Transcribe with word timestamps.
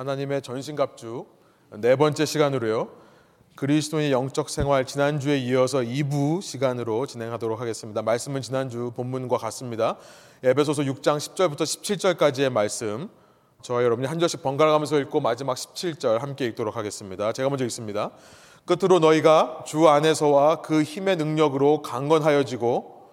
하나님의 0.00 0.40
전신갑주 0.40 1.26
네 1.76 1.94
번째 1.94 2.24
시간으로요. 2.24 2.88
그리스도의 3.54 4.12
영적 4.12 4.48
생활 4.48 4.86
지난주에 4.86 5.36
이어서 5.40 5.80
2부 5.80 6.40
시간으로 6.40 7.04
진행하도록 7.04 7.60
하겠습니다. 7.60 8.00
말씀은 8.00 8.40
지난주 8.40 8.92
본문과 8.96 9.36
같습니다. 9.36 9.98
에베소서 10.42 10.84
6장 10.84 11.18
10절부터 11.18 11.64
17절까지의 11.64 12.48
말씀 12.48 13.10
저와 13.60 13.84
여러분이 13.84 14.08
한 14.08 14.18
절씩 14.18 14.42
번갈아 14.42 14.72
가면서 14.72 14.98
읽고 15.00 15.20
마지막 15.20 15.52
17절 15.52 16.16
함께 16.20 16.46
읽도록 16.46 16.76
하겠습니다. 16.76 17.32
제가 17.32 17.50
먼저 17.50 17.66
읽습니다. 17.66 18.10
끝으로 18.64 19.00
너희가 19.00 19.64
주 19.66 19.86
안에서와 19.86 20.62
그 20.62 20.82
힘의 20.82 21.16
능력으로 21.16 21.82
강건하여지고 21.82 23.10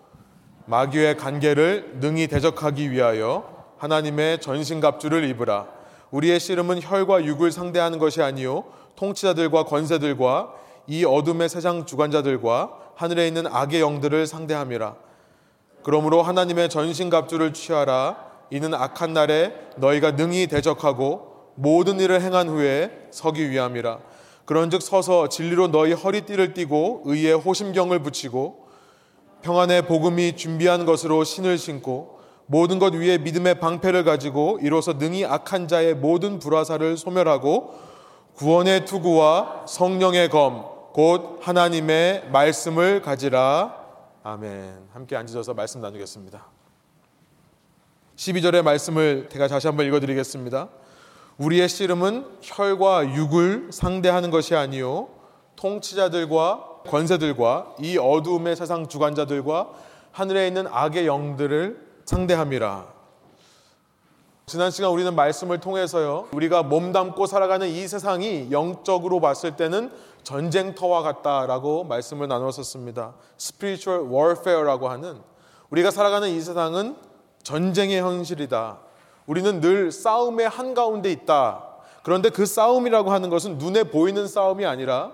마귀의 0.68 1.18
관계를 1.18 1.98
능히 2.00 2.28
대적하기 2.28 2.92
위하여 2.92 3.74
하나님의 3.78 4.40
전신갑주를 4.40 5.26
입으라. 5.26 5.77
우리의 6.12 6.40
씨름은 6.40 6.82
혈과 6.82 7.26
육을 7.26 7.52
상대하는 7.52 8.00
것이 8.00 8.22
아니요 8.22 8.64
통치자들과 8.96 9.66
권세들과 9.66 10.54
이 10.88 11.04
어둠의 11.06 11.50
세상 11.50 11.86
주관자들과 11.86 12.72
하늘에 12.96 13.28
있는 13.28 13.46
악의 13.46 13.82
영들을 13.82 14.26
상대함이라. 14.26 14.96
그러므로 15.84 16.22
하나님의 16.22 16.70
전신 16.70 17.10
갑주를 17.10 17.54
취하라. 17.54 18.26
이는 18.50 18.74
악한 18.74 19.14
날에 19.14 19.54
너희가 19.76 20.12
능히 20.12 20.48
대적하고 20.48 21.52
모든 21.56 22.00
일을 22.00 22.22
행한 22.22 22.48
후에 22.48 23.08
서기 23.12 23.50
위함이라. 23.50 24.00
그런즉 24.46 24.82
서서 24.82 25.28
진리로 25.28 25.68
너희 25.68 25.92
허리띠를 25.92 26.54
띠고 26.54 27.04
의의 27.06 27.34
호심경을 27.34 28.00
붙이고 28.00 28.68
평안의 29.42 29.84
복음이 29.88 30.38
준비한 30.38 30.86
것으로 30.86 31.26
신을 31.26 31.58
신고 31.58 32.17
모든 32.48 32.80
것 32.80 32.94
위에 32.94 33.18
믿음의 33.18 33.60
방패를 33.60 34.04
가지고 34.04 34.58
이로써 34.62 34.94
능히 34.94 35.26
악한 35.26 35.68
자의 35.68 35.94
모든 35.94 36.40
불화사를 36.40 36.98
소멸하고 36.98 37.76
구원의 38.36 38.86
투구와 38.86 39.66
성령의 39.68 40.30
검, 40.30 40.64
곧 40.94 41.40
하나님의 41.42 42.30
말씀을 42.32 43.02
가지라. 43.02 43.76
아멘. 44.24 44.88
함께 44.94 45.16
앉으셔서 45.16 45.54
말씀 45.54 45.82
나누겠습니다. 45.82 46.46
12절의 48.16 48.64
말씀을 48.64 49.30
제가 49.32 49.48
다시 49.48 49.68
한번 49.68 49.86
읽어 49.86 50.00
드리겠습니다. 50.00 50.70
우리의 51.38 51.68
씨름은 51.70 52.26
혈과 52.42 53.14
육을 53.16 53.70
상대하는 53.72 54.32
것이 54.32 54.56
아니요 54.56 55.10
통치자들과 55.56 56.82
권세들과 56.88 57.76
이 57.80 57.98
어두움의 57.98 58.56
세상 58.56 58.88
주관자들과 58.88 59.70
하늘에 60.12 60.48
있는 60.48 60.66
악의 60.68 61.06
영들을 61.06 61.87
상대함이라. 62.08 62.88
지난 64.46 64.72
시간 64.72 64.92
우리는 64.92 65.14
말씀을 65.14 65.60
통해서요, 65.60 66.30
우리가 66.32 66.64
몸담고 66.64 67.26
살아가는 67.26 67.68
이 67.68 67.86
세상이 67.86 68.48
영적으로 68.50 69.20
봤을 69.20 69.58
때는 69.58 69.92
전쟁터와 70.24 71.02
같다라고 71.02 71.84
말씀을 71.84 72.30
나눴었습니다. 72.30 73.14
spiritual 73.38 74.10
warfare라고 74.10 74.88
하는 74.88 75.20
우리가 75.70 75.92
살아가는 75.92 76.30
이 76.30 76.40
세상은 76.40 76.96
전쟁의 77.44 78.02
현실이다. 78.02 78.78
우리는 79.26 79.60
늘 79.60 79.92
싸움의 79.92 80.48
한가운데 80.48 81.12
있다. 81.12 81.66
그런데 82.04 82.30
그 82.30 82.46
싸움이라고 82.46 83.12
하는 83.12 83.30
것은 83.30 83.58
눈에 83.58 83.84
보이는 83.84 84.26
싸움이 84.26 84.66
아니라 84.66 85.12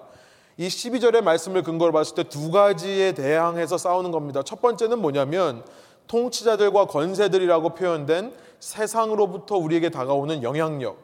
이 0.57 0.67
12절의 0.67 1.23
말씀을 1.23 1.63
근거로 1.63 1.91
봤을 1.91 2.13
때 2.13 2.23
두 2.23 2.51
가지에 2.51 3.13
대항해서 3.13 3.79
싸우는 3.79 4.11
겁니다. 4.11 4.43
첫 4.43 4.61
번째는 4.61 4.99
뭐냐면 4.99 5.63
통치자들과 6.07 6.85
권세들이라고 6.87 7.75
표현된 7.75 8.33
세상으로부터 8.59 9.57
우리에게 9.57 9.89
다가오는 9.89 10.43
영향력, 10.43 10.97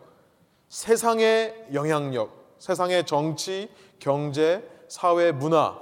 세상의 0.69 1.67
영향력, 1.73 2.55
세상의 2.59 3.05
정치, 3.05 3.69
경제, 3.99 4.63
사회, 4.87 5.31
문화, 5.31 5.77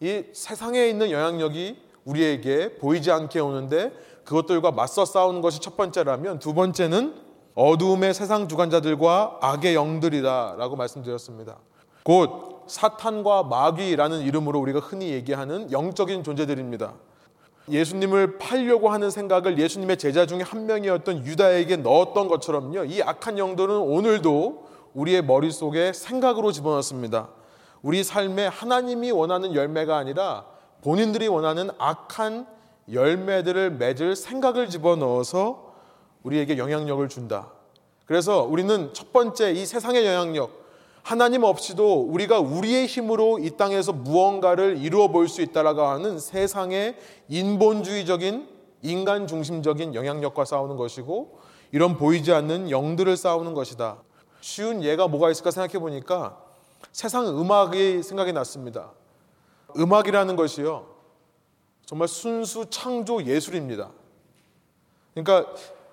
이 0.00 0.24
세상에 0.32 0.86
있는 0.86 1.10
영향력이 1.10 1.80
우리에게 2.04 2.76
보이지 2.76 3.10
않게 3.10 3.40
오는데 3.40 3.92
그것들과 4.24 4.72
맞서 4.72 5.04
싸우는 5.04 5.40
것이 5.42 5.60
첫 5.60 5.76
번째라면 5.76 6.38
두 6.38 6.54
번째는 6.54 7.14
어두움의 7.54 8.14
세상 8.14 8.48
주관자들과 8.48 9.38
악의 9.40 9.74
영들이다라고 9.74 10.76
말씀드렸습니다. 10.76 11.58
곧 12.04 12.64
사탄과 12.66 13.44
마귀라는 13.44 14.20
이름으로 14.22 14.58
우리가 14.60 14.80
흔히 14.80 15.10
얘기하는 15.10 15.70
영적인 15.70 16.24
존재들입니다. 16.24 16.94
예수님을 17.68 18.38
팔려고 18.38 18.90
하는 18.90 19.10
생각을 19.10 19.58
예수님의 19.58 19.96
제자 19.98 20.26
중에 20.26 20.42
한 20.42 20.66
명이었던 20.66 21.24
유다에게 21.24 21.76
넣었던 21.76 22.28
것처럼요. 22.28 22.84
이 22.86 23.02
악한 23.02 23.38
영들은 23.38 23.76
오늘도 23.76 24.66
우리의 24.94 25.22
머릿속에 25.22 25.92
생각으로 25.92 26.52
집어넣습니다. 26.52 27.28
우리 27.82 28.04
삶에 28.04 28.46
하나님이 28.46 29.10
원하는 29.10 29.54
열매가 29.54 29.96
아니라 29.96 30.44
본인들이 30.82 31.28
원하는 31.28 31.70
악한 31.78 32.46
열매들을 32.92 33.72
맺을 33.72 34.16
생각을 34.16 34.68
집어넣어서 34.68 35.72
우리에게 36.22 36.58
영향력을 36.58 37.08
준다. 37.08 37.50
그래서 38.06 38.42
우리는 38.42 38.92
첫 38.92 39.12
번째 39.12 39.52
이 39.52 39.64
세상의 39.64 40.04
영향력, 40.04 40.61
하나님 41.02 41.42
없이도 41.42 42.02
우리가 42.02 42.38
우리의 42.38 42.86
힘으로 42.86 43.38
이 43.38 43.50
땅에서 43.56 43.92
무언가를 43.92 44.78
이루어 44.78 45.08
볼 45.08 45.28
수 45.28 45.42
있다라고 45.42 45.82
하는 45.82 46.18
세상의 46.18 46.96
인본주의적인 47.28 48.48
인간 48.82 49.26
중심적인 49.26 49.94
영향력과 49.94 50.44
싸우는 50.44 50.76
것이고 50.76 51.38
이런 51.72 51.96
보이지 51.96 52.32
않는 52.32 52.70
영들을 52.70 53.16
싸우는 53.16 53.54
것이다. 53.54 54.02
쉬운 54.40 54.82
예가 54.82 55.08
뭐가 55.08 55.30
있을까 55.30 55.50
생각해 55.50 55.78
보니까 55.78 56.38
세상 56.92 57.26
음악이 57.26 58.02
생각이 58.02 58.32
났습니다. 58.32 58.92
음악이라는 59.76 60.36
것이요. 60.36 60.86
정말 61.86 62.08
순수 62.08 62.66
창조 62.70 63.22
예술입니다. 63.24 63.90
그러니까 65.14 65.52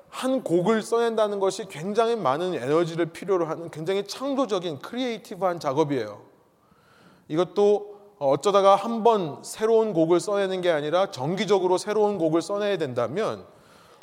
한 0.09 0.44
곡을 0.44 0.81
써낸다는 0.81 1.40
것이 1.40 1.66
굉장히 1.68 2.16
많은 2.16 2.56
에너지를 2.56 3.08
필요로 3.08 3.46
하는 3.46 3.70
굉장히 3.70 4.06
창조적인 4.08 4.80
creative한 4.79 5.59
작업이에요. 5.59 6.22
이것도 7.28 8.00
어쩌다가 8.18 8.75
한 8.75 9.03
번 9.03 9.42
새로운 9.44 9.94
곡을 9.94 10.20
써내는 10.20 10.62
게 10.62 10.70
아니라 10.72 11.09
정기적으로 11.12 11.78
새로운 11.78 12.18
곡을 12.18 12.42
써내야 12.42 12.78
된다면 12.78 13.46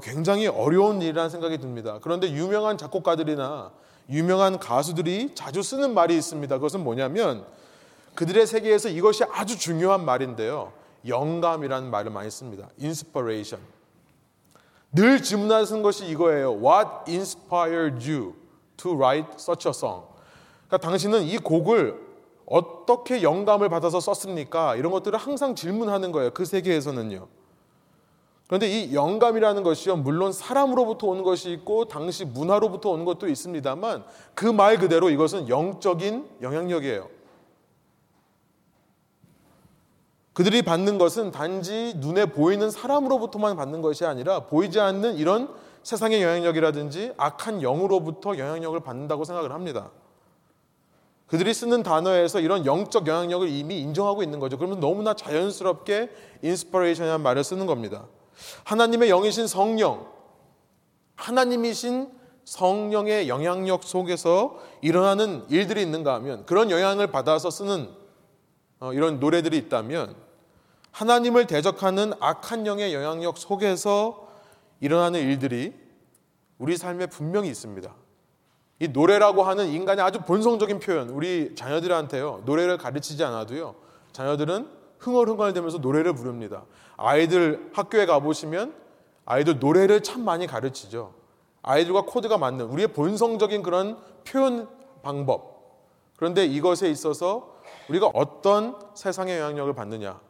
굉장히 0.03 0.47
어려운 0.47 1.03
일이라는 1.03 1.28
생각이 1.28 1.59
듭니다. 1.59 1.99
그런데 2.00 2.31
유명한 2.31 2.78
작곡가들이나 2.78 3.73
유명한 4.09 4.59
가수들이 4.59 5.34
자주 5.34 5.62
쓰는 5.62 5.93
말이 5.93 6.17
있습니다. 6.17 6.55
그것은 6.56 6.84
뭐냐면 6.84 7.44
그들의 8.15 8.47
세계에서 8.47 8.88
이것이 8.88 9.25
아주 9.25 9.59
중요한 9.59 10.05
말인데요. 10.05 10.73
영감이라는 11.06 11.91
말을 11.91 12.11
많이 12.11 12.31
씁니다. 12.31 12.69
inspiration. 12.81 13.62
늘 14.92 15.22
질문하는 15.22 15.82
것이 15.82 16.06
이거예요. 16.06 16.52
What 16.54 16.88
inspired 17.08 18.10
you 18.10 18.34
to 18.78 18.94
write 18.94 19.28
such 19.38 19.69
a 19.69 19.70
song? 19.70 20.04
그러니까 20.66 20.88
당신은 20.88 21.22
이 21.24 21.38
곡을 21.38 22.06
어떻게 22.47 23.22
영감을 23.22 23.69
받아서 23.69 24.00
썼습니까? 24.00 24.76
이런 24.76 24.92
것들을 24.92 25.19
항상 25.19 25.54
질문하는 25.54 26.12
거예요. 26.12 26.30
그 26.32 26.44
세계에서는요. 26.44 27.26
그런데 28.46 28.69
이 28.69 28.94
영감이라는 28.94 29.64
것이요, 29.64 29.96
물론 29.96 30.32
사람으로부터 30.32 31.08
오는 31.08 31.25
것이 31.25 31.50
있고 31.50 31.86
당시 31.86 32.25
문화로부터 32.25 32.91
오는 32.91 33.04
것도 33.04 33.28
있습니다만 33.28 34.04
그 34.34 34.46
말 34.52 34.78
그대로 34.78 35.10
이것은 35.10 35.48
영적인 35.48 36.28
영향력이에요. 36.42 37.16
그들이 40.36 40.60
받는 40.60 40.98
것은 40.98 41.30
단지 41.30 41.94
눈에 41.97 42.26
보이는 42.26 42.70
사람으로부터만 42.70 43.56
받는 43.56 43.80
것이 43.80 44.04
아니라 44.04 44.41
보이지 44.41 44.78
않는 44.78 45.16
이런 45.16 45.48
세상의 45.82 46.22
영향력이라든지 46.22 47.14
악한 47.16 47.62
영으로부터 47.62 48.36
영향력을 48.36 48.78
받는다고 48.81 49.25
생각을 49.25 49.52
합니다. 49.52 49.90
그들이 51.26 51.55
쓰는 51.55 51.82
단어에서 51.82 52.40
이런 52.40 52.66
영적 52.66 53.06
영향력을 53.06 53.49
이미 53.49 53.81
인정하고 53.81 54.22
있는 54.22 54.38
거죠. 54.38 54.58
그러면 54.58 54.78
너무나 54.78 55.14
자연스럽게 55.14 56.11
inspiration이라는 56.43 57.23
말을 57.22 57.43
쓰는 57.43 57.64
겁니다. 57.64 58.05
하나님의 58.64 59.08
영이신 59.08 59.46
성령, 59.46 60.06
하나님이신 61.14 62.11
성령의 62.44 63.31
영향력 63.31 63.84
속에서 63.84 64.58
일어나는 64.82 65.46
일들이 65.49 65.81
있는가 65.81 66.12
하면 66.16 66.44
그런 66.44 66.70
영향을 66.70 67.06
받아서 67.06 67.49
쓰는 67.50 67.88
어, 68.81 68.93
이런 68.93 69.19
노래들이 69.19 69.56
있다면 69.56 70.25
하나님을 70.96 71.46
대적하는 71.46 72.14
악한 72.20 72.66
영의 72.66 72.94
영향력 72.94 73.37
속에서 73.37 74.28
일어나는 74.81 75.20
일들이 75.20 75.75
우리 76.56 76.78
삶에 76.78 77.04
분명히 77.04 77.50
있습니다. 77.50 77.94
이 78.78 78.88
노래라고 78.88 79.43
하는 79.43 79.69
인간의 79.69 80.02
아주 80.02 80.20
본성적인 80.20 80.81
표현, 80.81 81.10
우리 81.10 81.54
자녀들한테요, 81.54 82.44
노래를 82.46 82.78
가르치지 82.78 83.22
않아도요, 83.25 83.75
자녀들은 84.12 84.70
흥얼흥얼대면서 85.00 85.78
노래를 85.78 86.14
부릅니다. 86.14 86.64
아이들 86.96 87.70
학교에 87.75 88.06
가보시면 88.06 88.75
아이들 89.26 89.58
노래를 89.58 90.02
참 90.02 90.25
많이 90.25 90.46
가르치죠. 90.46 91.12
아이들과 91.60 92.06
코드가 92.06 92.38
맞는 92.38 92.64
우리의 92.64 92.88
본성적인 92.94 93.62
그런 93.62 93.99
표현 94.25 94.66
방법. 95.02 95.78
그런데 96.16 96.46
이것에 96.46 96.88
있어서 96.88 97.54
우리가 97.90 98.10
어떤 98.14 98.78
세상의 98.94 99.38
영향력을 99.38 99.75
받느냐. 99.75 100.25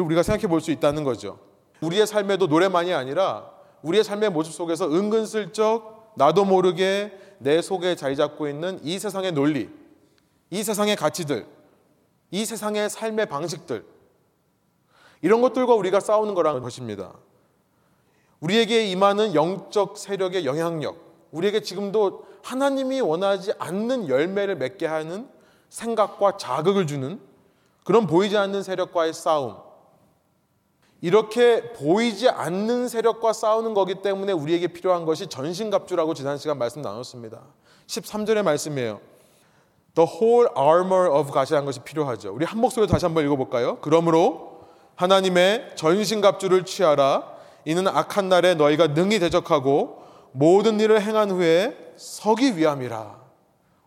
우리가 0.00 0.22
생각해 0.22 0.46
볼 0.48 0.60
수 0.60 0.70
있다는 0.70 1.04
거죠. 1.04 1.38
우리의 1.80 2.06
삶에도 2.06 2.46
노래만이 2.46 2.92
아니라 2.94 3.50
우리의 3.82 4.04
삶의 4.04 4.30
모습 4.30 4.52
속에서 4.52 4.90
은근슬쩍 4.90 6.12
나도 6.16 6.44
모르게 6.44 7.12
내 7.38 7.60
속에 7.60 7.96
자리 7.96 8.16
잡고 8.16 8.48
있는 8.48 8.80
이 8.82 8.98
세상의 8.98 9.32
논리, 9.32 9.68
이 10.50 10.62
세상의 10.62 10.96
가치들, 10.96 11.46
이 12.30 12.44
세상의 12.44 12.88
삶의 12.88 13.26
방식들, 13.26 13.84
이런 15.20 15.40
것들과 15.42 15.74
우리가 15.74 16.00
싸우는 16.00 16.34
거라는 16.34 16.62
것입니다. 16.62 17.12
우리에게 18.40 18.86
임하는 18.86 19.34
영적 19.34 19.98
세력의 19.98 20.46
영향력, 20.46 20.96
우리에게 21.32 21.60
지금도 21.60 22.26
하나님이 22.42 23.00
원하지 23.00 23.52
않는 23.58 24.08
열매를 24.08 24.56
맺게 24.56 24.86
하는 24.86 25.28
생각과 25.68 26.36
자극을 26.36 26.86
주는 26.86 27.20
그런 27.84 28.06
보이지 28.06 28.36
않는 28.36 28.62
세력과의 28.62 29.12
싸움. 29.12 29.56
이렇게 31.04 31.60
보이지 31.74 32.30
않는 32.30 32.88
세력과 32.88 33.34
싸우는 33.34 33.74
거기 33.74 33.96
때문에 33.96 34.32
우리에게 34.32 34.68
필요한 34.68 35.04
것이 35.04 35.26
전신갑주라고 35.26 36.14
지난 36.14 36.38
시간 36.38 36.56
말씀 36.56 36.80
나눴습니다. 36.80 37.42
13절의 37.88 38.42
말씀이에요. 38.42 39.02
The 39.94 40.08
whole 40.10 40.48
armor 40.56 41.10
of 41.10 41.30
God이라는 41.30 41.66
것이 41.66 41.80
필요하죠. 41.80 42.32
우리 42.32 42.46
한 42.46 42.58
목소리로 42.58 42.90
다시 42.90 43.04
한번 43.04 43.22
읽어볼까요? 43.26 43.80
그러므로 43.82 44.62
하나님의 44.94 45.72
전신갑주를 45.76 46.64
취하라. 46.64 47.34
이는 47.66 47.86
악한 47.86 48.30
날에 48.30 48.54
너희가 48.54 48.86
능히 48.86 49.18
대적하고 49.18 50.02
모든 50.32 50.80
일을 50.80 51.02
행한 51.02 51.30
후에 51.32 51.92
서기 51.96 52.56
위함이라. 52.56 53.20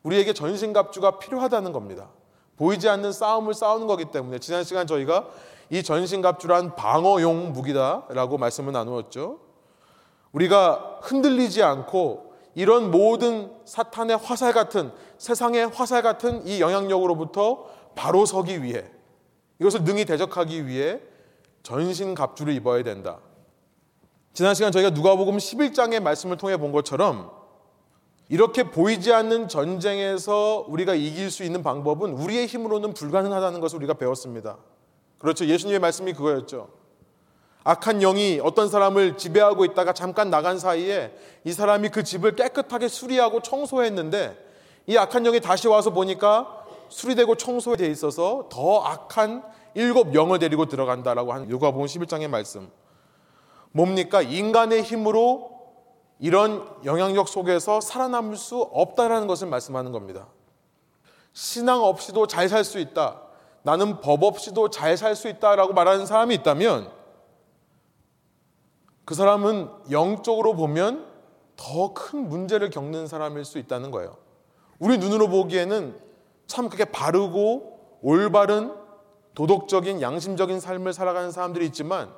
우리에게 0.04 0.34
전신갑주가 0.34 1.18
필요하다는 1.18 1.72
겁니다. 1.72 2.10
보이지 2.58 2.88
않는 2.88 3.12
싸움을 3.12 3.56
싸우는 3.56 3.88
거기 3.88 4.06
때문에 4.06 4.38
지난 4.38 4.64
시간 4.64 4.86
저희가 4.86 5.28
이 5.70 5.84
전신갑주란 5.84 6.76
방어용 6.76 7.54
무기다라고 7.54 8.38
말씀을 8.38 8.74
나누었죠. 8.74 9.40
우리가 10.32 11.00
흔들리지 11.02 11.64
않고 11.64 12.34
이런 12.56 12.92
모든 12.92 13.52
사탄의 13.66 14.18
화살 14.18 14.54
같은 14.54 14.92
세상의 15.18 15.68
화살 15.68 16.02
같은 16.02 16.46
이 16.48 16.62
영향력으로부터 16.62 17.66
바로 17.96 18.26
서기 18.26 18.64
위해 18.64 18.86
이것을 19.60 19.84
능히 19.84 20.06
대적하기 20.06 20.68
위해 20.68 21.00
전신갑주를 21.64 22.54
입어야 22.54 22.84
된다. 22.84 23.20
지난 24.34 24.54
시간 24.54 24.72
저희가 24.72 24.92
누가복음 24.92 25.38
11장의 25.38 26.00
말씀을 26.00 26.38
통해 26.38 26.58
본 26.58 26.72
것처럼 26.72 27.32
이렇게 28.30 28.64
보이지 28.70 29.14
않는 29.14 29.48
전쟁에서 29.48 30.66
우리가 30.68 30.96
이길 30.96 31.32
수 31.32 31.44
있는 31.44 31.64
방법은 31.64 32.14
우리의 32.14 32.46
힘으로는 32.48 32.94
불가능하다는 32.94 33.60
것을 33.60 33.78
우리가 33.78 33.96
배웠습니다. 33.96 34.58
그렇죠. 35.18 35.46
예수님의 35.46 35.80
말씀이 35.80 36.14
그거였죠. 36.14 36.70
악한 37.64 38.00
영이 38.00 38.40
어떤 38.44 38.70
사람을 38.70 39.18
지배하고 39.18 39.66
있다가 39.66 39.92
잠깐 39.92 40.30
나간 40.30 40.58
사이에 40.58 41.14
이 41.44 41.52
사람이 41.52 41.90
그 41.90 42.04
집을 42.04 42.36
깨끗하게 42.36 42.88
수리하고 42.88 43.42
청소했는데 43.42 44.38
이 44.88 44.98
악한 44.98 45.24
영이 45.24 45.42
다시 45.42 45.68
와서 45.68 45.90
보니까 45.90 46.66
수리되고 46.88 47.36
청소되어 47.36 47.90
있어서 47.90 48.48
더 48.50 48.80
악한 48.84 49.44
일곱 49.74 50.16
영을 50.16 50.40
데리고 50.40 50.66
들어간다라고 50.68 51.34
한 51.34 51.50
요가복음 51.50 51.86
11장의 51.86 52.30
말씀. 52.30 52.72
뭡니까? 53.74 54.22
인간의 54.22 54.84
힘으로 54.84 55.58
이런 56.20 56.66
영향력 56.86 57.28
속에서 57.28 57.82
살아남을 57.82 58.38
수 58.38 58.62
없다라는 58.62 59.28
것을 59.28 59.48
말씀하는 59.48 59.92
겁니다. 59.92 60.28
신앙 61.34 61.84
없이도 61.84 62.28
잘 62.28 62.48
살 62.48 62.64
수 62.64 62.80
있다. 62.80 63.27
나는 63.68 64.00
법 64.00 64.24
없이도 64.24 64.70
잘 64.70 64.96
살 64.96 65.14
수 65.14 65.28
있다라고 65.28 65.74
말하는 65.74 66.06
사람이 66.06 66.34
있다면 66.36 66.90
그 69.04 69.14
사람은 69.14 69.70
영적으로 69.92 70.56
보면 70.56 71.06
더 71.58 71.94
큰 71.94 72.30
문제를 72.30 72.70
겪는 72.70 73.08
사람일 73.08 73.44
수 73.44 73.58
있다는 73.58 73.92
거예요. 73.92 74.16
우리 74.80 74.98
눈으로 74.98 75.28
보기에는 75.28 76.00
참 76.46 76.70
그게 76.70 76.86
바르고 76.86 78.00
올바른 78.02 78.74
도덕적인 79.36 80.02
양심적인 80.02 80.62
삶을 80.62 80.94
살아가는 80.94 81.30
사람들이 81.30 81.66
있지만 81.66 82.10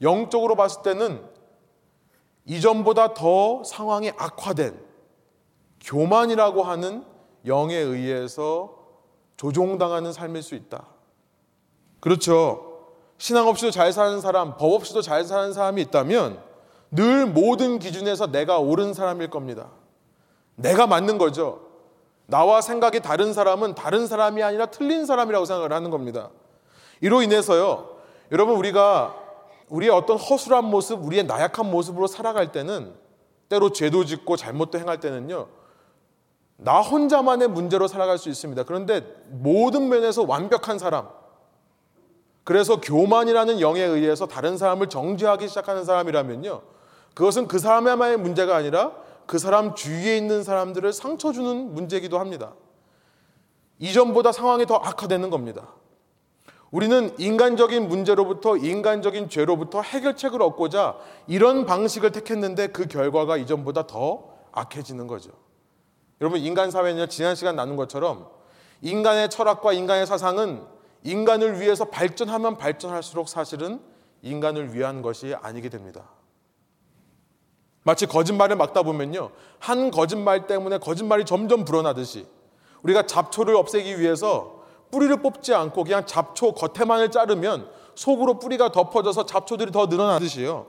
영적으로 0.00 0.56
봤을 0.56 0.80
때는 0.80 1.22
이전보다 2.46 3.12
더 3.12 3.62
상황이 3.64 4.12
악화된 4.16 4.82
교만이라고 5.82 6.62
하는 6.62 7.04
영에 7.44 7.76
의해서 7.76 8.85
조종당하는 9.36 10.12
삶일 10.12 10.42
수 10.42 10.54
있다. 10.54 10.86
그렇죠. 12.00 12.76
신앙 13.18 13.48
없이도 13.48 13.70
잘 13.70 13.92
사는 13.92 14.20
사람, 14.20 14.56
법 14.56 14.72
없이도 14.74 15.02
잘 15.02 15.24
사는 15.24 15.52
사람이 15.52 15.82
있다면 15.82 16.38
늘 16.90 17.26
모든 17.26 17.78
기준에서 17.78 18.28
내가 18.28 18.58
옳은 18.58 18.94
사람일 18.94 19.30
겁니다. 19.30 19.70
내가 20.54 20.86
맞는 20.86 21.18
거죠. 21.18 21.60
나와 22.26 22.60
생각이 22.60 23.00
다른 23.00 23.32
사람은 23.32 23.74
다른 23.74 24.06
사람이 24.06 24.42
아니라 24.42 24.66
틀린 24.66 25.06
사람이라고 25.06 25.44
생각을 25.44 25.72
하는 25.72 25.90
겁니다. 25.90 26.30
이로 27.00 27.22
인해서요, 27.22 27.96
여러분 28.32 28.56
우리가 28.56 29.14
우리의 29.68 29.90
어떤 29.90 30.16
허술한 30.16 30.64
모습, 30.64 31.04
우리의 31.04 31.24
나약한 31.24 31.70
모습으로 31.70 32.06
살아갈 32.06 32.52
때는 32.52 32.94
때로 33.48 33.70
죄도 33.70 34.04
짓고 34.04 34.36
잘못도 34.36 34.78
행할 34.78 35.00
때는요. 35.00 35.48
나 36.56 36.80
혼자만의 36.80 37.48
문제로 37.48 37.86
살아갈 37.86 38.18
수 38.18 38.28
있습니다. 38.28 38.64
그런데 38.64 39.02
모든 39.28 39.88
면에서 39.88 40.22
완벽한 40.22 40.78
사람, 40.78 41.08
그래서 42.44 42.80
교만이라는 42.80 43.60
영에 43.60 43.82
의해서 43.82 44.26
다른 44.26 44.56
사람을 44.56 44.88
정죄하기 44.88 45.48
시작하는 45.48 45.84
사람이라면요. 45.84 46.62
그것은 47.14 47.48
그 47.48 47.58
사람의 47.58 48.18
문제가 48.18 48.56
아니라 48.56 48.92
그 49.26 49.38
사람 49.38 49.74
주위에 49.74 50.16
있는 50.16 50.44
사람들을 50.44 50.92
상처 50.92 51.32
주는 51.32 51.74
문제이기도 51.74 52.18
합니다. 52.18 52.54
이전보다 53.78 54.32
상황이 54.32 54.64
더 54.64 54.76
악화되는 54.76 55.28
겁니다. 55.30 55.74
우리는 56.70 57.14
인간적인 57.18 57.88
문제로부터 57.88 58.56
인간적인 58.56 59.28
죄로부터 59.28 59.82
해결책을 59.82 60.40
얻고자 60.42 60.96
이런 61.26 61.66
방식을 61.66 62.12
택했는데 62.12 62.68
그 62.68 62.86
결과가 62.86 63.36
이전보다 63.36 63.86
더 63.86 64.28
악해지는 64.52 65.06
거죠. 65.06 65.45
여러분 66.20 66.40
인간 66.40 66.70
사회는 66.70 67.08
지난 67.08 67.34
시간 67.34 67.56
나눈 67.56 67.76
것처럼 67.76 68.28
인간의 68.82 69.30
철학과 69.30 69.72
인간의 69.72 70.06
사상은 70.06 70.62
인간을 71.02 71.60
위해서 71.60 71.86
발전하면 71.86 72.56
발전할수록 72.56 73.28
사실은 73.28 73.80
인간을 74.22 74.74
위한 74.74 75.02
것이 75.02 75.34
아니게 75.40 75.68
됩니다. 75.68 76.10
마치 77.82 78.06
거짓말을 78.06 78.56
막다 78.56 78.82
보면요. 78.82 79.30
한 79.60 79.90
거짓말 79.90 80.46
때문에 80.46 80.78
거짓말이 80.78 81.24
점점 81.24 81.64
불어나듯이 81.64 82.26
우리가 82.82 83.06
잡초를 83.06 83.54
없애기 83.54 84.00
위해서 84.00 84.64
뿌리를 84.90 85.14
뽑지 85.22 85.54
않고 85.54 85.84
그냥 85.84 86.06
잡초 86.06 86.52
겉에만을 86.52 87.10
자르면 87.10 87.68
속으로 87.94 88.38
뿌리가 88.38 88.72
덮어져서 88.72 89.26
잡초들이 89.26 89.70
더 89.70 89.86
늘어나듯이요. 89.86 90.66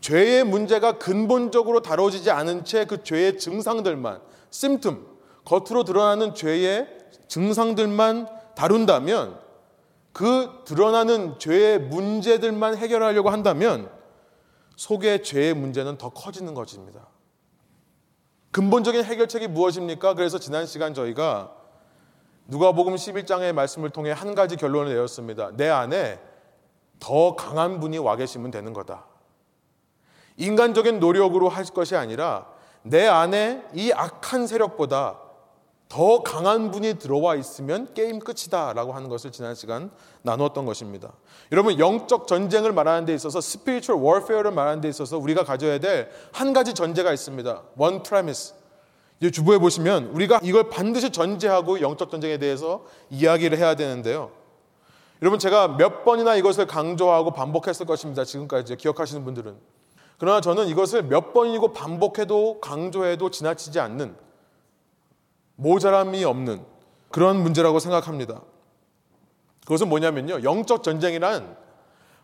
죄의 0.00 0.44
문제가 0.44 0.98
근본적으로 0.98 1.80
다뤄지지 1.80 2.30
않은 2.30 2.64
채 2.64 2.86
그 2.86 3.02
죄의 3.02 3.38
증상들만, 3.38 4.20
심틈, 4.50 5.06
겉으로 5.44 5.84
드러나는 5.84 6.34
죄의 6.34 6.88
증상들만 7.28 8.28
다룬다면 8.54 9.40
그 10.12 10.62
드러나는 10.64 11.38
죄의 11.38 11.78
문제들만 11.80 12.76
해결하려고 12.76 13.30
한다면 13.30 13.90
속의 14.76 15.22
죄의 15.22 15.54
문제는 15.54 15.98
더 15.98 16.10
커지는 16.10 16.54
것입니다. 16.54 17.06
근본적인 18.50 19.04
해결책이 19.04 19.46
무엇입니까? 19.48 20.14
그래서 20.14 20.38
지난 20.38 20.66
시간 20.66 20.92
저희가 20.92 21.54
누가복음 22.46 22.96
11장의 22.96 23.52
말씀을 23.52 23.90
통해 23.90 24.10
한 24.10 24.34
가지 24.34 24.56
결론을 24.56 24.92
내었습니다. 24.92 25.52
내 25.56 25.68
안에 25.68 26.18
더 26.98 27.36
강한 27.36 27.78
분이 27.78 27.98
와 27.98 28.16
계시면 28.16 28.50
되는 28.50 28.72
거다. 28.72 29.06
인간적인 30.36 30.98
노력으로 30.98 31.48
할 31.48 31.64
것이 31.66 31.94
아니라 31.94 32.49
내 32.82 33.06
안에 33.06 33.62
이 33.74 33.92
악한 33.92 34.46
세력보다 34.46 35.18
더 35.88 36.22
강한 36.22 36.70
분이 36.70 37.00
들어와 37.00 37.34
있으면 37.34 37.92
게임 37.94 38.20
끝이다 38.20 38.72
라고 38.74 38.92
하는 38.92 39.08
것을 39.08 39.32
지난 39.32 39.56
시간 39.56 39.90
나누었던 40.22 40.64
것입니다. 40.64 41.12
여러분 41.50 41.80
영적 41.80 42.28
전쟁을 42.28 42.72
말하는 42.72 43.06
데 43.06 43.14
있어서 43.14 43.40
spiritual 43.40 44.00
warfare를 44.00 44.52
말하는 44.52 44.80
데 44.80 44.88
있어서 44.88 45.18
우리가 45.18 45.42
가져야 45.44 45.78
될 45.80 46.10
한 46.32 46.52
가지 46.52 46.74
전제가 46.74 47.12
있습니다. 47.12 47.62
one 47.76 48.02
premise. 48.04 48.54
이제 49.20 49.30
주부에 49.32 49.58
보시면 49.58 50.06
우리가 50.14 50.40
이걸 50.42 50.70
반드시 50.70 51.10
전제하고 51.10 51.80
영적 51.80 52.10
전쟁에 52.10 52.38
대해서 52.38 52.84
이야기를 53.10 53.58
해야 53.58 53.74
되는데요. 53.74 54.30
여러분 55.22 55.38
제가 55.38 55.76
몇 55.76 56.04
번이나 56.04 56.36
이것을 56.36 56.66
강조하고 56.66 57.32
반복했을 57.32 57.84
것입니다. 57.84 58.24
지금까지 58.24 58.76
기억하시는 58.76 59.24
분들은 59.24 59.56
그러나 60.20 60.42
저는 60.42 60.66
이것을 60.68 61.04
몇 61.04 61.32
번이고 61.32 61.72
반복해도 61.72 62.60
강조해도 62.60 63.30
지나치지 63.30 63.80
않는 63.80 64.14
모자람이 65.56 66.22
없는 66.24 66.62
그런 67.10 67.42
문제라고 67.42 67.78
생각합니다. 67.78 68.42
그것은 69.62 69.88
뭐냐면요. 69.88 70.42
영적 70.42 70.82
전쟁이란 70.82 71.56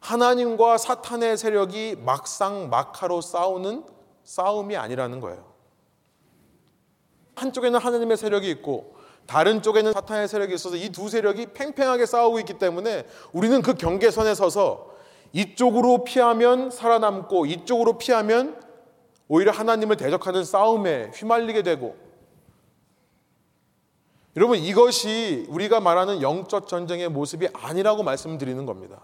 하나님과 0.00 0.76
사탄의 0.76 1.38
세력이 1.38 1.97
막상 2.05 2.69
막하로 2.69 3.23
싸우는 3.23 3.87
싸움이 4.25 4.76
아니라는 4.76 5.21
거예요. 5.21 5.47
한쪽에는 7.37 7.81
하나님의 7.81 8.19
세력이 8.19 8.50
있고 8.50 8.95
다른 9.26 9.62
쪽에는 9.62 9.95
사탄의 9.95 10.29
세력이 10.29 10.55
있어서 10.55 10.76
이 10.76 10.91
두 10.91 11.09
세력이 11.09 11.55
팽팽하게 11.55 12.05
싸우고 12.05 12.41
있기 12.41 12.59
때문에 12.59 13.07
우리는 13.33 13.62
그 13.62 13.73
경계선에 13.73 14.35
서서 14.35 14.96
이쪽으로 15.37 16.02
피하면 16.02 16.71
살아남고 16.71 17.45
이쪽으로 17.45 17.99
피하면 17.99 18.59
오히려 19.28 19.52
하나님을 19.52 19.99
대적하는 19.99 20.45
싸움에 20.45 21.11
휘말리게 21.14 21.62
되고 21.62 21.95
여러분 24.35 24.57
이것이 24.59 25.45
우리가 25.50 25.81
말하는 25.81 26.23
영적 26.23 26.69
전쟁의 26.69 27.11
모습이 27.11 27.49
아니라고 27.52 28.02
말씀드리는 28.02 28.64
겁니다. 28.64 29.00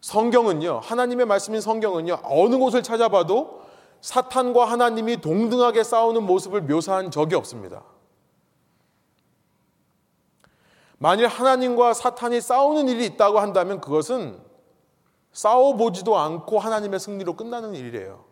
성경은요, 0.00 0.80
하나님의 0.82 1.26
말씀인 1.26 1.60
성경은요, 1.60 2.20
어느 2.22 2.56
곳을 2.56 2.82
찾아봐도 2.82 3.62
사탄과 4.00 4.66
하나님이 4.66 5.20
동등하게 5.20 5.82
싸우는 5.82 6.22
모습을 6.24 6.62
묘사한 6.62 7.10
적이 7.10 7.34
없습니다. 7.34 7.82
만일 10.98 11.26
하나님과 11.26 11.94
사탄이 11.94 12.40
싸우는 12.40 12.88
일이 12.88 13.06
있다고 13.06 13.40
한다면 13.40 13.80
그것은 13.80 14.47
싸워보지도 15.38 16.18
않고 16.18 16.58
하나님의 16.58 16.98
승리로 16.98 17.36
끝나는 17.36 17.76
일이에요. 17.76 18.24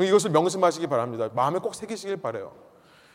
이것을 0.00 0.30
명심하시기 0.30 0.88
바랍니다. 0.88 1.28
마음에 1.34 1.60
꼭 1.60 1.76
새기시길 1.76 2.16
바래요. 2.16 2.52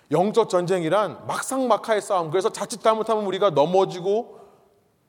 영적 0.09 0.49
전쟁이란 0.49 1.27
막상막하의 1.27 2.01
싸움. 2.01 2.31
그래서 2.31 2.49
자칫 2.53 2.81
잘못하면 2.81 3.25
우리가 3.25 3.49
넘어지고 3.49 4.39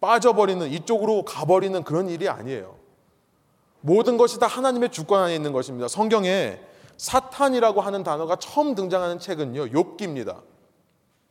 빠져버리는 0.01 0.69
이쪽으로 0.69 1.25
가버리는 1.25 1.81
그런 1.85 2.09
일이 2.09 2.29
아니에요. 2.29 2.77
모든 3.81 4.17
것이 4.17 4.41
다 4.41 4.49
하나님의 4.49 4.91
주권 4.91 5.23
안에 5.23 5.37
있는 5.37 5.53
것입니다. 5.53 5.87
성경에 5.87 6.59
사탄이라고 6.97 7.81
하는 7.81 8.03
단어가 8.03 8.35
처음 8.35 8.75
등장하는 8.75 9.21
책은요, 9.21 9.67
욥기입니다. 9.67 10.43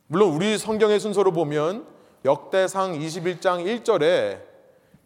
물론 0.06 0.32
우리 0.32 0.56
성경의 0.56 0.98
순서로 0.98 1.32
보면 1.32 1.86
역대상 2.24 2.98
21장 2.98 3.82
1절에 3.82 4.47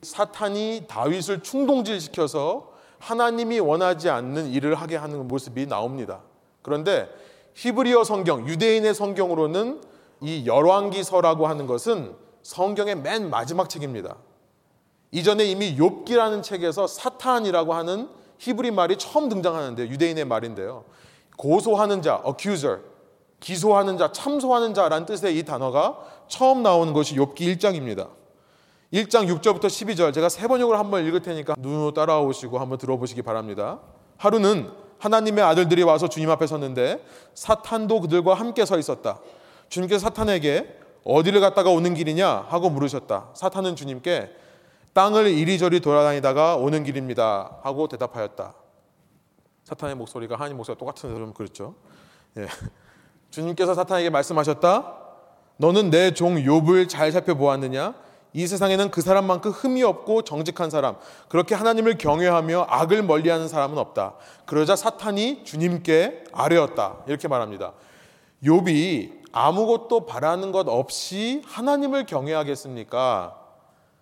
사탄이 0.03 0.87
다윗을 0.89 1.43
충동질시켜서 1.43 2.73
하나님이 2.99 3.61
원하지 3.61 4.11
않는 4.11 4.49
일을 4.49 4.75
하게 4.75 4.97
하는 4.97 5.27
모습이 5.29 5.67
나옵니다. 5.67 6.21
그런데 6.63 7.09
히브리어 7.55 8.05
성경, 8.05 8.47
유대인의 8.49 8.95
성경으로는 8.95 9.81
이 10.21 10.47
열왕기서라고 10.47 11.47
하는 11.47 11.67
것은 11.67 12.15
성경의 12.43 12.97
맨 12.97 13.31
마지막 13.31 13.69
책입니다. 13.69 14.17
이전에 15.11 15.45
이미 15.45 15.77
욥기라는 15.77 16.43
책에서 16.43 16.87
사탄이라고 16.87 17.75
하는 17.75 18.09
히브리 18.39 18.71
말이 18.71 18.97
처음 18.97 19.29
등장하는데 19.29 19.89
유대인의 19.89 20.25
말인데요. 20.25 20.85
고소하는 21.37 22.03
자, 22.03 22.23
accuser, 22.27 22.81
기소하는 23.41 23.99
자, 23.99 24.11
참소하는 24.11 24.75
자라는 24.75 25.07
뜻의 25.07 25.39
이 25.39 25.45
단어가 25.45 25.99
처음 26.29 26.63
나오는 26.63 26.93
것이 26.93 27.17
욥기 27.17 27.57
1장입니다. 27.57 28.09
1장 28.93 29.27
6절부터 29.27 29.65
12절 29.65 30.13
제가 30.13 30.29
세 30.29 30.47
번역을 30.47 30.79
한번 30.79 31.07
읽을 31.07 31.21
테니까 31.23 31.55
눈으로 31.59 31.93
따라오시고 31.95 32.59
한번 32.59 32.77
들어보시기 32.79 33.23
바랍니다. 33.23 33.81
하루는 34.19 34.71
하나님의 34.99 35.43
아들들이 35.43 35.83
와서 35.83 36.09
주님 36.09 36.31
앞에 36.31 36.47
섰는데 36.47 37.05
사탄도 37.35 38.03
그들과 38.03 38.35
함께 38.35 38.65
서 38.67 38.79
있었다. 38.79 39.19
주님께서 39.69 40.01
사탄에게 40.01 40.79
어디를 41.05 41.41
갔다가 41.41 41.71
오는 41.71 41.95
길이냐 41.95 42.47
하고 42.49 42.69
물으셨다. 42.71 43.31
사탄은 43.35 43.75
주님께 43.77 44.31
땅을 44.93 45.27
이리저리 45.27 45.81
돌아다니다가 45.81 46.57
오는 46.57 46.85
길입니다 46.85 47.59
하고 47.63 47.89
대답하였다. 47.89 48.55
사탄의 49.65 49.97
목소리가 49.97 50.37
하나님 50.37 50.59
목소리가 50.59 50.79
똑같은 50.79 51.17
좀 51.17 51.33
그렇죠. 51.33 51.75
예. 52.37 52.47
주님께서 53.31 53.75
사탄에게 53.75 54.11
말씀하셨다. 54.11 54.99
너는 55.57 55.91
내 55.91 56.13
종 56.13 56.35
욥을 56.37 56.89
잘 56.89 57.11
살펴보았느냐? 57.11 57.95
이 58.35 58.47
세상에는 58.47 58.91
그 58.91 59.03
사람만큼 59.03 59.51
흠이 59.51 59.83
없고 59.83 60.23
정직한 60.23 60.71
사람, 60.71 60.97
그렇게 61.29 61.55
하나님을 61.55 61.99
경외하며 61.99 62.67
악을 62.69 63.03
멀리하는 63.03 63.49
사람은 63.49 63.77
없다. 63.79 64.15
그러자 64.47 64.75
사탄이 64.75 65.45
주님께 65.45 66.25
아뢰었다. 66.33 66.99
이렇게 67.07 67.29
말합니다. 67.29 67.73
욥이 68.43 69.23
아무것도 69.33 70.07
바라는 70.07 70.53
것 70.53 70.69
없이 70.69 71.43
하나님을 71.47 72.07
경외하겠습니까? 72.07 73.39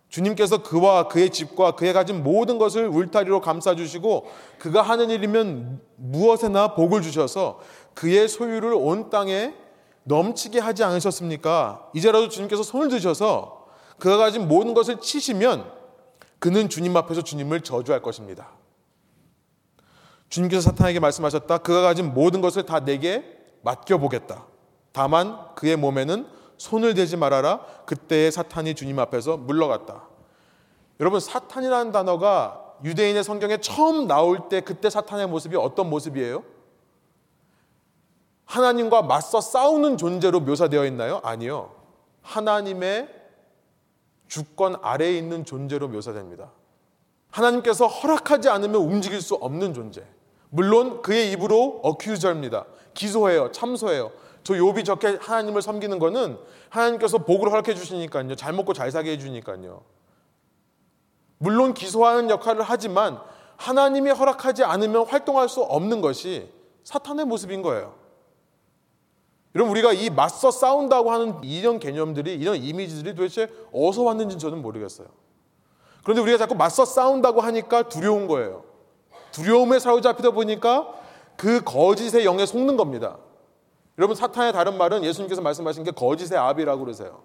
주님께서 0.09 0.63
그와 0.63 1.07
그의 1.07 1.31
집과 1.31 1.73
그의 1.73 1.93
가진 1.93 2.25
모든 2.25 2.59
것을 2.59 2.89
울타리로 2.89 3.41
감싸 3.41 3.77
주시고 3.77 4.27
그가 4.59 4.83
하는 4.83 5.09
일이면 5.09 5.81
무엇에나 5.97 6.75
복을 6.75 7.01
주셔서 7.01 7.61
그의 7.95 8.29
소유를 8.29 8.75
온 8.75 9.09
땅에 9.09 9.55
넘치게 10.05 10.59
하지 10.59 10.83
않으셨습니까? 10.83 11.91
이제라도 11.95 12.29
주님께서 12.29 12.65
손을 12.65 12.89
드셔서 12.89 13.60
그가 14.01 14.17
가진 14.17 14.49
모든 14.49 14.75
것을 14.75 15.01
치시면 15.01 15.71
그는 16.41 16.69
주님 16.69 16.97
앞에서 16.97 17.23
주님을 17.23 17.61
저주할 17.61 18.03
것입니다. 18.03 18.49
주님께서 20.31 20.63
사탄에게 20.63 20.99
말씀하셨다. 21.01 21.59
그가 21.59 21.83
가진 21.83 22.15
모든 22.15 22.41
것을 22.41 22.65
다 22.65 22.81
내게 22.81 23.25
맡겨보겠다. 23.63 24.47
다만 24.93 25.55
그의 25.55 25.77
몸에는 25.77 26.27
손을 26.57 26.95
대지 26.95 27.17
말아라. 27.17 27.61
그때의 27.87 28.33
사탄이 28.33 28.75
주님 28.75 28.99
앞에서 28.99 29.37
물러갔다. 29.37 30.09
여러분 31.01 31.21
사탄이라는 31.21 31.93
단어가 31.93 32.75
유대인의 32.85 33.25
성경에 33.25 33.59
처음 33.59 34.07
나올 34.07 34.49
때 34.49 34.61
그때 34.61 34.89
사탄의 34.89 35.29
모습이 35.29 35.57
어떤 35.57 35.91
모습이에요? 35.91 36.43
하나님과 38.47 39.03
맞서 39.03 39.41
싸우는 39.41 39.97
존재로 39.97 40.41
묘사되어 40.41 40.85
있나요? 40.87 41.21
아니요. 41.23 41.75
하나님의 42.23 43.20
주권 44.31 44.77
아래에 44.81 45.19
있는 45.19 45.45
존재로 45.45 45.89
묘사됩니다. 45.89 46.53
하나님께서 47.33 47.89
허락하지 47.89 48.49
않으면 48.49 48.81
움직일 48.81 49.21
수 49.21 49.35
없는 49.35 49.75
존재. 49.75 50.05
물론 50.51 51.03
그의 51.03 51.33
입으로 51.33 51.81
어큐저입니다. 51.83 52.65
기소해요. 52.95 53.51
참소해요. 53.51 54.13
저 54.45 54.55
욥이 54.55 54.85
저렇게 54.85 55.19
하나님을 55.21 55.63
섬기는 55.63 55.99
거는 55.99 56.39
하나님께서 56.71 57.19
복을 57.19 57.51
허락해 57.51 57.75
주시니까요. 57.75 58.37
잘 58.37 58.53
먹고 58.53 58.73
잘 58.73 58.91
사게 58.93 59.13
해 59.13 59.19
주니까요. 59.19 59.83
물론 61.39 61.75
기소하는 61.75 62.31
역할을 62.31 62.63
하지만 62.63 63.21
하나님이 63.57 64.11
허락하지 64.11 64.63
않으면 64.63 65.07
활동할 65.07 65.49
수 65.49 65.61
없는 65.61 66.01
것이 66.01 66.49
사탄의 66.85 67.27
모습인 67.27 67.63
거예요. 67.63 68.00
여러분 69.55 69.73
우리가 69.73 69.93
이 69.93 70.11
맞서 70.11 70.51
싸운다고 70.51 71.11
하는 71.11 71.43
이런 71.43 71.79
개념들이 71.79 72.35
이런 72.35 72.57
이미지들이 72.57 73.15
도대체 73.15 73.49
어디서 73.73 74.03
왔는지 74.03 74.39
저는 74.39 74.63
모르겠어요. 74.63 75.09
그런데 76.05 76.23
우리가 76.23 76.39
자꾸 76.39 76.55
맞서 76.55 76.85
싸운다고 76.85 77.41
하니까 77.41 77.89
두려운 77.89 78.27
거예요. 78.29 78.65
두려움에 79.33 79.79
사로잡히다 79.79 80.31
보니까 80.31 80.95
그 81.37 81.63
거짓의 81.65 82.25
영에 82.25 82.47
속는 82.47 82.77
겁니다. 82.77 83.19
여러분 83.99 84.17
사탄의 84.17 84.53
다른 84.53 84.79
말은 84.79 85.05
예수님께서 85.05 85.43
말씀하신 85.43 85.85
게 85.85 85.91
거짓의 85.91 86.39
압이라고 86.39 86.85
그러세요. 86.85 87.23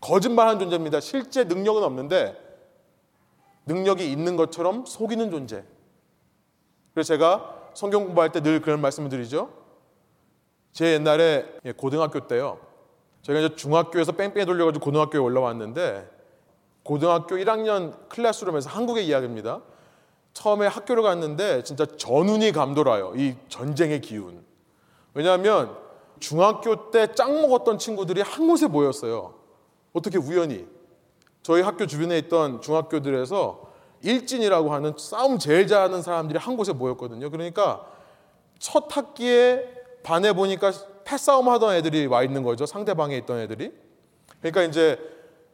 거짓말하는 0.00 0.60
존재입니다. 0.60 1.00
실제 1.00 1.44
능력은 1.44 1.82
없는데 1.82 2.36
능력이 3.66 4.10
있는 4.10 4.36
것처럼 4.36 4.84
속이는 4.86 5.30
존재. 5.30 5.64
그래서 6.92 7.08
제가 7.08 7.70
성경 7.74 8.04
공부할 8.04 8.30
때 8.30 8.40
늘 8.40 8.60
그런 8.60 8.80
말씀을 8.80 9.08
드리죠. 9.08 9.63
제 10.74 10.92
옛날에 10.94 11.46
예, 11.64 11.72
고등학교 11.72 12.26
때요. 12.26 12.58
제가 13.22 13.38
이제 13.38 13.56
중학교에서 13.56 14.12
뺑뺑이 14.12 14.44
돌려가지고 14.44 14.84
고등학교에 14.84 15.20
올라왔는데 15.20 16.10
고등학교 16.82 17.36
1학년 17.36 18.08
클래스룸에서 18.08 18.68
한국의 18.68 19.06
이야기입니다. 19.06 19.62
처음에 20.34 20.66
학교를 20.66 21.04
갔는데 21.04 21.62
진짜 21.62 21.86
전운이 21.86 22.50
감돌아요. 22.52 23.14
이 23.16 23.36
전쟁의 23.48 24.00
기운. 24.00 24.44
왜냐하면 25.14 25.76
중학교 26.18 26.90
때 26.90 27.14
짱 27.14 27.40
먹었던 27.40 27.78
친구들이 27.78 28.20
한 28.20 28.48
곳에 28.48 28.66
모였어요. 28.66 29.34
어떻게 29.92 30.18
우연히. 30.18 30.66
저희 31.44 31.62
학교 31.62 31.86
주변에 31.86 32.18
있던 32.18 32.60
중학교들에서 32.60 33.72
일진이라고 34.02 34.72
하는 34.72 34.92
싸움 34.98 35.38
제일 35.38 35.68
잘하는 35.68 36.02
사람들이 36.02 36.38
한 36.38 36.56
곳에 36.56 36.72
모였거든요. 36.72 37.30
그러니까 37.30 37.86
첫 38.58 38.94
학기에 38.94 39.83
반에 40.04 40.32
보니까 40.32 40.70
패싸움 41.04 41.48
하던 41.48 41.74
애들이 41.74 42.06
와 42.06 42.22
있는 42.22 42.44
거죠. 42.44 42.66
상대방에 42.66 43.16
있던 43.18 43.40
애들이. 43.40 43.72
그러니까 44.38 44.62
이제 44.62 44.98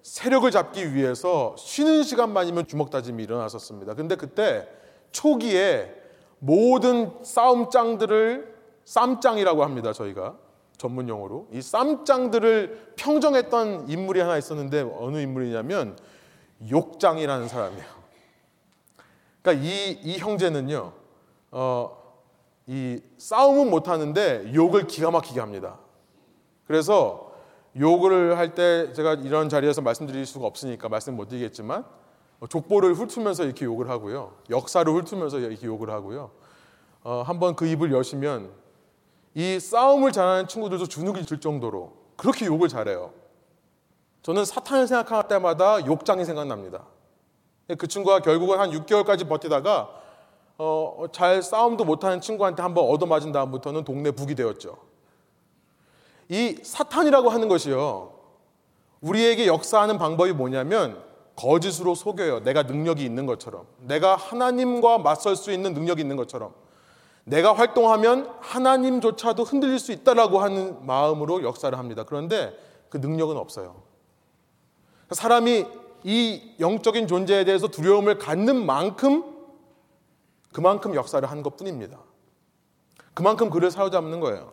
세력을 0.02 0.50
잡기 0.50 0.94
위해서 0.94 1.54
쉬는 1.56 2.02
시간만이면 2.02 2.66
주먹 2.66 2.90
다짐이 2.90 3.22
일어났었습니다. 3.22 3.94
근데 3.94 4.16
그때 4.16 4.68
초기에 5.12 5.94
모든 6.38 7.12
싸움장들을 7.22 8.54
쌈장이라고 8.84 9.62
합니다. 9.62 9.92
저희가 9.92 10.36
전문 10.76 11.08
용어로 11.08 11.48
이 11.52 11.62
쌈장들을 11.62 12.94
평정했던 12.96 13.88
인물이 13.88 14.20
하나 14.20 14.36
있었는데 14.38 14.90
어느 14.98 15.18
인물이냐면 15.18 15.96
욕장이라는 16.70 17.48
사람이에요. 17.48 18.00
그러니까 19.42 19.66
이, 19.66 19.90
이 20.02 20.18
형제는요, 20.18 20.92
어, 21.52 21.99
이 22.72 23.00
싸움은 23.18 23.68
못 23.68 23.88
하는데 23.88 24.54
욕을 24.54 24.86
기가 24.86 25.10
막히게 25.10 25.40
합니다. 25.40 25.80
그래서 26.68 27.32
욕을 27.76 28.38
할 28.38 28.54
때 28.54 28.92
제가 28.92 29.14
이런 29.14 29.48
자리에서 29.48 29.82
말씀드릴 29.82 30.24
수가 30.24 30.46
없으니까 30.46 30.88
말씀 30.88 31.16
못 31.16 31.26
드리겠지만 31.26 31.84
족보를 32.48 32.94
훑으면서 32.94 33.42
이렇게 33.44 33.64
욕을 33.64 33.90
하고요. 33.90 34.36
역사를 34.50 34.90
훑으면서 34.92 35.40
이렇게 35.40 35.66
욕을 35.66 35.90
하고요. 35.90 36.30
어, 37.02 37.24
한번 37.26 37.56
그 37.56 37.66
입을 37.66 37.90
여시면 37.90 38.52
이 39.34 39.58
싸움을 39.58 40.12
잘하는 40.12 40.46
친구들도 40.46 40.86
주눅이 40.86 41.26
들 41.26 41.40
정도로 41.40 41.92
그렇게 42.16 42.46
욕을 42.46 42.68
잘해요. 42.68 43.12
저는 44.22 44.44
사탄을 44.44 44.86
생각할 44.86 45.26
때마다 45.26 45.84
욕장이 45.86 46.24
생각납니다. 46.24 46.84
그 47.78 47.88
친구가 47.88 48.20
결국은 48.20 48.60
한 48.60 48.70
6개월까지 48.70 49.28
버티다가 49.28 49.99
어, 50.62 51.06
잘 51.10 51.42
싸움도 51.42 51.86
못하는 51.86 52.20
친구한테 52.20 52.60
한번 52.60 52.84
얻어맞은 52.84 53.32
다음부터는 53.32 53.84
동네 53.84 54.10
북이 54.10 54.34
되었죠. 54.34 54.76
이 56.28 56.58
사탄이라고 56.62 57.30
하는 57.30 57.48
것이요. 57.48 58.12
우리에게 59.00 59.46
역사하는 59.46 59.96
방법이 59.96 60.32
뭐냐면 60.32 61.02
거짓으로 61.34 61.94
속여요. 61.94 62.40
내가 62.40 62.64
능력이 62.64 63.02
있는 63.02 63.24
것처럼. 63.24 63.64
내가 63.78 64.16
하나님과 64.16 64.98
맞설 64.98 65.34
수 65.34 65.50
있는 65.50 65.72
능력이 65.72 66.02
있는 66.02 66.16
것처럼. 66.16 66.52
내가 67.24 67.54
활동하면 67.54 68.30
하나님조차도 68.40 69.44
흔들릴 69.44 69.78
수 69.78 69.92
있다라고 69.92 70.40
하는 70.40 70.84
마음으로 70.84 71.42
역사를 71.42 71.76
합니다. 71.76 72.04
그런데 72.04 72.54
그 72.90 72.98
능력은 72.98 73.38
없어요. 73.38 73.76
사람이 75.10 75.64
이 76.04 76.54
영적인 76.60 77.06
존재에 77.06 77.44
대해서 77.44 77.68
두려움을 77.68 78.18
갖는 78.18 78.66
만큼 78.66 79.39
그만큼 80.52 80.94
역사를 80.94 81.28
한 81.28 81.42
것 81.42 81.56
뿐입니다. 81.56 81.98
그만큼 83.14 83.50
그를 83.50 83.70
사로잡는 83.70 84.20
거예요. 84.20 84.52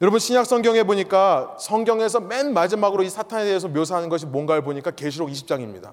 여러분 0.00 0.18
신약 0.18 0.46
성경에 0.46 0.82
보니까 0.82 1.56
성경에서 1.60 2.20
맨 2.20 2.52
마지막으로 2.52 3.02
이 3.04 3.08
사탄에 3.10 3.44
대해서 3.44 3.68
묘사하는 3.68 4.08
것이 4.08 4.26
뭔가를 4.26 4.62
보니까 4.62 4.90
계시록 4.90 5.30
20장입니다. 5.30 5.92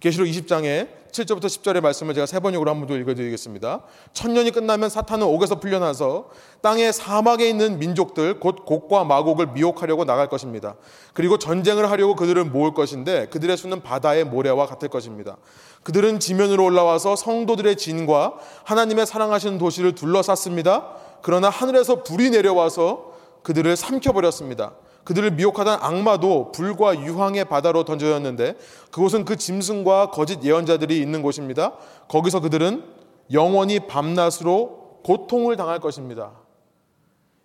계시록 0.00 0.26
20장에 0.28 0.88
7절부터 1.12 1.44
10절의 1.44 1.80
말씀을 1.82 2.14
제가 2.14 2.24
세 2.24 2.40
번역으로 2.40 2.70
한 2.70 2.78
번 2.80 2.88
더 2.88 2.96
읽어드리겠습니다. 2.96 3.82
천년이 4.14 4.52
끝나면 4.52 4.88
사탄은 4.88 5.26
옥에서 5.26 5.60
풀려나서 5.60 6.30
땅의 6.62 6.92
사막에 6.92 7.48
있는 7.48 7.78
민족들 7.78 8.40
곧 8.40 8.64
곡과 8.64 9.04
마곡을 9.04 9.48
미혹하려고 9.48 10.04
나갈 10.04 10.28
것입니다. 10.28 10.76
그리고 11.12 11.36
전쟁을 11.36 11.90
하려고 11.90 12.16
그들을 12.16 12.44
모을 12.44 12.72
것인데 12.72 13.26
그들의 13.26 13.56
수는 13.56 13.82
바다의 13.82 14.24
모래와 14.24 14.66
같을 14.66 14.88
것입니다. 14.88 15.36
그들은 15.82 16.20
지면으로 16.20 16.64
올라와서 16.64 17.16
성도들의 17.16 17.76
진과 17.76 18.34
하나님의 18.64 19.06
사랑하시는 19.06 19.58
도시를 19.58 19.94
둘러쌌습니다. 19.94 20.94
그러나 21.22 21.50
하늘에서 21.50 22.04
불이 22.04 22.30
내려와서 22.30 23.12
그들을 23.42 23.76
삼켜버렸습니다. 23.76 24.72
그들을 25.04 25.32
미혹하던 25.32 25.78
악마도 25.80 26.52
불과 26.52 26.98
유황의 26.98 27.46
바다로 27.46 27.84
던져졌는데 27.84 28.56
그곳은 28.90 29.24
그 29.24 29.36
짐승과 29.36 30.10
거짓 30.10 30.42
예언자들이 30.44 31.00
있는 31.00 31.22
곳입니다. 31.22 31.72
거기서 32.08 32.40
그들은 32.40 32.84
영원히 33.32 33.80
밤낮으로 33.80 35.00
고통을 35.04 35.56
당할 35.56 35.80
것입니다. 35.80 36.32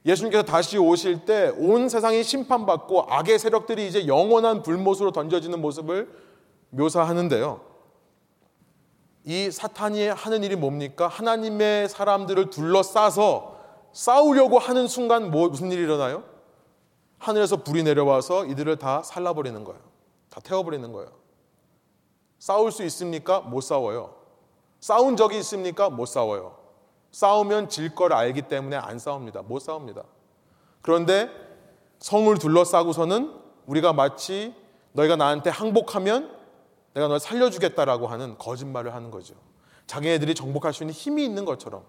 예수님께서 0.05 0.43
다시 0.43 0.77
오실 0.77 1.25
때 1.25 1.51
온 1.57 1.89
세상이 1.89 2.23
심판받고 2.23 3.07
악의 3.09 3.39
세력들이 3.39 3.87
이제 3.87 4.05
영원한 4.05 4.61
불못으로 4.61 5.11
던져지는 5.11 5.59
모습을 5.61 6.09
묘사하는데요. 6.69 7.61
이 9.23 9.49
사탄이 9.49 10.07
하는 10.09 10.43
일이 10.43 10.55
뭡니까? 10.55 11.07
하나님의 11.07 11.89
사람들을 11.89 12.51
둘러싸서 12.51 13.55
싸우려고 13.93 14.59
하는 14.59 14.87
순간 14.87 15.31
뭐, 15.31 15.49
무슨 15.49 15.71
일이 15.71 15.81
일어나요? 15.81 16.23
하늘에서 17.17 17.57
불이 17.57 17.83
내려와서 17.83 18.45
이들을 18.45 18.77
다 18.77 19.01
살라버리는 19.03 19.63
거예요. 19.63 19.79
다 20.29 20.41
태워버리는 20.43 20.91
거예요. 20.91 21.09
싸울 22.39 22.71
수 22.71 22.83
있습니까? 22.83 23.39
못 23.39 23.61
싸워요. 23.61 24.15
싸운 24.79 25.15
적이 25.15 25.39
있습니까? 25.39 25.89
못 25.89 26.05
싸워요. 26.05 26.57
싸우면 27.11 27.69
질 27.69 27.95
걸 27.95 28.13
알기 28.13 28.43
때문에 28.43 28.75
안 28.75 28.99
싸웁니다. 28.99 29.43
못 29.43 29.59
싸웁니다. 29.59 30.03
그런데 30.81 31.29
성을 31.99 32.37
둘러싸고서는 32.37 33.33
우리가 33.65 33.93
마치 33.93 34.53
너희가 34.91 35.15
나한테 35.15 35.49
항복하면 35.49 36.35
내가 36.93 37.07
널 37.07 37.19
살려주겠다라고 37.19 38.07
하는 38.07 38.37
거짓말을 38.37 38.93
하는 38.93 39.11
거죠. 39.11 39.33
자기네들이 39.87 40.35
정복할 40.35 40.73
수 40.73 40.83
있는 40.83 40.93
힘이 40.93 41.23
있는 41.25 41.45
것처럼. 41.45 41.83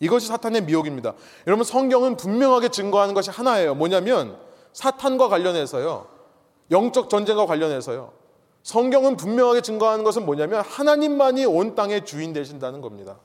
이것이 0.00 0.28
사탄의 0.28 0.62
미혹입니다. 0.62 1.14
여러분 1.46 1.64
성경은 1.64 2.16
분명하게 2.16 2.68
증거하는 2.68 3.14
것이 3.14 3.30
하나예요. 3.30 3.74
뭐냐면 3.74 4.38
사탄과 4.72 5.28
관련해서요. 5.28 6.06
영적 6.70 7.10
전쟁과 7.10 7.46
관련해서요. 7.46 8.12
성경은 8.62 9.16
분명하게 9.16 9.62
증거하는 9.62 10.04
것은 10.04 10.26
뭐냐면 10.26 10.60
하나님만이 10.60 11.46
온 11.46 11.74
땅의 11.74 12.04
주인 12.04 12.32
되신다는 12.32 12.80
겁니다. 12.80 13.18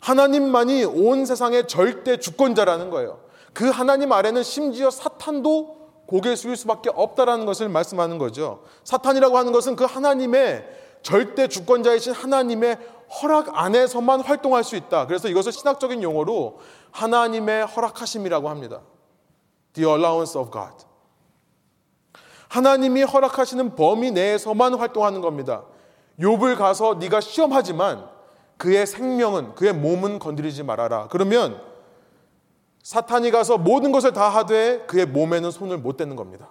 하나님만이 0.00 0.84
온 0.84 1.26
세상의 1.26 1.68
절대 1.68 2.18
주권자라는 2.18 2.90
거예요. 2.90 3.20
그 3.52 3.68
하나님 3.68 4.12
아래는 4.12 4.42
심지어 4.42 4.90
사탄도 4.90 5.76
고개 6.06 6.36
숙일 6.36 6.56
수밖에 6.56 6.90
없다라는 6.94 7.46
것을 7.46 7.68
말씀하는 7.68 8.18
거죠. 8.18 8.62
사탄이라고 8.84 9.36
하는 9.36 9.52
것은 9.52 9.76
그 9.76 9.84
하나님의 9.84 10.85
절대 11.06 11.46
주권자이신 11.46 12.14
하나님의 12.14 12.78
허락 13.22 13.56
안에서만 13.56 14.22
활동할 14.22 14.64
수 14.64 14.74
있다. 14.74 15.06
그래서 15.06 15.28
이것을 15.28 15.52
신학적인 15.52 16.02
용어로 16.02 16.58
하나님의 16.90 17.64
허락하심이라고 17.64 18.48
합니다. 18.48 18.80
The 19.74 19.88
allowance 19.88 20.36
of 20.36 20.50
God. 20.50 20.84
하나님이 22.48 23.04
허락하시는 23.04 23.76
범위 23.76 24.10
내에서만 24.10 24.74
활동하는 24.74 25.20
겁니다. 25.20 25.62
욥을 26.18 26.58
가서 26.58 26.94
네가 26.94 27.20
시험하지만 27.20 28.08
그의 28.56 28.84
생명은 28.84 29.54
그의 29.54 29.74
몸은 29.74 30.18
건드리지 30.18 30.64
말아라. 30.64 31.06
그러면 31.06 31.62
사탄이 32.82 33.30
가서 33.30 33.58
모든 33.58 33.92
것을 33.92 34.12
다 34.12 34.28
하되 34.28 34.86
그의 34.88 35.06
몸에는 35.06 35.52
손을 35.52 35.78
못 35.78 35.98
대는 35.98 36.16
겁니다. 36.16 36.48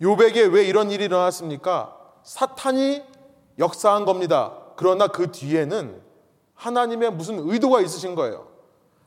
욥에게 0.00 0.52
왜 0.52 0.62
이런 0.62 0.92
일이 0.92 1.06
일어났습니까? 1.06 2.01
사탄이 2.24 3.02
역사한 3.58 4.04
겁니다. 4.04 4.58
그러나 4.76 5.06
그 5.06 5.30
뒤에는 5.30 6.00
하나님의 6.54 7.12
무슨 7.12 7.38
의도가 7.48 7.80
있으신 7.80 8.14
거예요. 8.14 8.46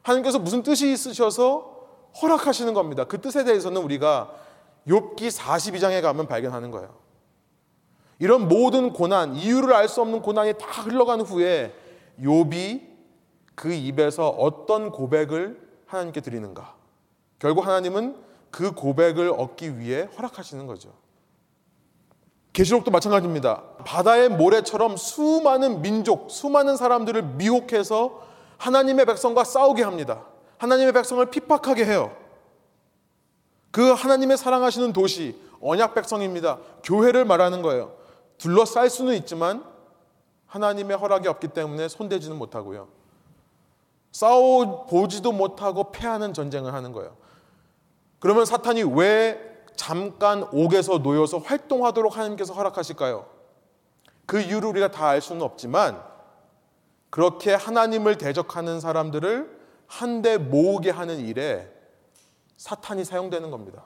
하나님께서 0.02 0.40
무슨 0.40 0.62
뜻이 0.62 0.92
있으셔서 0.92 1.74
허락하시는 2.22 2.74
겁니다. 2.74 3.06
그 3.06 3.20
뜻에 3.20 3.44
대해서는 3.44 3.82
우리가 3.82 4.34
욥기 4.88 5.32
42장에 5.32 6.02
가면 6.02 6.28
발견하는 6.28 6.72
거예요. 6.72 6.94
이런 8.20 8.48
모든 8.48 8.94
고난, 8.94 9.36
이유를 9.36 9.74
알 9.74 9.88
수 9.88 10.02
없는 10.02 10.22
고난이 10.22 10.54
다 10.54 10.68
흘러간 10.84 11.22
후에 11.22 11.74
욥이 12.22 12.82
그 13.56 13.74
입에서 13.74 14.30
어떤 14.30 14.92
고백을 14.92 15.60
하나님께 15.88 16.22
드리는가? 16.22 16.76
결국 17.40 17.66
하나님은 17.66 18.16
그 18.52 18.72
고백을 18.72 19.30
얻기 19.30 19.80
위해 19.80 20.08
허락하시는 20.18 20.66
거죠. 20.68 20.94
계시록도 22.56 22.90
마찬가지입니다. 22.90 23.62
바다의 23.86 24.30
모래처럼 24.30 24.96
수많은 24.96 25.82
민족, 25.82 26.32
수많은 26.32 26.78
사람들을 26.78 27.22
미혹해서 27.22 28.24
하나님의 28.58 29.06
백성과 29.06 29.44
싸우게 29.44 29.84
합니다. 29.84 30.24
하나님의 30.58 30.94
백성을 30.94 31.24
핍박하게 31.26 31.86
해요. 31.86 32.16
그 33.72 33.92
하나님의 33.92 34.38
사랑하시는 34.38 34.94
도시, 34.94 35.38
언약 35.60 35.96
백성입니다. 35.96 36.60
교회를 36.82 37.26
말하는 37.26 37.62
거예요. 37.62 37.94
둘러쌀 38.38 38.90
수는 38.90 39.16
있지만 39.16 39.62
하나님의 40.48 40.96
허락이 40.96 41.28
없기 41.28 41.50
때문에 41.50 41.90
손대지는 41.90 42.38
못하고요. 42.38 42.88
싸워 44.14 44.86
보지도 44.86 45.34
못하고 45.34 45.92
패하는 45.92 46.34
전쟁을 46.34 46.74
하는 46.74 46.94
거예요. 46.94 47.18
그러면 48.20 48.46
사탄이 48.46 48.84
왜 48.84 49.55
잠깐 49.76 50.48
옥에서 50.52 51.00
놓여서 51.00 51.40
활동하도록 51.40 52.16
하나님께서 52.16 52.54
허락하실까요? 52.54 53.26
그 54.26 54.42
이유를 54.42 54.70
우리가 54.70 54.92
다 54.92 55.08
알 55.08 55.22
수는 55.22 55.42
없지만 55.42 56.02
그렇게 57.10 57.54
하나님을 57.54 58.18
대적하는 58.18 58.80
사람들을 58.80 59.60
한데 59.88 60.38
모으게 60.38 60.90
하는 60.90 61.20
일에 61.20 61.72
사탄이 62.58 63.06
사용되는 63.06 63.52
겁니다. 63.52 63.84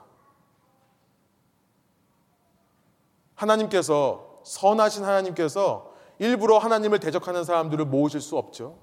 하나님께서 3.34 4.40
선하신 4.44 5.04
하나님께서 5.04 5.92
일부러 6.18 6.58
하나님을 6.58 7.00
대적하는 7.00 7.44
사람들을 7.44 7.84
모으실 7.86 8.20
수 8.20 8.36
없죠. 8.36 8.78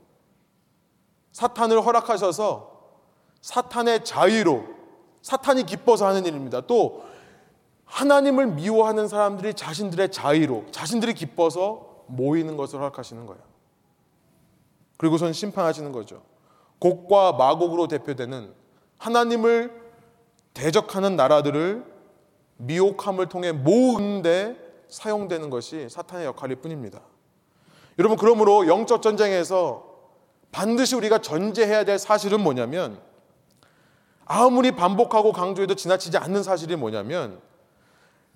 사탄을 1.31 1.85
허락하셔서 1.85 2.77
사탄의 3.41 4.03
자유로 4.03 4.76
사탄이 5.21 5.65
기뻐서 5.65 6.07
하는 6.07 6.25
일입니다. 6.25 6.61
또 6.61 7.03
하나님을 7.85 8.47
미워하는 8.47 9.07
사람들이 9.07 9.53
자신들의 9.53 10.11
자유로 10.11 10.65
자신들이 10.71 11.13
기뻐서 11.13 12.03
모이는 12.07 12.57
것을 12.57 12.79
허락하시는 12.79 13.25
거예요. 13.25 13.41
그리고선 14.97 15.33
심판하시는 15.33 15.91
거죠. 15.91 16.21
곡과 16.79 17.33
마곡으로 17.33 17.87
대표되는 17.87 18.53
하나님을 18.97 19.71
대적하는 20.53 21.15
나라들을 21.15 21.85
미혹함을 22.57 23.29
통해 23.29 23.51
모으는데 23.51 24.57
사용되는 24.89 25.49
것이 25.49 25.87
사탄의 25.89 26.25
역할일 26.25 26.57
뿐입니다. 26.57 27.01
여러분 27.99 28.17
그러므로 28.17 28.67
영적 28.67 29.01
전쟁에서 29.01 29.85
반드시 30.51 30.95
우리가 30.95 31.19
전제해야 31.19 31.83
될 31.83 31.99
사실은 31.99 32.41
뭐냐면 32.41 32.99
아무리 34.27 34.71
반복하고 34.71 35.31
강조해도 35.31 35.75
지나치지 35.75 36.17
않는 36.17 36.43
사실이 36.43 36.75
뭐냐면 36.75 37.39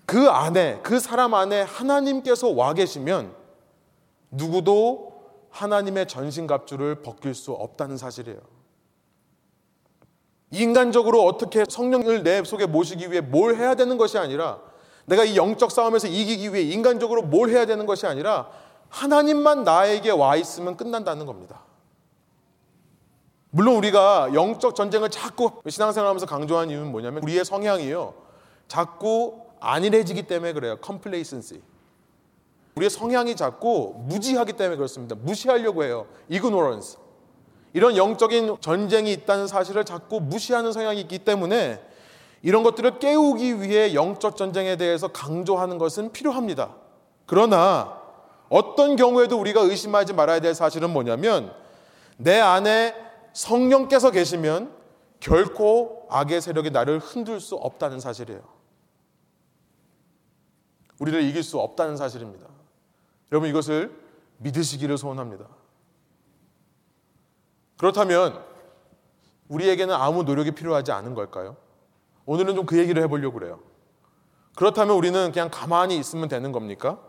그 0.06 0.28
안에 0.28 0.80
그 0.82 0.98
사람 0.98 1.34
안에 1.34 1.62
하나님께서 1.62 2.48
와 2.48 2.74
계시면 2.74 3.34
누구도 4.30 5.12
하나님의 5.50 6.08
전신갑주를 6.08 7.02
벗길 7.02 7.34
수 7.34 7.52
없다는 7.52 7.96
사실이에요. 7.96 8.40
인간적으로 10.50 11.24
어떻게 11.24 11.64
성령을 11.68 12.22
내 12.22 12.42
속에 12.44 12.66
모시기 12.66 13.10
위해 13.10 13.20
뭘 13.20 13.56
해야 13.56 13.74
되는 13.74 13.96
것이 13.96 14.18
아니라 14.18 14.60
내가 15.06 15.24
이 15.24 15.36
영적 15.36 15.70
싸움에서 15.70 16.08
이기기 16.08 16.52
위해 16.52 16.62
인간적으로 16.62 17.22
뭘 17.22 17.50
해야 17.50 17.66
되는 17.66 17.86
것이 17.86 18.06
아니라 18.06 18.50
하나님만 18.88 19.64
나에게 19.64 20.10
와 20.10 20.36
있으면 20.36 20.76
끝난다는 20.76 21.26
겁니다. 21.26 21.62
물론 23.54 23.76
우리가 23.76 24.30
영적 24.32 24.74
전쟁을 24.74 25.10
자꾸 25.10 25.50
신앙생활하면서 25.68 26.24
강조하는 26.24 26.70
이유는 26.70 26.90
뭐냐면 26.90 27.22
우리의 27.22 27.44
성향이요. 27.44 28.14
자꾸 28.66 29.42
안일해지기 29.60 30.22
때문에 30.22 30.54
그래요. 30.54 30.78
complacency. 30.82 31.62
우리의 32.76 32.88
성향이 32.88 33.36
자꾸 33.36 33.94
무지하기 34.06 34.54
때문에 34.54 34.76
그렇습니다. 34.76 35.14
무시하려고 35.16 35.84
해요. 35.84 36.06
ignorance. 36.30 36.96
이런 37.74 37.98
영적인 37.98 38.56
전쟁이 38.60 39.12
있다는 39.12 39.46
사실을 39.46 39.84
자꾸 39.84 40.20
무시하는 40.20 40.72
성향이 40.72 41.02
있기 41.02 41.18
때문에 41.18 41.78
이런 42.40 42.62
것들을 42.62 43.00
깨우기 43.00 43.60
위해 43.60 43.92
영적 43.92 44.38
전쟁에 44.38 44.76
대해서 44.76 45.08
강조하는 45.08 45.76
것은 45.76 46.12
필요합니다. 46.12 46.70
그러나 47.26 48.00
어떤 48.48 48.96
경우에도 48.96 49.38
우리가 49.38 49.60
의심하지 49.60 50.14
말아야 50.14 50.40
될 50.40 50.54
사실은 50.54 50.88
뭐냐면 50.88 51.52
내 52.16 52.40
안에 52.40 53.11
성령께서 53.32 54.10
계시면 54.10 54.74
결코 55.20 56.06
악의 56.10 56.40
세력이 56.40 56.70
나를 56.70 56.98
흔들 56.98 57.40
수 57.40 57.54
없다는 57.54 58.00
사실이에요. 58.00 58.42
우리를 60.98 61.22
이길 61.22 61.42
수 61.42 61.58
없다는 61.58 61.96
사실입니다. 61.96 62.46
여러분 63.30 63.48
이것을 63.48 63.96
믿으시기를 64.38 64.98
소원합니다. 64.98 65.46
그렇다면 67.78 68.44
우리에게는 69.48 69.94
아무 69.94 70.22
노력이 70.22 70.52
필요하지 70.52 70.92
않은 70.92 71.14
걸까요? 71.14 71.56
오늘은 72.26 72.54
좀 72.54 72.66
그 72.66 72.78
얘기를 72.78 73.02
해보려고 73.02 73.38
그래요. 73.38 73.60
그렇다면 74.54 74.96
우리는 74.96 75.32
그냥 75.32 75.50
가만히 75.50 75.96
있으면 75.98 76.28
되는 76.28 76.52
겁니까? 76.52 77.00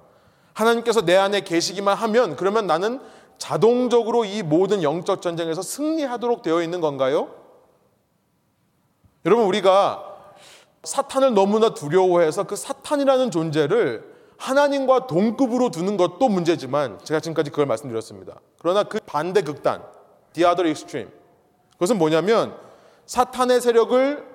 하나님께서 0.53 1.01
내 1.01 1.15
안에 1.15 1.41
계시기만 1.41 1.95
하면 1.97 2.35
그러면 2.35 2.67
나는 2.67 2.99
자동적으로 3.43 4.23
이 4.23 4.41
모든 4.41 4.83
영적 4.83 5.21
전쟁에서 5.21 5.61
승리하도록 5.61 6.43
되어 6.43 6.61
있는 6.61 6.79
건가요? 6.79 7.29
여러분 9.25 9.45
우리가 9.47 10.15
사탄을 10.85 11.33
너무나 11.33 11.73
두려워해서 11.73 12.45
그 12.45 12.55
사탄이라는 12.55 13.31
존재를 13.31 14.13
하나님과 14.37 15.07
동급으로 15.07 15.71
두는 15.71 15.97
것도 15.97 16.29
문제지만 16.29 16.99
제가 17.03 17.19
지금까지 17.19 17.49
그걸 17.49 17.65
말씀드렸습니다. 17.65 18.39
그러나 18.59 18.83
그 18.83 19.01
반대 19.05 19.41
극단 19.41 19.83
the 20.31 20.49
other 20.49 20.69
extreme. 20.69 21.11
그것은 21.73 21.97
뭐냐면 21.97 22.57
사탄의 23.07 23.59
세력을 23.59 24.25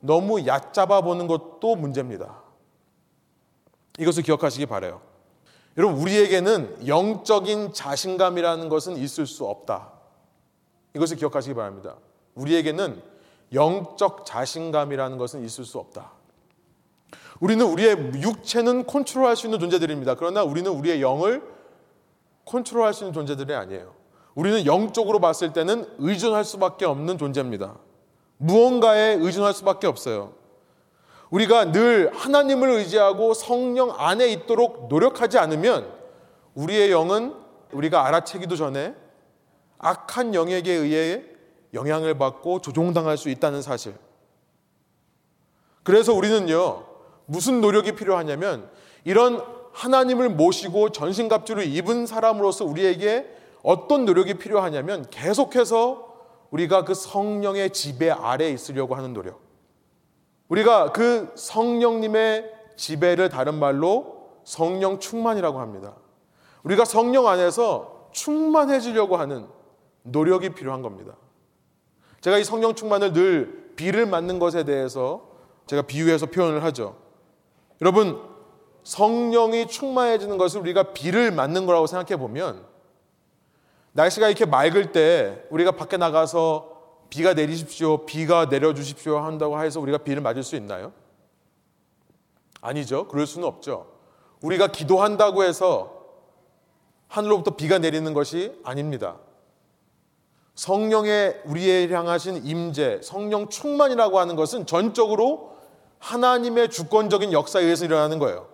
너무 0.00 0.44
얕잡아 0.44 1.02
보는 1.02 1.28
것도 1.28 1.76
문제입니다. 1.76 2.42
이것을 4.00 4.24
기억하시기 4.24 4.66
바래요. 4.66 5.07
여러분 5.78 6.00
우리에게는 6.00 6.88
영적인 6.88 7.72
자신감이라는 7.72 8.68
것은 8.68 8.96
있을 8.96 9.26
수 9.26 9.46
없다. 9.46 9.92
이것을 10.94 11.16
기억하시기 11.16 11.54
바랍니다. 11.54 11.94
우리에게는 12.34 13.00
영적 13.54 14.26
자신감이라는 14.26 15.16
것은 15.18 15.44
있을 15.44 15.64
수 15.64 15.78
없다. 15.78 16.12
우리는 17.40 17.64
우리의 17.64 17.96
육체는 18.20 18.86
컨트롤할 18.86 19.36
수 19.36 19.46
있는 19.46 19.60
존재들입니다. 19.60 20.16
그러나 20.16 20.42
우리는 20.42 20.68
우리의 20.68 21.00
영을 21.00 21.42
컨트롤할 22.44 22.92
수 22.92 23.04
있는 23.04 23.14
존재들이 23.14 23.54
아니에요. 23.54 23.94
우리는 24.34 24.66
영적으로 24.66 25.20
봤을 25.20 25.52
때는 25.52 25.88
의존할 25.98 26.44
수밖에 26.44 26.86
없는 26.86 27.18
존재입니다. 27.18 27.76
무언가에 28.38 29.14
의존할 29.14 29.54
수밖에 29.54 29.86
없어요. 29.86 30.37
우리가 31.30 31.72
늘 31.72 32.10
하나님을 32.14 32.70
의지하고 32.70 33.34
성령 33.34 33.92
안에 33.96 34.28
있도록 34.28 34.88
노력하지 34.88 35.38
않으면 35.38 35.92
우리의 36.54 36.90
영은 36.90 37.34
우리가 37.72 38.06
알아채기도 38.06 38.56
전에 38.56 38.94
악한 39.78 40.34
영에게 40.34 40.72
의해 40.72 41.22
영향을 41.74 42.16
받고 42.16 42.60
조종당할 42.60 43.16
수 43.16 43.28
있다는 43.28 43.62
사실. 43.62 43.94
그래서 45.82 46.14
우리는요, 46.14 46.84
무슨 47.26 47.60
노력이 47.60 47.92
필요하냐면 47.92 48.70
이런 49.04 49.42
하나님을 49.72 50.30
모시고 50.30 50.90
전신갑주를 50.90 51.66
입은 51.66 52.06
사람으로서 52.06 52.64
우리에게 52.64 53.26
어떤 53.62 54.04
노력이 54.04 54.34
필요하냐면 54.34 55.08
계속해서 55.10 56.08
우리가 56.50 56.84
그 56.84 56.94
성령의 56.94 57.70
지배 57.70 58.10
아래 58.10 58.50
있으려고 58.50 58.94
하는 58.94 59.12
노력. 59.12 59.47
우리가 60.48 60.92
그 60.92 61.30
성령님의 61.34 62.52
지배를 62.76 63.28
다른 63.28 63.54
말로 63.54 64.30
성령 64.44 64.98
충만이라고 64.98 65.60
합니다. 65.60 65.94
우리가 66.62 66.84
성령 66.84 67.26
안에서 67.26 68.08
충만해지려고 68.12 69.16
하는 69.16 69.46
노력이 70.02 70.50
필요한 70.50 70.82
겁니다. 70.82 71.14
제가 72.20 72.38
이 72.38 72.44
성령 72.44 72.74
충만을 72.74 73.12
늘 73.12 73.72
비를 73.76 74.06
맞는 74.06 74.38
것에 74.38 74.64
대해서 74.64 75.28
제가 75.66 75.82
비유해서 75.82 76.26
표현을 76.26 76.64
하죠. 76.64 76.96
여러분, 77.80 78.20
성령이 78.82 79.68
충만해지는 79.68 80.38
것을 80.38 80.60
우리가 80.60 80.94
비를 80.94 81.30
맞는 81.30 81.66
거라고 81.66 81.86
생각해 81.86 82.18
보면 82.18 82.64
날씨가 83.92 84.28
이렇게 84.28 84.46
맑을 84.46 84.92
때 84.92 85.44
우리가 85.50 85.72
밖에 85.72 85.96
나가서 85.96 86.77
비가 87.10 87.34
내리십시오, 87.34 88.04
비가 88.04 88.46
내려주십시오 88.46 89.18
한다고 89.18 89.60
해서 89.62 89.80
우리가 89.80 89.98
비를 89.98 90.20
맞을 90.22 90.42
수 90.42 90.56
있나요? 90.56 90.92
아니죠. 92.60 93.08
그럴 93.08 93.26
수는 93.26 93.46
없죠. 93.46 93.86
우리가 94.42 94.68
기도한다고 94.68 95.42
해서 95.42 95.98
하늘로부터 97.08 97.56
비가 97.56 97.78
내리는 97.78 98.12
것이 98.12 98.52
아닙니다. 98.64 99.18
성령의 100.54 101.42
우리에 101.44 101.88
향하신 101.88 102.44
임재, 102.44 103.00
성령 103.02 103.48
충만이라고 103.48 104.18
하는 104.18 104.36
것은 104.36 104.66
전적으로 104.66 105.56
하나님의 106.00 106.70
주권적인 106.70 107.32
역사에 107.32 107.62
의해서 107.62 107.84
일어나는 107.84 108.18
거예요. 108.18 108.48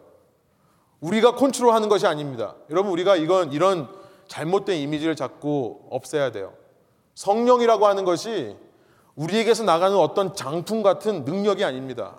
우리가 1.01 1.35
컨트롤하는 1.35 1.89
것이 1.89 2.07
아닙니다. 2.07 2.55
여러분 2.71 2.93
우리가 2.93 3.17
이건 3.17 3.53
이런 3.53 3.89
잘못된 4.29 4.79
이미지를 4.79 5.17
자꾸 5.17 5.81
없애야 5.91 6.33
돼요. 6.33 6.55
성령이라고 7.15 7.87
하는 7.87 8.05
것이 8.05 8.57
우리에게서 9.15 9.63
나가는 9.65 9.97
어떤 9.97 10.35
장풍 10.35 10.83
같은 10.83 11.25
능력이 11.25 11.65
아닙니다. 11.65 12.19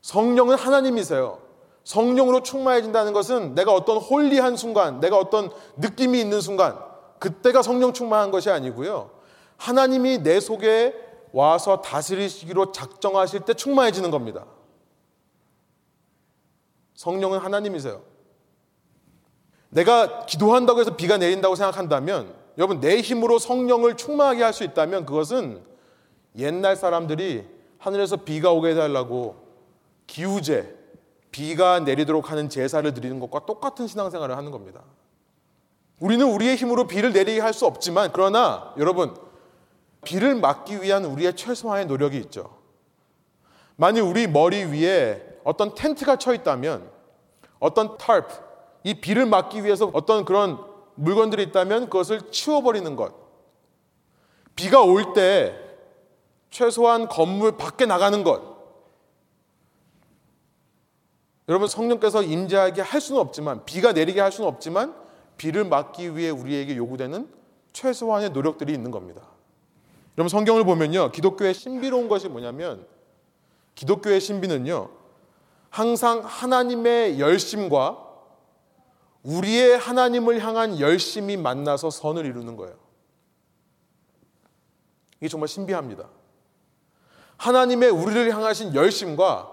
성령은 0.00 0.56
하나님이세요. 0.56 1.38
성령으로 1.84 2.42
충만해진다는 2.42 3.12
것은 3.12 3.54
내가 3.54 3.72
어떤 3.72 3.98
홀리한 3.98 4.56
순간, 4.56 5.00
내가 5.00 5.18
어떤 5.18 5.50
느낌이 5.76 6.20
있는 6.20 6.40
순간, 6.40 6.78
그때가 7.18 7.62
성령 7.62 7.92
충만한 7.92 8.30
것이 8.30 8.50
아니고요. 8.50 9.10
하나님이 9.56 10.18
내 10.18 10.40
속에 10.40 10.94
와서 11.32 11.80
다스리시기로 11.82 12.72
작정하실 12.72 13.40
때 13.40 13.54
충만해지는 13.54 14.10
겁니다. 14.10 14.46
성령은 16.94 17.38
하나님이세요. 17.38 18.02
내가 19.68 20.26
기도한다고 20.26 20.80
해서 20.80 20.96
비가 20.96 21.16
내린다고 21.16 21.54
생각한다면 21.54 22.39
여러분 22.58 22.80
내 22.80 23.00
힘으로 23.00 23.38
성령을 23.38 23.96
충만하게 23.96 24.42
할 24.42 24.52
수 24.52 24.64
있다면 24.64 25.06
그것은 25.06 25.62
옛날 26.36 26.76
사람들이 26.76 27.46
하늘에서 27.78 28.18
비가 28.18 28.52
오게 28.52 28.70
해달라고 28.70 29.36
기우제 30.06 30.76
비가 31.30 31.80
내리도록 31.80 32.30
하는 32.30 32.48
제사를 32.48 32.92
드리는 32.92 33.18
것과 33.20 33.46
똑같은 33.46 33.86
신앙생활을 33.86 34.36
하는 34.36 34.50
겁니다. 34.50 34.82
우리는 36.00 36.26
우리의 36.26 36.56
힘으로 36.56 36.86
비를 36.86 37.12
내리게 37.12 37.40
할 37.40 37.52
수 37.52 37.66
없지만 37.66 38.10
그러나 38.12 38.74
여러분 38.78 39.14
비를 40.02 40.34
막기 40.34 40.82
위한 40.82 41.04
우리의 41.04 41.36
최소한의 41.36 41.86
노력이 41.86 42.18
있죠. 42.18 42.58
만약 43.76 44.02
우리 44.04 44.26
머리 44.26 44.64
위에 44.64 45.38
어떤 45.44 45.74
텐트가 45.74 46.16
쳐 46.16 46.34
있다면 46.34 46.90
어떤 47.58 47.96
tarp 47.98 48.28
이 48.82 48.94
비를 49.00 49.26
막기 49.26 49.64
위해서 49.64 49.90
어떤 49.92 50.24
그런 50.24 50.58
물건들이 51.00 51.42
있다면 51.44 51.88
그것을 51.88 52.30
치워버리는 52.30 52.94
것. 52.94 53.14
비가 54.54 54.82
올 54.82 55.14
때 55.14 55.54
최소한 56.50 57.08
건물 57.08 57.56
밖에 57.56 57.86
나가는 57.86 58.22
것. 58.22 58.42
여러분 61.48 61.68
성령께서 61.68 62.22
임재하게 62.22 62.82
할 62.82 63.00
수는 63.00 63.20
없지만 63.20 63.64
비가 63.64 63.92
내리게 63.92 64.20
할 64.20 64.30
수는 64.30 64.48
없지만 64.48 64.94
비를 65.36 65.64
막기 65.64 66.16
위해 66.16 66.30
우리에게 66.30 66.76
요구되는 66.76 67.28
최소한의 67.72 68.30
노력들이 68.30 68.72
있는 68.72 68.90
겁니다. 68.90 69.22
여러분 70.18 70.28
성경을 70.28 70.64
보면요. 70.64 71.12
기독교의 71.12 71.54
신비로운 71.54 72.08
것이 72.08 72.28
뭐냐면 72.28 72.86
기독교의 73.74 74.20
신비는요. 74.20 74.90
항상 75.70 76.20
하나님의 76.24 77.18
열심과 77.18 78.09
우리의 79.22 79.78
하나님을 79.78 80.40
향한 80.40 80.80
열심이 80.80 81.36
만나서 81.36 81.90
선을 81.90 82.24
이루는 82.24 82.56
거예요. 82.56 82.76
이게 85.20 85.28
정말 85.28 85.48
신비합니다. 85.48 86.08
하나님의 87.36 87.90
우리를 87.90 88.34
향하신 88.34 88.74
열심과 88.74 89.50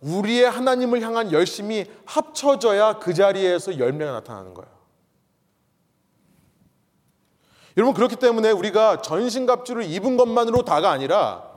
우리의 0.00 0.50
하나님을 0.50 1.00
향한 1.02 1.32
열심이 1.32 1.86
합쳐져야 2.04 2.98
그 2.98 3.14
자리에서 3.14 3.78
열매가 3.78 4.12
나타나는 4.12 4.54
거예요. 4.54 4.70
여러분 7.76 7.94
그렇기 7.94 8.16
때문에 8.16 8.50
우리가 8.50 9.00
전신갑주를 9.00 9.84
입은 9.84 10.16
것만으로 10.16 10.64
다가 10.64 10.90
아니라 10.90 11.50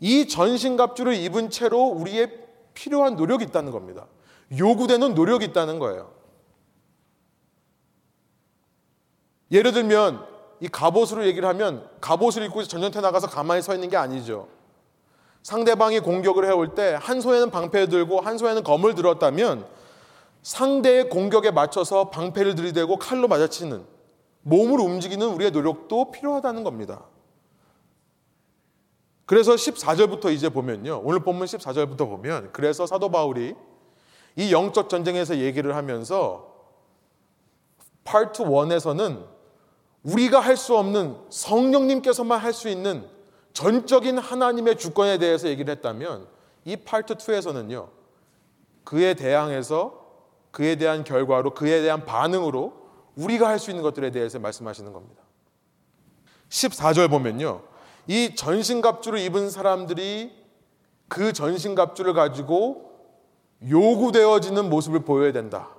이 0.00 0.26
전신갑주를 0.28 1.14
입은 1.14 1.50
채로 1.50 1.82
우리의 1.82 2.46
필요한 2.72 3.16
노력이 3.16 3.44
있다는 3.44 3.72
겁니다. 3.72 4.06
요구되는 4.56 5.14
노력이 5.14 5.46
있다는 5.46 5.78
거예요. 5.78 6.17
예를 9.50 9.72
들면 9.72 10.26
이 10.60 10.68
갑옷으로 10.68 11.26
얘기를 11.26 11.48
하면 11.48 11.88
갑옷을 12.00 12.42
입고 12.44 12.64
전쟁터에 12.64 13.00
나가서 13.00 13.28
가만히 13.28 13.62
서 13.62 13.74
있는 13.74 13.88
게 13.88 13.96
아니죠. 13.96 14.48
상대방이 15.42 16.00
공격을 16.00 16.44
해올 16.44 16.74
때 16.74 16.94
한 17.00 17.20
손에는 17.20 17.50
방패를 17.50 17.88
들고 17.88 18.20
한 18.20 18.36
손에는 18.38 18.62
검을 18.64 18.94
들었다면 18.94 19.66
상대의 20.42 21.08
공격에 21.08 21.50
맞춰서 21.50 22.10
방패를 22.10 22.54
들이대고 22.54 22.98
칼로 22.98 23.28
맞아치는 23.28 23.84
몸을 24.42 24.80
움직이는 24.80 25.26
우리의 25.28 25.50
노력도 25.50 26.10
필요하다는 26.10 26.64
겁니다. 26.64 27.04
그래서 29.26 29.52
14절부터 29.54 30.32
이제 30.32 30.48
보면요. 30.48 31.02
오늘 31.04 31.20
본문 31.20 31.46
14절부터 31.46 31.98
보면 31.98 32.50
그래서 32.52 32.86
사도 32.86 33.10
바울이 33.10 33.54
이 34.36 34.52
영적 34.52 34.88
전쟁에서 34.88 35.36
얘기를 35.38 35.76
하면서 35.76 36.54
파트 38.04 38.42
1에서는 38.42 39.26
우리가 40.02 40.40
할 40.40 40.56
수 40.56 40.76
없는 40.76 41.16
성령님께서만 41.30 42.38
할 42.40 42.52
수 42.52 42.68
있는 42.68 43.06
전적인 43.52 44.18
하나님의 44.18 44.76
주권에 44.78 45.18
대해서 45.18 45.48
얘기를 45.48 45.72
했다면 45.74 46.26
이 46.64 46.76
파트 46.76 47.14
2에서는요. 47.14 47.88
그에 48.84 49.14
대항해서 49.14 50.06
그에 50.50 50.76
대한 50.76 51.04
결과로 51.04 51.54
그에 51.54 51.82
대한 51.82 52.04
반응으로 52.04 52.72
우리가 53.16 53.48
할 53.48 53.58
수 53.58 53.70
있는 53.70 53.82
것들에 53.82 54.10
대해서 54.10 54.38
말씀하시는 54.38 54.92
겁니다. 54.92 55.22
14절 56.48 57.10
보면요. 57.10 57.62
이 58.06 58.34
전신갑주를 58.34 59.18
입은 59.18 59.50
사람들이 59.50 60.32
그 61.08 61.32
전신갑주를 61.32 62.14
가지고 62.14 62.92
요구되어지는 63.68 64.70
모습을 64.70 65.00
보여야 65.00 65.32
된다. 65.32 65.70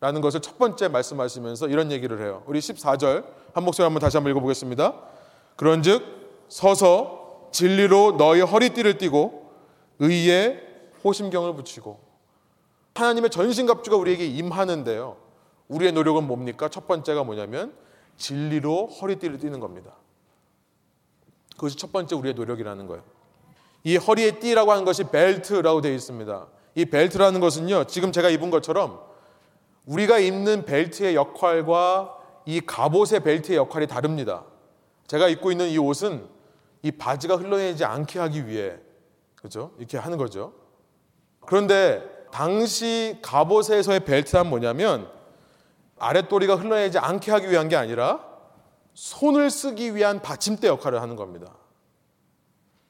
라는 0.00 0.22
것을 0.22 0.40
첫 0.40 0.58
번째 0.58 0.88
말씀하시면서 0.88 1.68
이런 1.68 1.92
얘기를 1.92 2.20
해요. 2.20 2.42
우리 2.46 2.58
14절 2.58 3.24
한 3.52 3.64
목소리 3.64 3.84
한번 3.84 4.00
다시 4.00 4.16
한번 4.16 4.30
읽어보겠습니다. 4.30 4.94
그런즉 5.56 6.46
서서 6.48 7.50
진리로 7.52 8.16
너희 8.16 8.40
허리띠를 8.40 8.96
띠고 8.96 9.50
의에 9.98 10.66
호심경을 11.04 11.54
붙이고 11.54 12.00
하나님의 12.94 13.30
전신갑주가 13.30 13.96
우리에게 13.96 14.26
임하는데요. 14.26 15.16
우리의 15.68 15.92
노력은 15.92 16.26
뭡니까? 16.26 16.68
첫 16.68 16.86
번째가 16.86 17.24
뭐냐면 17.24 17.74
진리로 18.16 18.86
허리띠를 18.86 19.38
띠는 19.38 19.60
겁니다. 19.60 19.92
그것이 21.54 21.76
첫 21.76 21.92
번째 21.92 22.16
우리의 22.16 22.34
노력이라는 22.34 22.86
거예요. 22.86 23.02
이 23.84 23.96
허리에 23.96 24.38
띠라고 24.38 24.72
하는 24.72 24.84
것이 24.84 25.04
벨트라고 25.04 25.80
되어 25.80 25.92
있습니다. 25.92 26.46
이 26.74 26.84
벨트라는 26.86 27.40
것은요, 27.40 27.84
지금 27.84 28.12
제가 28.12 28.28
입은 28.30 28.50
것처럼 28.50 29.00
우리가 29.86 30.18
입는 30.18 30.64
벨트의 30.64 31.14
역할과 31.14 32.16
이 32.46 32.60
갑옷의 32.60 33.20
벨트의 33.20 33.58
역할이 33.58 33.86
다릅니다. 33.86 34.44
제가 35.06 35.28
입고 35.28 35.50
있는 35.50 35.68
이 35.68 35.78
옷은 35.78 36.26
이 36.82 36.90
바지가 36.90 37.36
흘러내리지 37.36 37.84
않게 37.84 38.18
하기 38.18 38.46
위해 38.46 38.76
그죠? 39.36 39.72
이렇게 39.78 39.98
하는 39.98 40.18
거죠. 40.18 40.52
그런데 41.40 42.26
당시 42.30 43.18
갑옷에서의 43.22 44.00
벨트란 44.04 44.48
뭐냐면 44.48 45.10
아랫도리가 45.98 46.56
흘러내리지 46.56 46.98
않게 46.98 47.30
하기 47.32 47.50
위한 47.50 47.68
게 47.68 47.76
아니라 47.76 48.24
손을 48.94 49.50
쓰기 49.50 49.94
위한 49.94 50.20
받침대 50.20 50.68
역할을 50.68 51.00
하는 51.02 51.16
겁니다. 51.16 51.54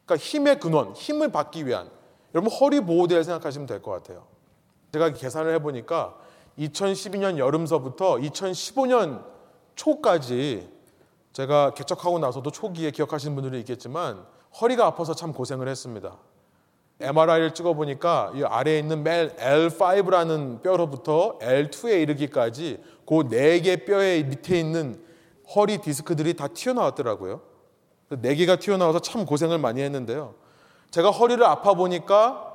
그러니까 0.04 0.24
힘의 0.24 0.60
근원, 0.60 0.92
힘을 0.92 1.30
받기 1.30 1.66
위한 1.66 1.90
여러분 2.34 2.52
허리 2.52 2.80
보호대를 2.80 3.24
생각하시면 3.24 3.66
될 3.66 3.82
것 3.82 3.90
같아요. 3.92 4.26
제가 4.92 5.12
계산을 5.12 5.54
해보니까 5.54 6.16
2012년 6.60 7.38
여름서부터 7.38 8.16
2015년 8.16 9.24
초까지 9.74 10.68
제가 11.32 11.74
개척하고 11.74 12.18
나서도 12.18 12.50
초기에 12.50 12.90
기억하시는 12.90 13.34
분들이 13.34 13.58
있겠지만 13.60 14.24
허리가 14.60 14.86
아파서 14.86 15.14
참 15.14 15.32
고생을 15.32 15.68
했습니다. 15.68 16.18
MRI를 17.00 17.54
찍어 17.54 17.72
보니까 17.72 18.30
이 18.34 18.42
아래에 18.42 18.78
있는 18.78 19.02
멜 19.02 19.34
L5라는 19.36 20.60
뼈로부터 20.62 21.38
L2에 21.38 22.02
이르기까지 22.02 22.82
그 23.06 23.24
네 23.30 23.60
개 23.60 23.84
뼈의 23.84 24.24
밑에 24.24 24.60
있는 24.60 25.02
허리 25.54 25.78
디스크들이 25.78 26.34
다 26.34 26.48
튀어나왔더라고요. 26.48 27.40
네 28.20 28.34
개가 28.34 28.56
튀어나와서 28.56 28.98
참 29.00 29.24
고생을 29.24 29.58
많이 29.58 29.80
했는데요. 29.80 30.34
제가 30.90 31.10
허리를 31.10 31.42
아파 31.44 31.72
보니까 31.74 32.49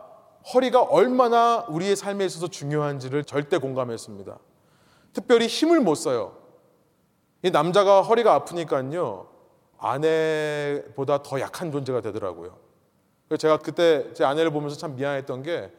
허리가 0.53 0.81
얼마나 0.81 1.65
우리의 1.69 1.95
삶에 1.95 2.25
있어서 2.25 2.47
중요한지를 2.47 3.23
절대 3.23 3.57
공감했습니다. 3.57 4.37
특별히 5.13 5.47
힘을 5.47 5.79
못 5.79 5.95
써요. 5.95 6.37
이 7.41 7.49
남자가 7.49 8.01
허리가 8.01 8.33
아프니까요. 8.35 9.27
아내보다 9.77 11.23
더 11.23 11.39
약한 11.39 11.71
존재가 11.71 12.01
되더라고요. 12.01 12.57
제가 13.39 13.57
그때 13.57 14.13
제 14.13 14.23
아내를 14.23 14.51
보면서 14.51 14.77
참 14.77 14.95
미안했던 14.95 15.43
게 15.43 15.71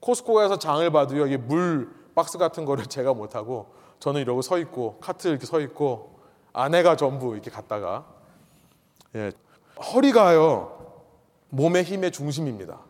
코스코에서 0.00 0.58
장을 0.58 0.88
봐도요. 0.90 1.26
이게 1.26 1.36
물 1.36 1.90
박스 2.14 2.38
같은 2.38 2.64
거를 2.64 2.86
제가 2.86 3.14
못 3.14 3.34
하고 3.34 3.74
저는 4.00 4.20
이러고 4.20 4.42
서 4.42 4.58
있고 4.58 4.98
카트 5.00 5.28
이렇게 5.28 5.46
서 5.46 5.60
있고 5.60 6.18
아내가 6.52 6.96
전부 6.96 7.34
이렇게 7.34 7.50
갔다가 7.50 8.06
예. 9.14 9.32
허리가요. 9.92 10.72
몸의 11.50 11.84
힘의 11.84 12.10
중심입니다. 12.12 12.80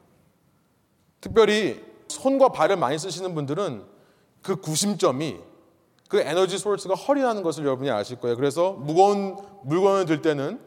특별히 1.25 1.83
손과 2.09 2.51
발을 2.51 2.77
많이 2.77 2.99
쓰시는 2.99 3.35
분들은 3.35 3.83
그 4.43 4.57
구심점이 4.57 5.39
그 6.11 6.21
에너지 6.21 6.59
소스가 6.59 6.95
허리라는 6.95 7.43
것을 7.43 7.65
여러분이 7.65 7.91
아실 7.91 8.21
거예요. 8.21 8.37
그래서 8.37 8.73
무거운 8.73 9.35
물건을 9.63 10.05
들 10.05 10.21
때는 10.21 10.61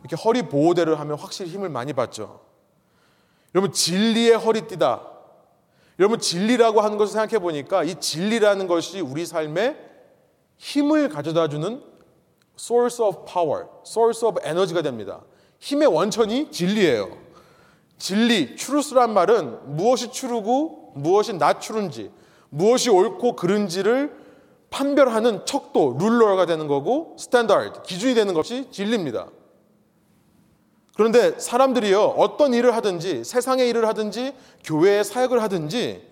이렇게 0.00 0.16
허리 0.16 0.42
보호대를 0.42 0.98
하면 0.98 1.16
확실히 1.16 1.50
힘을 1.52 1.68
많이 1.68 1.92
받죠. 1.92 2.40
여러분 3.54 3.70
진리의 3.72 4.38
허리띠다. 4.38 5.08
여러분 6.00 6.18
진리라고 6.18 6.80
하는 6.80 6.98
것을 6.98 7.12
생각해 7.12 7.38
보니까 7.38 7.84
이 7.84 7.94
진리라는 7.94 8.66
것이 8.66 9.00
우리 9.00 9.24
삶에 9.24 9.76
힘을 10.56 11.10
가져다 11.10 11.46
주는 11.46 11.80
source 12.58 13.06
of 13.06 13.24
power, 13.24 13.66
source 13.86 14.26
of 14.26 14.40
energy가 14.44 14.82
됩니다. 14.82 15.20
힘의 15.60 15.86
원천이 15.86 16.50
진리예요. 16.50 17.22
진리, 18.02 18.56
truth란 18.56 19.14
말은 19.14 19.76
무엇이 19.76 20.10
true고 20.10 20.94
무엇이 20.96 21.34
not 21.34 21.53
true인지, 21.53 22.10
무엇이 22.48 22.90
옳고 22.90 23.36
그른지를 23.36 24.12
판별하는 24.70 25.46
척도, 25.46 25.98
ruler가 26.00 26.44
되는 26.44 26.66
거고 26.66 27.14
standard, 27.16 27.82
기준이 27.82 28.14
되는 28.14 28.34
것이 28.34 28.66
진리입니다. 28.72 29.28
그런데 30.96 31.38
사람들이요, 31.38 32.02
어떤 32.02 32.54
일을 32.54 32.74
하든지, 32.74 33.22
세상의 33.22 33.68
일을 33.68 33.86
하든지, 33.86 34.34
교회의 34.64 35.04
사역을 35.04 35.40
하든지, 35.40 36.04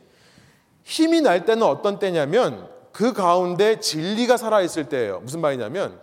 힘이 0.85 1.23
날 1.23 1.45
때는 1.45 1.65
어떤 1.65 1.99
때냐면, 1.99 2.69
그 2.93 3.13
가운데 3.13 3.81
진리가 3.81 4.37
살아있을 4.37 4.89
때예요. 4.89 5.19
무슨 5.25 5.41
말이냐면 5.41 5.99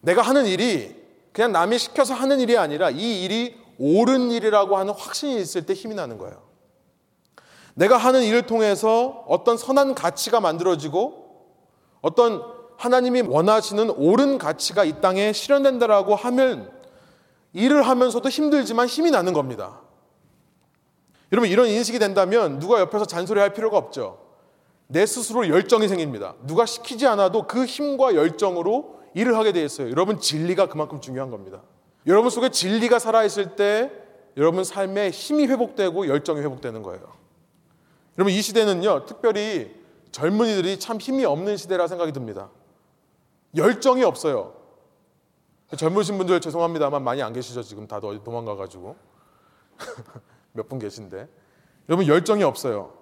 내가 0.00 0.20
하는 0.20 0.46
일이 0.46 0.96
그냥 1.32 1.52
남이 1.52 1.78
시켜서 1.78 2.12
하는 2.12 2.40
일이 2.40 2.58
아니라 2.58 2.90
이 2.90 3.22
일이 3.22 3.61
옳은 3.78 4.30
일이라고 4.30 4.76
하는 4.76 4.92
확신이 4.94 5.40
있을 5.40 5.66
때 5.66 5.74
힘이 5.74 5.94
나는 5.94 6.18
거예요. 6.18 6.42
내가 7.74 7.96
하는 7.96 8.22
일을 8.22 8.46
통해서 8.46 9.24
어떤 9.28 9.56
선한 9.56 9.94
가치가 9.94 10.40
만들어지고 10.40 11.22
어떤 12.00 12.42
하나님이 12.76 13.22
원하시는 13.22 13.90
옳은 13.90 14.38
가치가 14.38 14.84
이 14.84 15.00
땅에 15.00 15.32
실현된다라고 15.32 16.14
하면 16.14 16.70
일을 17.52 17.82
하면서도 17.82 18.28
힘들지만 18.28 18.86
힘이 18.86 19.10
나는 19.10 19.32
겁니다. 19.32 19.80
여러분 21.30 21.48
이런 21.48 21.68
인식이 21.68 21.98
된다면 21.98 22.58
누가 22.58 22.80
옆에서 22.80 23.06
잔소리할 23.06 23.54
필요가 23.54 23.78
없죠. 23.78 24.18
내 24.88 25.06
스스로 25.06 25.48
열정이 25.48 25.88
생깁니다. 25.88 26.34
누가 26.46 26.66
시키지 26.66 27.06
않아도 27.06 27.46
그 27.46 27.64
힘과 27.64 28.14
열정으로 28.14 29.00
일을 29.14 29.38
하게 29.38 29.52
되어 29.52 29.64
있어요. 29.64 29.90
여러분 29.90 30.18
진리가 30.18 30.66
그만큼 30.66 31.00
중요한 31.00 31.30
겁니다. 31.30 31.62
여러분 32.06 32.30
속에 32.30 32.50
진리가 32.50 32.98
살아 32.98 33.22
있을 33.24 33.56
때 33.56 33.90
여러분 34.36 34.64
삶에 34.64 35.10
힘이 35.10 35.46
회복되고 35.46 36.08
열정이 36.08 36.40
회복되는 36.40 36.82
거예요. 36.82 37.02
여러분 38.18 38.32
이 38.32 38.42
시대는요 38.42 39.06
특별히 39.06 39.74
젊은이들이 40.10 40.78
참 40.78 40.98
힘이 40.98 41.24
없는 41.24 41.56
시대라 41.56 41.86
생각이 41.86 42.12
듭니다. 42.12 42.50
열정이 43.56 44.02
없어요. 44.04 44.54
젊으신 45.76 46.18
분들 46.18 46.40
죄송합니다만 46.40 47.02
많이 47.02 47.22
안 47.22 47.32
계시죠 47.32 47.62
지금 47.62 47.86
어디 47.90 48.22
도망가가지고 48.22 48.96
몇 50.52 50.68
분 50.68 50.78
계신데 50.78 51.28
여러분 51.88 52.06
열정이 52.06 52.42
없어요. 52.42 52.92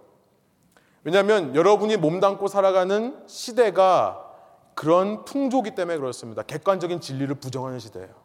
왜냐하면 1.02 1.54
여러분이 1.56 1.96
몸담고 1.96 2.48
살아가는 2.48 3.26
시대가 3.26 4.26
그런 4.74 5.24
풍조기 5.24 5.74
때문에 5.74 5.98
그렇습니다. 5.98 6.42
객관적인 6.42 7.00
진리를 7.00 7.34
부정하는 7.36 7.78
시대예요. 7.78 8.19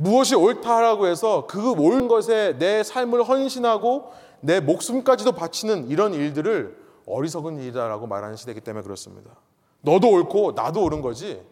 무엇이 0.00 0.36
옳다라고 0.36 1.08
해서 1.08 1.46
그 1.48 1.72
옳은 1.72 2.06
것에 2.06 2.56
내 2.58 2.84
삶을 2.84 3.24
헌신하고 3.24 4.12
내 4.40 4.60
목숨까지도 4.60 5.32
바치는 5.32 5.88
이런 5.88 6.14
일들을 6.14 6.76
어리석은 7.04 7.58
일이다라고 7.58 8.06
말하는 8.06 8.36
시대이기 8.36 8.60
때문에 8.60 8.84
그렇습니다. 8.84 9.32
너도 9.80 10.08
옳고 10.08 10.52
나도 10.52 10.84
옳은 10.84 11.02
거지. 11.02 11.42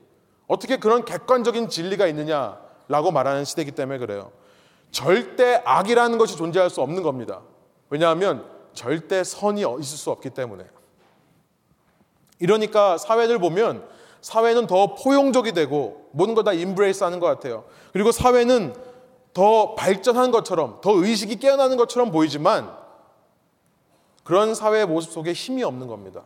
어떻게 0.46 0.76
그런 0.76 1.04
객관적인 1.04 1.68
진리가 1.68 2.06
있느냐라고 2.06 3.10
말하는 3.10 3.44
시대이기 3.44 3.72
때문에 3.72 3.98
그래요. 3.98 4.30
절대 4.92 5.60
악이라는 5.64 6.16
것이 6.16 6.36
존재할 6.36 6.70
수 6.70 6.80
없는 6.82 7.02
겁니다. 7.02 7.42
왜냐하면 7.90 8.46
절대 8.74 9.24
선이 9.24 9.62
있을 9.62 9.98
수 9.98 10.12
없기 10.12 10.30
때문에. 10.30 10.64
이러니까 12.38 12.96
사회를 12.96 13.40
보면 13.40 13.88
사회는 14.26 14.66
더 14.66 14.96
포용적이 14.96 15.52
되고 15.52 16.08
모든 16.10 16.34
걸 16.34 16.42
다 16.42 16.52
embrace 16.52 17.04
하는 17.04 17.20
것 17.20 17.28
같아요. 17.28 17.62
그리고 17.92 18.10
사회는 18.10 18.74
더 19.32 19.76
발전한 19.76 20.32
것처럼 20.32 20.80
더 20.80 20.90
의식이 20.94 21.36
깨어나는 21.36 21.76
것처럼 21.76 22.10
보이지만 22.10 22.76
그런 24.24 24.56
사회의 24.56 24.84
모습 24.84 25.12
속에 25.12 25.32
힘이 25.32 25.62
없는 25.62 25.86
겁니다. 25.86 26.24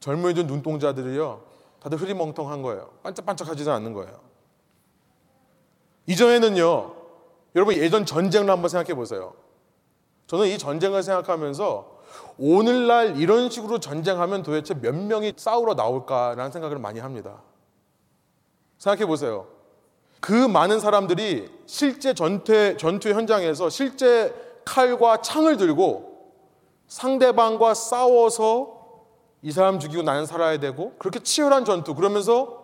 젊은이들 0.00 0.48
눈동자들이요. 0.48 1.42
다들 1.78 1.98
흐리멍텅한 1.98 2.60
거예요. 2.62 2.90
반짝반짝하지는 3.04 3.72
않는 3.72 3.92
거예요. 3.92 4.18
이전에는요. 6.06 6.94
여러분 7.54 7.76
예전 7.76 8.04
전쟁을 8.04 8.50
한번 8.50 8.68
생각해 8.68 8.94
보세요. 8.96 9.34
저는 10.26 10.48
이 10.48 10.58
전쟁을 10.58 11.04
생각하면서 11.04 12.01
오늘날 12.38 13.18
이런 13.18 13.50
식으로 13.50 13.78
전쟁하면 13.78 14.42
도대체 14.42 14.74
몇 14.74 14.94
명이 14.94 15.34
싸우러 15.36 15.74
나올까라는 15.74 16.50
생각을 16.50 16.78
많이 16.78 17.00
합니다. 17.00 17.42
생각해 18.78 19.06
보세요. 19.06 19.46
그 20.20 20.32
많은 20.32 20.80
사람들이 20.80 21.50
실제 21.66 22.14
전투, 22.14 22.76
전투 22.76 23.10
현장에서 23.10 23.68
실제 23.70 24.34
칼과 24.64 25.20
창을 25.20 25.56
들고 25.56 26.12
상대방과 26.86 27.74
싸워서 27.74 28.82
이 29.42 29.50
사람 29.50 29.80
죽이고 29.80 30.02
나는 30.02 30.26
살아야 30.26 30.58
되고 30.58 30.94
그렇게 30.98 31.20
치열한 31.20 31.64
전투 31.64 31.94
그러면서 31.94 32.62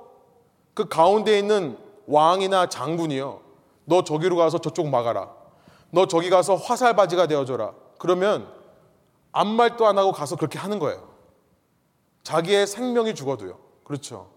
그 0.74 0.88
가운데 0.88 1.38
있는 1.38 1.76
왕이나 2.06 2.68
장군이요. 2.68 3.40
너 3.84 4.04
저기로 4.04 4.36
가서 4.36 4.58
저쪽 4.58 4.88
막아라. 4.88 5.30
너 5.90 6.06
저기 6.06 6.30
가서 6.30 6.54
화살바지가 6.54 7.26
되어줘라. 7.26 7.72
그러면 7.98 8.57
아무 9.32 9.54
말도 9.54 9.86
안 9.86 9.98
하고 9.98 10.12
가서 10.12 10.36
그렇게 10.36 10.58
하는 10.58 10.78
거예요. 10.78 11.08
자기의 12.22 12.66
생명이 12.66 13.14
죽어도요. 13.14 13.58
그렇죠. 13.84 14.30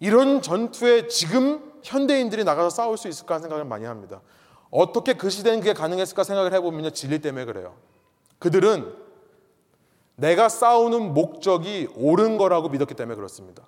이런 0.00 0.42
전투에 0.42 1.08
지금 1.08 1.72
현대인들이 1.82 2.44
나가서 2.44 2.70
싸울 2.70 2.96
수 2.96 3.08
있을까 3.08 3.38
생각을 3.38 3.64
많이 3.64 3.84
합니다. 3.84 4.20
어떻게 4.70 5.14
그 5.14 5.30
시대는 5.30 5.60
그게 5.60 5.72
가능했을까 5.72 6.24
생각을 6.24 6.52
해보면요. 6.52 6.90
진리 6.90 7.20
때문에 7.20 7.44
그래요. 7.44 7.76
그들은 8.38 8.94
내가 10.16 10.48
싸우는 10.48 11.14
목적이 11.14 11.88
옳은 11.96 12.36
거라고 12.36 12.68
믿었기 12.68 12.94
때문에 12.94 13.16
그렇습니다. 13.16 13.62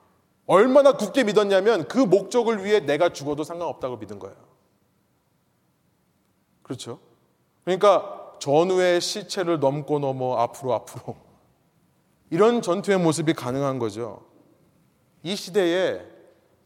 얼마나 0.46 0.92
굳게 0.92 1.24
믿었냐면 1.24 1.88
그 1.88 1.98
목적을 1.98 2.64
위해 2.64 2.80
내가 2.80 3.10
죽어도 3.10 3.44
상관없다고 3.44 3.96
믿은 3.96 4.18
거예요. 4.18 4.36
그렇죠? 6.62 6.98
그러니까 7.64 8.21
전후의 8.42 9.00
시체를 9.00 9.60
넘고 9.60 10.00
넘어 10.00 10.36
앞으로 10.38 10.74
앞으로 10.74 11.14
이런 12.28 12.60
전투의 12.60 12.98
모습이 12.98 13.34
가능한 13.34 13.78
거죠. 13.78 14.24
이 15.22 15.36
시대에 15.36 16.00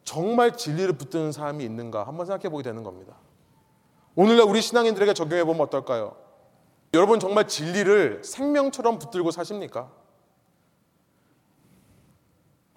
정말 0.02 0.56
진리를 0.56 0.90
붙드는 0.96 1.32
사람이 1.32 1.62
있는가 1.62 2.06
한번 2.06 2.24
생각해 2.24 2.48
보게 2.48 2.62
되는 2.62 2.82
겁니다. 2.82 3.18
오늘날 4.14 4.46
우리 4.46 4.62
신앙인들에게 4.62 5.12
적용해 5.12 5.44
보면 5.44 5.60
어떨까요? 5.66 6.16
여러분 6.94 7.20
정말 7.20 7.46
진리를 7.46 8.24
생명처럼 8.24 8.98
붙들고 8.98 9.30
사십니까? 9.30 9.92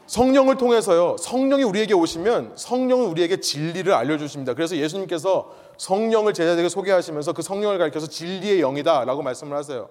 성령을 0.10 0.58
통해서요. 0.58 1.18
성령이 1.20 1.62
우리에게 1.62 1.94
오시면 1.94 2.54
성령은 2.56 3.06
우리에게 3.10 3.42
진리를 3.42 3.94
알려주십니다. 3.94 4.56
그래서 4.56 4.76
예수님께서 4.76 5.54
성령을 5.78 6.34
제자들에게 6.34 6.68
소개하시면서 6.68 7.34
그 7.34 7.44
성령을 7.44 7.78
가리켜서 7.78 8.08
진리의 8.08 8.60
영이다라고 8.62 9.22
말씀을 9.22 9.56
하세요. 9.56 9.88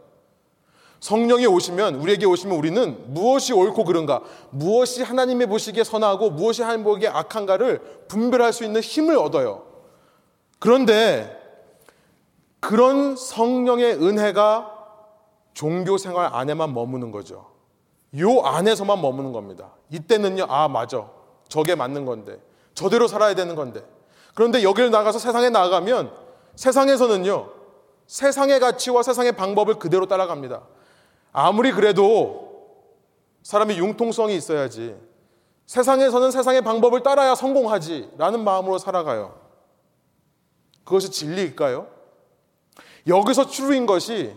성령이 0.98 1.46
오시면 1.46 1.94
우리에게 1.94 2.26
오시면 2.26 2.58
우리는 2.58 3.14
무엇이 3.14 3.52
옳고 3.52 3.84
그른가, 3.84 4.20
무엇이 4.50 5.04
하나님의 5.04 5.46
보시기에 5.46 5.84
선하고 5.84 6.30
무엇이 6.30 6.62
하나님 6.62 6.82
보기에 6.82 7.08
악한가를 7.10 7.80
분별할 8.08 8.52
수 8.52 8.64
있는 8.64 8.80
힘을 8.80 9.16
얻어요. 9.16 9.66
그런데 10.58 11.40
그런 12.58 13.14
성령의 13.14 14.02
은혜가 14.02 14.74
종교 15.54 15.96
생활 15.96 16.28
안에만 16.32 16.74
머무는 16.74 17.12
거죠. 17.12 17.57
요 18.16 18.40
안에서만 18.40 19.00
머무는 19.00 19.32
겁니다. 19.32 19.72
이때는요, 19.90 20.46
아, 20.48 20.68
맞아. 20.68 21.08
저게 21.48 21.74
맞는 21.74 22.04
건데. 22.04 22.40
저대로 22.74 23.08
살아야 23.08 23.34
되는 23.34 23.54
건데. 23.54 23.84
그런데 24.34 24.62
여기를 24.62 24.90
나가서 24.90 25.18
세상에 25.18 25.50
나가면 25.50 26.12
세상에서는요, 26.54 27.50
세상의 28.06 28.60
가치와 28.60 29.02
세상의 29.02 29.32
방법을 29.32 29.74
그대로 29.74 30.06
따라갑니다. 30.06 30.62
아무리 31.32 31.72
그래도 31.72 32.48
사람이 33.42 33.78
융통성이 33.78 34.36
있어야지. 34.36 34.96
세상에서는 35.66 36.30
세상의 36.30 36.62
방법을 36.62 37.02
따라야 37.02 37.34
성공하지. 37.34 38.12
라는 38.16 38.42
마음으로 38.42 38.78
살아가요. 38.78 39.38
그것이 40.84 41.10
진리일까요? 41.10 41.86
여기서 43.06 43.46
추루인 43.48 43.84
것이 43.84 44.34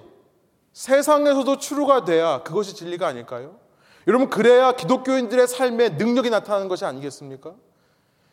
세상에서도 0.74 1.58
추루가 1.58 2.04
돼야 2.04 2.44
그것이 2.44 2.76
진리가 2.76 3.08
아닐까요? 3.08 3.61
여러분, 4.08 4.30
그래야 4.30 4.72
기독교인들의 4.74 5.47
삶에 5.47 5.89
능력이 5.89 6.30
나타나는 6.30 6.68
것이 6.68 6.86
아니겠습니까? 6.86 7.56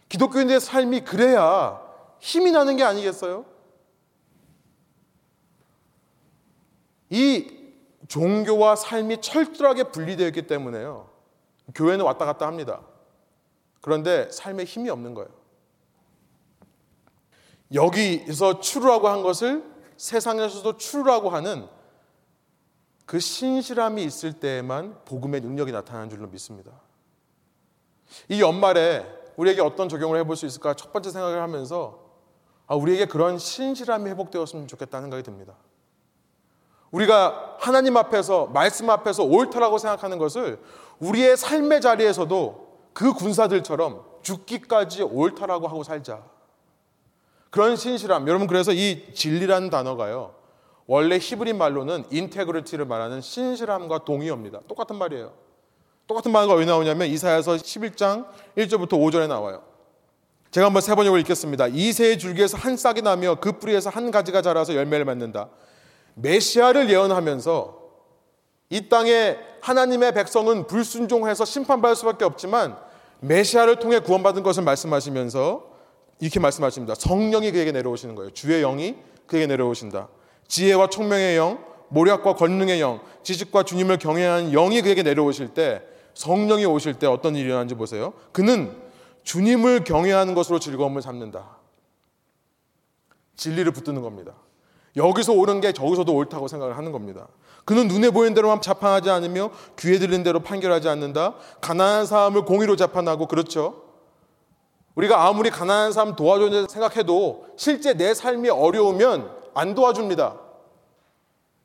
기독교인들의 0.08 0.60
삶이 0.60 1.00
그래야 1.02 1.80
힘이 2.20 2.50
나는 2.50 2.76
게 2.76 2.84
아니겠어요? 2.84 3.44
이 7.10 7.58
종교와 8.08 8.76
삶이 8.76 9.20
철저하게 9.20 9.84
분리되어 9.84 10.26
있기 10.28 10.46
때문에요. 10.46 11.10
교회는 11.74 12.04
왔다 12.04 12.24
갔다 12.24 12.46
합니다. 12.46 12.80
그런데 13.80 14.30
삶에 14.30 14.64
힘이 14.64 14.90
없는 14.90 15.14
거예요. 15.14 15.28
여기서 17.74 18.60
추루라고 18.60 19.08
한 19.08 19.22
것을 19.22 19.62
세상에서도 19.98 20.78
추루라고 20.78 21.28
하는 21.28 21.68
그 23.08 23.20
신실함이 23.20 24.04
있을 24.04 24.34
때에만 24.34 24.98
복음의 25.06 25.40
능력이 25.40 25.72
나타나는 25.72 26.10
줄로 26.10 26.26
믿습니다. 26.26 26.72
이 28.28 28.42
연말에 28.42 29.06
우리에게 29.36 29.62
어떤 29.62 29.88
적용을 29.88 30.18
해볼 30.18 30.36
수 30.36 30.44
있을까 30.44 30.74
첫 30.74 30.92
번째 30.92 31.10
생각을 31.10 31.40
하면서 31.40 32.00
아, 32.66 32.74
우리에게 32.74 33.06
그런 33.06 33.38
신실함이 33.38 34.10
회복되었으면 34.10 34.68
좋겠다는 34.68 35.04
생각이 35.04 35.22
듭니다. 35.22 35.54
우리가 36.90 37.56
하나님 37.58 37.96
앞에서 37.96 38.48
말씀 38.48 38.90
앞에서 38.90 39.24
옳다라고 39.24 39.78
생각하는 39.78 40.18
것을 40.18 40.62
우리의 40.98 41.38
삶의 41.38 41.80
자리에서도 41.80 42.90
그 42.92 43.14
군사들처럼 43.14 44.04
죽기까지 44.20 45.04
옳다라고 45.04 45.66
하고 45.66 45.82
살자. 45.82 46.22
그런 47.48 47.74
신실함. 47.74 48.28
여러분 48.28 48.46
그래서 48.46 48.74
이 48.74 49.14
진리라는 49.14 49.70
단어가요. 49.70 50.34
원래 50.88 51.18
히브리 51.18 51.52
말로는 51.52 52.06
integrity를 52.10 52.86
말하는 52.86 53.20
신실함과 53.20 54.06
동의어입니다. 54.06 54.60
똑같은 54.66 54.96
말이에요. 54.96 55.34
똑같은 56.06 56.32
말가 56.32 56.54
왜 56.54 56.64
나오냐면 56.64 57.08
이사야서 57.08 57.56
11장 57.56 58.26
1절부터 58.56 58.92
5절에 58.92 59.28
나와요. 59.28 59.62
제가 60.50 60.66
한번 60.66 60.80
세 60.80 60.94
번역을 60.94 61.20
읽겠습니다. 61.20 61.66
이새의 61.66 62.18
줄기에서 62.18 62.56
한 62.56 62.78
싹이 62.78 63.02
나며 63.02 63.34
그 63.38 63.58
뿌리에서 63.58 63.90
한 63.90 64.10
가지가 64.10 64.40
자라서 64.40 64.74
열매를 64.74 65.04
맺는다. 65.04 65.50
메시아를 66.14 66.88
예언하면서 66.88 67.78
이 68.70 68.88
땅에 68.88 69.36
하나님의 69.60 70.14
백성은 70.14 70.68
불순종해서 70.68 71.44
심판받을 71.44 71.96
수밖에 71.96 72.24
없지만 72.24 72.78
메시아를 73.20 73.78
통해 73.78 73.98
구원받은 73.98 74.42
것을 74.42 74.62
말씀하시면서 74.62 75.68
이렇게 76.20 76.40
말씀하십니다. 76.40 76.94
성령이 76.94 77.52
그에게 77.52 77.72
내려오시는 77.72 78.14
거예요. 78.14 78.30
주의 78.30 78.62
영이 78.62 78.96
그에게 79.26 79.46
내려오신다. 79.46 80.08
지혜와 80.48 80.88
총명의 80.88 81.36
영, 81.36 81.64
모략과 81.88 82.34
권능의 82.34 82.80
영, 82.80 83.00
지식과 83.22 83.62
주님을 83.62 83.98
경외하는 83.98 84.50
영이 84.52 84.82
그에게 84.82 85.02
내려오실 85.02 85.48
때 85.48 85.82
성령이 86.14 86.64
오실 86.64 86.94
때 86.94 87.06
어떤 87.06 87.36
일이 87.36 87.44
일어나는지 87.44 87.74
보세요. 87.74 88.12
그는 88.32 88.76
주님을 89.22 89.84
경외하는 89.84 90.34
것으로 90.34 90.58
즐거움을 90.58 91.02
삼는다. 91.02 91.58
진리를 93.36 93.70
붙드는 93.72 94.02
겁니다. 94.02 94.32
여기서 94.96 95.32
옳은 95.32 95.60
게 95.60 95.72
저기서도 95.72 96.12
옳다고 96.12 96.48
생각을 96.48 96.76
하는 96.76 96.92
겁니다. 96.92 97.28
그는 97.64 97.86
눈에 97.86 98.10
보이는 98.10 98.34
대로만 98.34 98.60
자판하지 98.60 99.10
않으며 99.10 99.50
귀에 99.78 99.98
들린 99.98 100.22
대로 100.22 100.40
판결하지 100.40 100.88
않는다. 100.88 101.34
가난한 101.60 102.06
사람을 102.06 102.46
공의로 102.46 102.74
재판하고 102.76 103.26
그렇죠. 103.26 103.84
우리가 104.94 105.26
아무리 105.26 105.50
가난한 105.50 105.92
사람 105.92 106.16
도와줘야 106.16 106.66
생각해도 106.66 107.46
실제 107.56 107.94
내 107.94 108.14
삶이 108.14 108.48
어려우면 108.48 109.37
안 109.58 109.74
도와줍니다. 109.74 110.38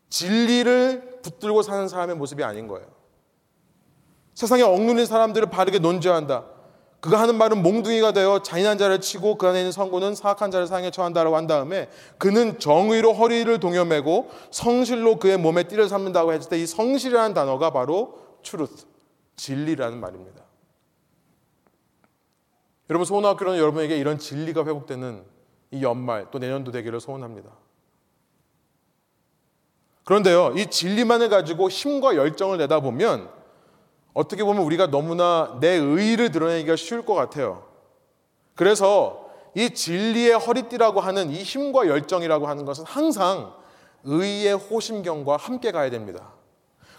진리를 0.10 1.20
붙들고 1.22 1.62
사는 1.62 1.88
사람의 1.88 2.16
모습이 2.16 2.44
아닌 2.44 2.68
거예요. 2.68 2.88
세상에 4.34 4.64
억눌린 4.64 5.06
사람들을 5.06 5.50
바르게 5.50 5.80
논죄한다. 5.80 6.46
그가 7.00 7.20
하는 7.20 7.38
말은 7.38 7.62
몽둥이가 7.62 8.14
되어 8.14 8.42
잔인한 8.42 8.78
자를 8.78 9.02
치고 9.02 9.38
그 9.38 9.48
안에 9.48 9.60
있는 9.60 9.72
성군은 9.72 10.16
사악한 10.16 10.52
자를 10.52 10.68
상해 10.68 10.90
처한다라고 10.90 11.36
한 11.36 11.48
다음에 11.48 11.90
그는 12.18 12.60
정의로 12.60 13.14
허리를 13.14 13.60
동여매고 13.60 14.30
성실로 14.52 15.20
그의 15.20 15.38
몸에 15.38 15.64
띠를 15.64 15.90
삼는다고 15.90 16.34
했을 16.34 16.50
때 16.50 16.58
이 16.58 16.66
성실이라는 16.66 17.34
단어가 17.34 17.72
바로 17.72 18.20
truth, 18.42 18.86
진리라는 19.36 20.00
말입니다. 20.00 20.44
여러분 22.90 23.06
소원학교는 23.06 23.58
여러분에게 23.58 23.98
이런 23.98 24.18
진리가 24.18 24.62
회복되는 24.62 25.24
이 25.72 25.84
연말 25.84 26.28
또 26.32 26.40
내년도 26.40 26.72
되기를 26.72 27.02
소원합니다. 27.02 27.63
그런데요, 30.04 30.54
이 30.58 30.68
진리만을 30.68 31.30
가지고 31.30 31.70
힘과 31.70 32.16
열정을 32.16 32.58
내다 32.58 32.82
보면 32.82 33.30
어떻게 34.14 34.44
보면 34.44 34.64
우리가 34.64 34.88
너무나 34.88 35.58
내 35.60 35.70
의의를 35.70 36.32
드러내기가 36.32 36.76
쉬울 36.76 37.06
것 37.06 37.14
같아요. 37.14 37.66
그래서 38.56 39.30
이 39.56 39.70
진리의 39.70 40.34
허리띠라고 40.38 41.00
하는 41.00 41.32
이 41.32 41.42
힘과 41.42 41.88
열정이라고 41.88 42.48
하는 42.48 42.66
것은 42.66 42.86
항상 42.86 43.54
의의 44.04 44.54
호심경과 44.54 45.38
함께 45.38 45.72
가야 45.72 45.90
됩니다. 45.90 46.34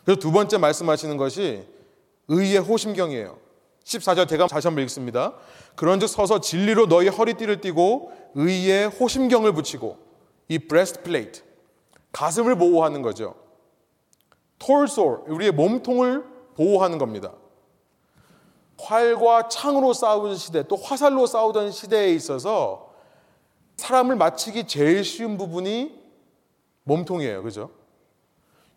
그래서 0.04 0.18
두 0.20 0.32
번째 0.32 0.58
말씀하시는 0.58 1.16
것이 1.16 1.64
의의 2.28 2.58
호심경이에요. 2.58 3.38
14절 3.84 4.28
제가 4.28 4.46
다시 4.46 4.66
한번 4.66 4.82
읽습니다. 4.84 5.34
그런즉 5.76 6.08
서서 6.08 6.40
진리로 6.40 6.86
너희 6.86 7.08
허리띠를 7.08 7.60
띠고 7.60 8.12
의의 8.34 8.88
호심경을 8.88 9.52
붙이고 9.52 9.98
이 10.48 10.58
breastplate 10.58 11.42
가슴을 12.14 12.56
보호하는 12.56 13.02
거죠. 13.02 13.34
torso 14.58 15.24
우리의 15.26 15.52
몸통을 15.52 16.24
보호하는 16.54 16.96
겁니다. 16.98 17.32
활과 18.78 19.48
창으로 19.48 19.92
싸우는 19.92 20.36
시대, 20.36 20.62
또 20.66 20.76
화살로 20.76 21.26
싸우던 21.26 21.72
시대에 21.72 22.12
있어서 22.14 22.92
사람을 23.76 24.16
맞히기 24.16 24.66
제일 24.68 25.04
쉬운 25.04 25.36
부분이 25.36 26.00
몸통이에요. 26.84 27.42
그죠? 27.42 27.70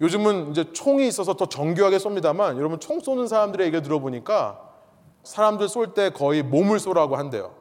요즘은 0.01 0.51
이제 0.51 0.71
총이 0.73 1.07
있어서 1.07 1.35
더 1.35 1.47
정교하게 1.47 1.97
쏩니다만 1.97 2.57
여러분 2.57 2.79
총 2.79 2.99
쏘는 2.99 3.27
사람들의 3.27 3.67
얘기를 3.67 3.83
들어보니까 3.83 4.63
사람들 5.23 5.67
쏠 5.67 5.93
때 5.93 6.09
거의 6.09 6.41
몸을 6.41 6.79
쏘라고 6.79 7.17
한대요. 7.17 7.55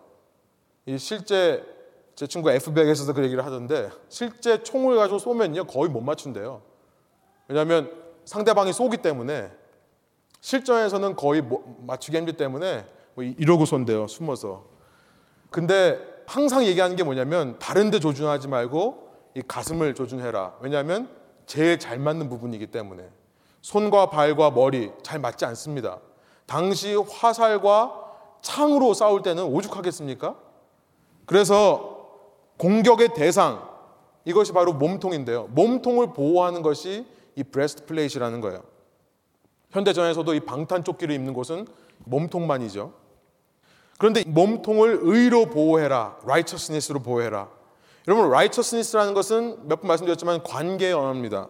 이 0.86 0.98
실제 0.98 1.64
제 2.16 2.26
친구가 2.26 2.54
F백에서도 2.54 3.12
그 3.12 3.22
얘기를 3.22 3.44
하던데 3.44 3.90
실제 4.08 4.62
총을 4.62 4.96
가지고 4.96 5.18
쏘면요 5.18 5.64
거의 5.64 5.90
못 5.90 6.00
맞춘대요. 6.00 6.62
왜냐하면 7.46 7.92
상대방이 8.24 8.72
쏘기 8.72 8.96
때문에 8.96 9.52
실전에서는 10.40 11.14
거의 11.14 11.42
뭐, 11.42 11.76
맞추기 11.86 12.16
힘들기 12.16 12.38
때문에 12.38 12.86
뭐 13.14 13.22
이러고 13.22 13.66
손대요 13.66 14.06
숨어서. 14.08 14.64
근데 15.50 16.00
항상 16.26 16.64
얘기하는 16.64 16.96
게 16.96 17.04
뭐냐면 17.04 17.58
다른 17.58 17.90
데 17.90 18.00
조준하지 18.00 18.48
말고 18.48 19.10
이 19.34 19.42
가슴을 19.46 19.94
조준해라. 19.94 20.56
왜냐하면 20.60 21.10
제일 21.44 21.78
잘 21.78 21.98
맞는 21.98 22.30
부분이기 22.30 22.68
때문에 22.68 23.08
손과 23.60 24.08
발과 24.08 24.52
머리 24.52 24.90
잘 25.02 25.20
맞지 25.20 25.44
않습니다. 25.44 25.98
당시 26.46 26.94
화살과 26.94 28.04
창으로 28.40 28.94
싸울 28.94 29.22
때는 29.22 29.44
오죽하겠습니까? 29.44 30.34
그래서 31.26 31.95
공격의 32.58 33.14
대상 33.14 33.68
이것이 34.24 34.52
바로 34.52 34.72
몸통인데요. 34.72 35.48
몸통을 35.50 36.12
보호하는 36.12 36.62
것이 36.62 37.06
이 37.36 37.44
breastplate이라는 37.44 38.40
거예요. 38.40 38.62
현대전에서도 39.70 40.34
이 40.34 40.40
방탄 40.40 40.82
조끼를 40.84 41.14
입는 41.14 41.32
곳은 41.34 41.66
몸통만이죠. 42.04 42.92
그런데 43.98 44.24
몸통을 44.26 44.98
의로 45.02 45.46
보호해라. 45.46 46.18
righteousness로 46.22 47.00
보호해라. 47.00 47.48
여러분 48.08 48.26
righteousness라는 48.26 49.14
것은 49.14 49.68
몇 49.68 49.80
번 49.80 49.88
말씀드렸지만 49.88 50.42
관계의 50.42 50.92
언어입니다. 50.92 51.48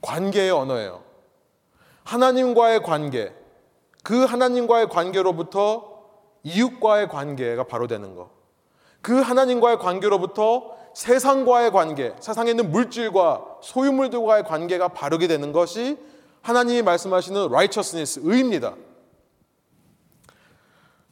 관계의 0.00 0.50
언어예요. 0.50 1.02
하나님과의 2.04 2.82
관계. 2.82 3.32
그 4.02 4.24
하나님과의 4.24 4.88
관계로부터 4.88 5.94
이웃과의 6.42 7.08
관계가 7.08 7.64
바로 7.64 7.86
되는 7.86 8.14
거. 8.14 8.30
그 9.04 9.20
하나님과의 9.20 9.78
관계로부터 9.80 10.74
세상과의 10.94 11.72
관계, 11.72 12.14
세상에 12.20 12.52
있는 12.52 12.70
물질과 12.70 13.58
소유물들과의 13.60 14.44
관계가 14.44 14.88
바르게 14.88 15.26
되는 15.26 15.52
것이 15.52 15.98
하나님이 16.40 16.80
말씀하시는 16.80 17.44
righteousness, 17.44 18.22
의입니다. 18.24 18.74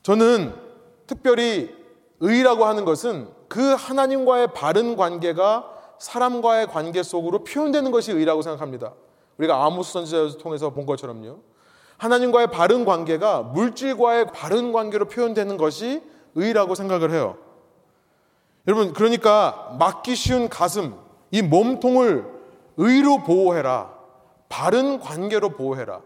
저는 0.02 0.54
특별히 1.06 1.70
의라고 2.20 2.64
하는 2.64 2.86
것은 2.86 3.28
그 3.48 3.74
하나님과의 3.74 4.54
바른 4.54 4.96
관계가 4.96 5.68
사람과의 5.98 6.68
관계 6.68 7.02
속으로 7.02 7.44
표현되는 7.44 7.90
것이 7.90 8.10
의라고 8.10 8.40
생각합니다. 8.40 8.94
우리가 9.36 9.66
아모스 9.66 9.92
선지자를 9.92 10.38
통해서 10.38 10.70
본 10.70 10.86
것처럼요. 10.86 11.40
하나님과의 11.98 12.46
바른 12.46 12.86
관계가 12.86 13.42
물질과의 13.42 14.28
바른 14.32 14.72
관계로 14.72 15.08
표현되는 15.08 15.58
것이 15.58 16.02
의라고 16.34 16.74
생각을 16.74 17.10
해요. 17.10 17.51
여러분, 18.66 18.92
그러니까 18.92 19.76
맞기 19.78 20.14
쉬운 20.14 20.48
가슴, 20.48 20.94
이 21.30 21.42
몸통을 21.42 22.24
의로 22.76 23.22
보호해라. 23.22 23.92
바른 24.48 25.00
관계로 25.00 25.50
보호해라. 25.50 26.02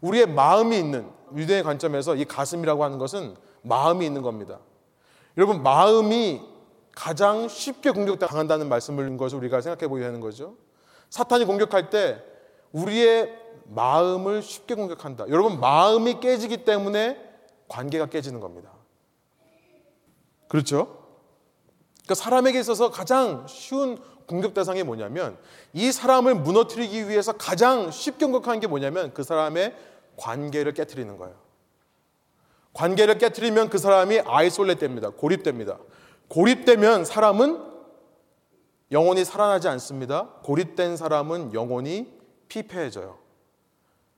우리의 0.00 0.26
마음이 0.26 0.78
있는 0.78 1.10
유대의 1.34 1.62
관점에서 1.62 2.14
이 2.14 2.24
가슴이라고 2.24 2.84
하는 2.84 2.98
것은 2.98 3.34
마음이 3.62 4.04
있는 4.04 4.22
겁니다. 4.22 4.58
여러분 5.36 5.62
마음이 5.62 6.42
가장 6.92 7.48
쉽게 7.48 7.90
공격당한다는 7.90 8.68
말씀을 8.68 9.16
것을 9.16 9.38
우리가 9.38 9.60
생각해 9.60 9.88
보게 9.88 10.02
되는 10.02 10.20
거죠. 10.20 10.56
사탄이 11.08 11.44
공격할 11.44 11.90
때 11.90 12.22
우리의 12.72 13.36
마음을 13.64 14.42
쉽게 14.42 14.74
공격한다. 14.74 15.28
여러분 15.28 15.60
마음이 15.60 16.20
깨지기 16.20 16.64
때문에 16.64 17.18
관계가 17.68 18.06
깨지는 18.06 18.40
겁니다. 18.40 18.70
그렇죠? 20.48 20.99
그러니까 22.10 22.14
사람에게 22.14 22.58
있어서 22.58 22.90
가장 22.90 23.46
쉬운 23.46 23.96
공격 24.26 24.52
대상이 24.52 24.82
뭐냐면 24.82 25.38
이 25.72 25.92
사람을 25.92 26.34
무너뜨리기 26.34 27.08
위해서 27.08 27.32
가장 27.32 27.92
쉽게 27.92 28.26
공격하는 28.26 28.58
게 28.58 28.66
뭐냐면 28.66 29.14
그 29.14 29.22
사람의 29.22 29.76
관계를 30.16 30.74
깨뜨리는 30.74 31.16
거예요. 31.16 31.36
관계를 32.72 33.18
깨뜨리면 33.18 33.70
그 33.70 33.78
사람이 33.78 34.20
아이솔레 34.20 34.74
됩니다. 34.74 35.10
고립됩니다. 35.10 35.78
고립되면 36.28 37.04
사람은 37.04 37.62
영혼이 38.90 39.24
살아나지 39.24 39.68
않습니다. 39.68 40.30
고립된 40.42 40.96
사람은 40.96 41.54
영혼이 41.54 42.08
피폐해져요. 42.48 43.18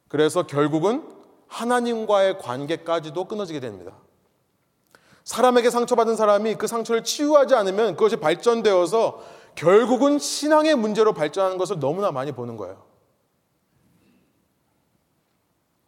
그래서 0.09 0.47
결국은 0.47 1.07
하나님과의 1.49 2.39
관계까지도 2.39 3.27
끊어지게 3.27 3.61
됩니다. 3.61 3.93
사람에게 5.25 5.71
상처받은 5.71 6.17
사람이 6.17 6.57
그 6.57 6.67
상처를 6.67 7.05
치유하지 7.05 7.55
않으면 7.55 7.95
그것이 7.95 8.17
발전되어서 8.17 9.21
결국은 9.55 10.19
신앙의 10.19 10.75
문제로 10.77 11.13
발전하는 11.13 11.59
것을 11.59 11.79
너무나 11.79 12.11
많이 12.11 12.33
보는 12.33 12.57
거예요. 12.57 12.83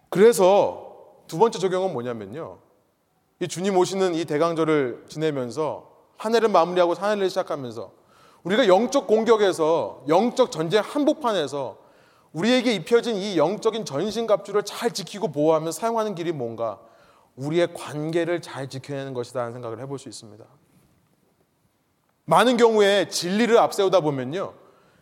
그래서 0.09 0.95
두 1.27 1.39
번째 1.39 1.59
적용은 1.59 1.93
뭐냐면요. 1.93 2.59
이 3.41 3.49
주님 3.49 3.77
오시는 3.77 4.15
이 4.15 4.25
대강절을 4.25 5.07
지내면서 5.09 5.91
한 6.17 6.35
해를 6.35 6.49
마무리하고 6.49 6.95
한 6.95 7.17
해를 7.17 7.29
시작하면서 7.29 7.91
우리가 8.45 8.69
영적 8.69 9.07
공격에서 9.07 10.05
영적 10.07 10.53
전쟁 10.53 10.83
한복판에서 10.85 11.79
우리에게 12.33 12.75
입혀진 12.75 13.17
이 13.17 13.39
영적인 13.39 13.85
전신갑주를 13.85 14.65
잘 14.65 14.91
지키고 14.91 15.29
보호하며 15.33 15.73
사용하는 15.73 16.15
길이 16.15 16.33
뭔가 16.33 16.79
우리의 17.37 17.75
관계를 17.75 18.41
잘 18.41 18.69
지켜내는 18.69 19.15
것이다 19.15 19.41
하는 19.41 19.53
생각을 19.53 19.81
해볼 19.81 19.99
수 19.99 20.09
있습니다. 20.09 20.45
많은 22.27 22.57
경우에 22.57 23.09
진리를 23.09 23.57
앞세우다 23.59 24.01
보면요. 24.01 24.55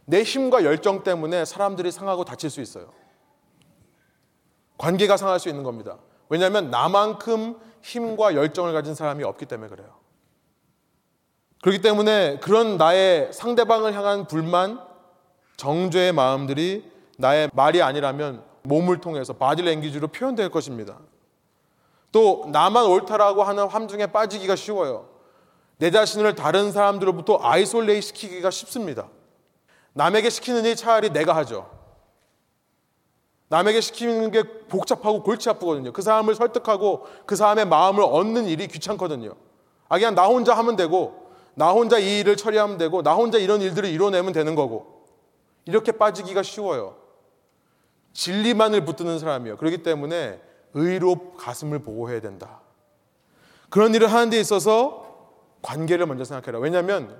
내 0.04 0.22
힘과 0.22 0.64
열정 0.64 1.04
때문에 1.04 1.44
사람들이 1.44 1.92
상하고 1.92 2.24
다칠 2.24 2.50
수 2.50 2.60
있어요. 2.60 2.92
관계가 4.78 5.16
상할 5.16 5.38
수 5.38 5.48
있는 5.48 5.62
겁니다. 5.62 5.98
왜냐하면 6.28 6.70
나만큼 6.70 7.56
힘과 7.82 8.34
열정을 8.34 8.72
가진 8.72 8.94
사람이 8.94 9.22
없기 9.22 9.46
때문에 9.46 9.68
그래요. 9.68 10.02
그렇기 11.62 11.80
때문에 11.80 12.38
그런 12.40 12.76
나의 12.76 13.32
상대방을 13.32 13.94
향한 13.94 14.26
불만, 14.26 14.80
정죄의 15.56 16.12
마음들이 16.12 16.90
나의 17.18 17.50
말이 17.52 17.82
아니라면 17.82 18.42
몸을 18.64 19.00
통해서 19.00 19.32
바디 19.32 19.62
랭귀지로 19.62 20.08
표현될 20.08 20.50
것입니다. 20.50 20.98
또 22.12 22.44
나만 22.52 22.86
옳다라고 22.86 23.42
하는 23.42 23.66
함정에 23.66 24.06
빠지기가 24.06 24.54
쉬워요. 24.54 25.08
내 25.78 25.90
자신을 25.90 26.34
다른 26.34 26.70
사람들로부터 26.70 27.40
isolate 27.42 28.02
시키기가 28.02 28.50
쉽습니다. 28.50 29.08
남에게 29.94 30.30
시키는 30.30 30.64
일 30.64 30.76
차라리 30.76 31.10
내가 31.10 31.34
하죠. 31.36 31.68
남에게 33.48 33.80
시키는 33.80 34.30
게 34.30 34.42
복잡하고 34.68 35.22
골치 35.22 35.50
아프거든요. 35.50 35.92
그 35.92 36.00
사람을 36.00 36.34
설득하고 36.34 37.06
그 37.26 37.36
사람의 37.36 37.66
마음을 37.66 38.02
얻는 38.02 38.46
일이 38.46 38.68
귀찮거든요. 38.68 39.34
아, 39.88 39.98
그냥 39.98 40.14
나 40.14 40.24
혼자 40.24 40.54
하면 40.54 40.76
되고, 40.76 41.30
나 41.54 41.70
혼자 41.70 41.98
이 41.98 42.20
일을 42.20 42.36
처리하면 42.36 42.78
되고, 42.78 43.02
나 43.02 43.12
혼자 43.12 43.36
이런 43.36 43.60
일들을 43.60 43.88
이뤄내면 43.90 44.32
되는 44.32 44.54
거고. 44.54 45.06
이렇게 45.66 45.92
빠지기가 45.92 46.42
쉬워요. 46.42 46.96
진리만을 48.14 48.86
붙드는 48.86 49.18
사람이요. 49.18 49.58
그렇기 49.58 49.82
때문에 49.82 50.40
의로 50.74 51.32
가슴을 51.32 51.80
보호해야 51.80 52.20
된다. 52.20 52.60
그런 53.70 53.94
일을 53.94 54.12
하는 54.12 54.30
데 54.30 54.38
있어서 54.38 55.30
관계를 55.62 56.06
먼저 56.06 56.24
생각해라. 56.24 56.58
왜냐하면 56.58 57.16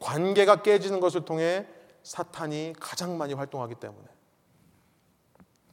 관계가 0.00 0.62
깨지는 0.62 1.00
것을 1.00 1.24
통해 1.24 1.66
사탄이 2.02 2.74
가장 2.78 3.16
많이 3.16 3.32
활동하기 3.34 3.76
때문에. 3.76 4.04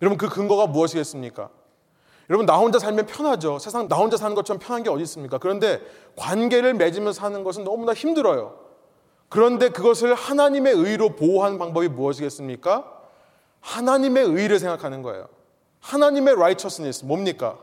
여러분 0.02 0.18
그 0.18 0.30
근거가 0.30 0.68
무엇이겠습니까? 0.68 1.50
여러분 2.30 2.46
나 2.46 2.58
혼자 2.58 2.80
살면 2.80 3.08
편하죠. 3.08 3.60
세상 3.60 3.88
나 3.88 3.98
혼자 3.98 4.16
사는 4.16 4.34
것처럼 4.34 4.60
편한 4.60 4.84
게 4.84 4.90
어디 4.90 5.04
있습니까? 5.04 5.38
그런데 5.38 5.82
관계를 6.16 6.74
맺으면서 6.76 7.20
사는 7.20 7.44
것은 7.44 7.66
너무나 7.66 7.94
힘들어요. 7.94 8.58
그런데 9.28 9.70
그것을 9.70 10.14
하나님의 10.14 10.74
의로 10.74 11.16
보호하는 11.16 11.58
방법이 11.58 11.90
무엇이겠습니까? 11.90 13.00
하나님의 13.60 14.24
의를 14.26 14.60
생각하는 14.60 15.02
거예요. 15.02 15.28
하나님의 15.82 16.34
righteousness 16.34 17.06
뭡니까? 17.06 17.58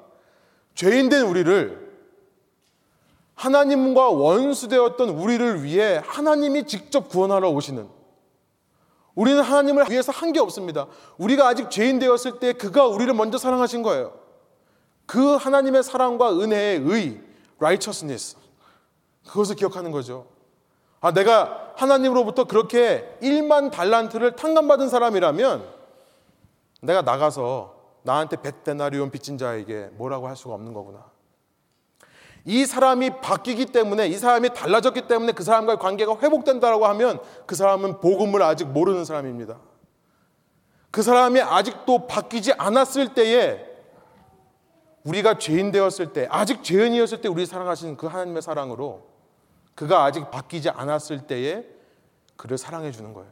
죄인 0.75 1.09
된 1.09 1.27
우리를 1.27 1.89
하나님과 3.35 4.09
원수되었던 4.11 5.11
우리를 5.11 5.63
위해 5.63 6.03
하나님이 6.05 6.67
직접 6.67 7.09
구원하러 7.09 7.51
오시는 7.51 7.89
우리는 9.15 9.43
하나님을 9.43 9.87
위해서 9.91 10.13
한 10.13 10.33
게 10.33 10.41
없습니다. 10.41 10.87
우리가 11.19 11.49
아직 11.49 11.71
죄인 11.71 11.99
되었을 11.99 12.39
때 12.41 12.53
그가 12.53 12.87
우리를 12.87 13.13
먼저 13.15 13.39
사랑하신 13.39 13.83
거예요. 13.83 14.13
그 15.07 15.37
하나님의 15.37 15.83
사랑과 15.83 16.33
은혜의 16.39 16.81
의, 16.85 17.21
righteousness. 17.59 18.37
그것을 19.27 19.57
기억하는 19.57 19.91
거죠. 19.91 20.27
아, 21.01 21.13
내가 21.13 21.73
하나님으로부터 21.77 22.45
그렇게 22.45 23.17
1만 23.23 23.71
달란트를 23.71 24.37
탕감받은 24.37 24.89
사람이라면 24.89 25.65
내가 26.83 27.03
나가서 27.03 27.78
나한테 28.09 28.37
벳데나리온 28.41 29.11
빚진 29.11 29.37
자에게 29.37 29.91
뭐라고 29.93 30.29
할 30.29 30.35
수가 30.35 30.55
없는 30.55 30.73
거구나. 30.73 31.05
이 32.47 32.65
사람이 32.65 33.21
바뀌기 33.21 33.67
때문에 33.67 34.07
이 34.07 34.15
사람이 34.15 34.55
달라졌기 34.55 35.07
때문에 35.07 35.33
그 35.33 35.45
사람과의 35.45 35.79
관계가 35.79 36.17
회복된다라고 36.19 36.87
하면 36.87 37.21
그 37.45 37.55
사람은 37.55 38.01
복음을 38.01 38.41
아직 38.41 38.67
모르는 38.67 39.05
사람입니다. 39.05 39.59
그 40.91 41.03
사람이 41.03 41.43
아직도 41.43 42.07
바뀌지 42.07 42.55
않았을 42.55 43.13
때에 43.13 43.67
우리가 45.05 45.37
죄인 45.37 45.71
되었을 45.71 46.15
때 46.15 46.29
아직 46.31 46.65
죄인이었을 46.65 47.21
때 47.21 47.29
우리 47.29 47.45
사랑하시는 47.45 47.99
그 47.99 48.07
하나님의 48.07 48.41
사랑으로 48.41 49.07
그가 49.75 50.05
아직 50.05 50.31
바뀌지 50.31 50.71
않았을 50.71 51.27
때에 51.27 51.67
그를 52.37 52.57
사랑해 52.57 52.91
주는 52.91 53.13
거예요. 53.13 53.31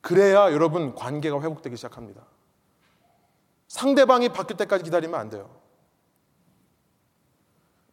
그래야 0.00 0.52
여러분 0.52 0.94
관계가 0.94 1.40
회복되기 1.40 1.74
시작합니다. 1.74 2.27
상대방이 3.68 4.30
바뀔 4.30 4.56
때까지 4.56 4.84
기다리면 4.84 5.18
안 5.18 5.28
돼요. 5.28 5.48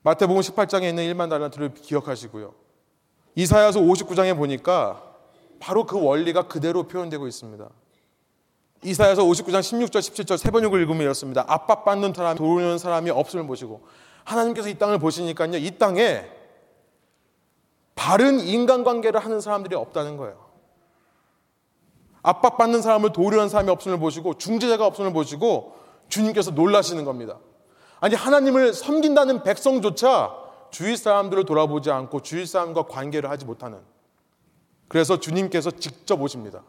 마태복음 0.03 0.41
18장에 0.41 0.83
있는 0.89 1.03
1만 1.13 1.29
달란트를 1.29 1.73
기억하시고요. 1.73 2.53
이사야서 3.35 3.81
59장에 3.81 4.35
보니까 4.37 5.03
바로 5.59 5.85
그 5.85 6.01
원리가 6.01 6.47
그대로 6.47 6.83
표현되고 6.83 7.27
있습니다. 7.27 7.69
이사야서 8.83 9.23
59장 9.23 9.59
16절 9.59 9.99
17절 9.99 10.37
세 10.37 10.51
번역을 10.51 10.79
읽으면 10.81 11.01
이렇습니다. 11.01 11.43
압박받는 11.47 12.13
사람, 12.13 12.37
도우는 12.37 12.77
사람이 12.77 13.09
없음을 13.09 13.47
보시고 13.47 13.85
하나님께서 14.23 14.69
이 14.69 14.75
땅을 14.75 14.99
보시니까요. 14.99 15.57
이 15.57 15.71
땅에 15.77 16.29
바른 17.95 18.39
인간관계를 18.39 19.19
하는 19.19 19.41
사람들이 19.41 19.75
없다는 19.75 20.17
거예요. 20.17 20.44
압박받는 22.25 22.81
사람을 22.81 23.13
도우려는 23.13 23.49
사람이 23.49 23.69
없음을 23.69 23.99
보시고 23.99 24.33
중재자가 24.39 24.85
없음을 24.87 25.13
보시고 25.13 25.75
주님께서 26.09 26.51
놀라시는 26.51 27.05
겁니다. 27.05 27.37
아니 27.99 28.15
하나님을 28.15 28.73
섬긴다는 28.73 29.43
백성조차 29.43 30.33
주위 30.71 30.97
사람들을 30.97 31.45
돌아보지 31.45 31.91
않고 31.91 32.21
주위 32.21 32.45
사람과 32.47 32.87
관계를 32.87 33.29
하지 33.29 33.45
못하는 33.45 33.79
그래서 34.87 35.19
주님께서 35.19 35.71
직접 35.71 36.19
오십니다. 36.19 36.63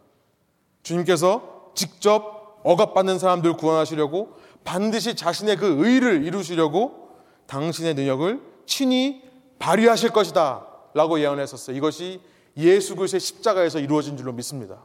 주님께서 0.82 1.72
직접 1.74 2.60
억압받는 2.62 3.18
사람들 3.18 3.56
구원하시려고 3.56 4.36
반드시 4.62 5.16
자신의 5.16 5.56
그 5.56 5.86
의를 5.86 6.24
이루시려고 6.24 7.16
당신의 7.46 7.94
능력을 7.94 8.40
친히 8.66 9.22
발휘하실 9.58 10.10
것이다 10.10 10.66
라고 10.92 11.18
예언했었어요. 11.18 11.76
이것이 11.76 12.20
예수 12.58 12.94
그리스도의 12.96 13.20
십자가에서 13.20 13.78
이루어진 13.78 14.16
줄로 14.16 14.32
믿습니다. 14.32 14.78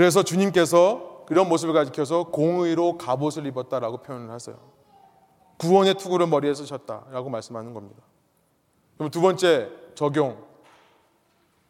그래서 0.00 0.22
주님께서 0.22 1.24
그런 1.26 1.46
모습을 1.50 1.74
가리켜서 1.74 2.22
공의로 2.24 2.96
갑옷을 2.96 3.44
입었다라고 3.44 3.98
표현을 3.98 4.30
하세요. 4.30 4.56
구원의 5.58 5.96
투구를 5.96 6.26
머리에 6.26 6.54
쓰셨다라고 6.54 7.28
말씀하는 7.28 7.74
겁니다. 7.74 8.00
그럼 8.96 9.10
두 9.10 9.20
번째 9.20 9.68
적용. 9.94 10.42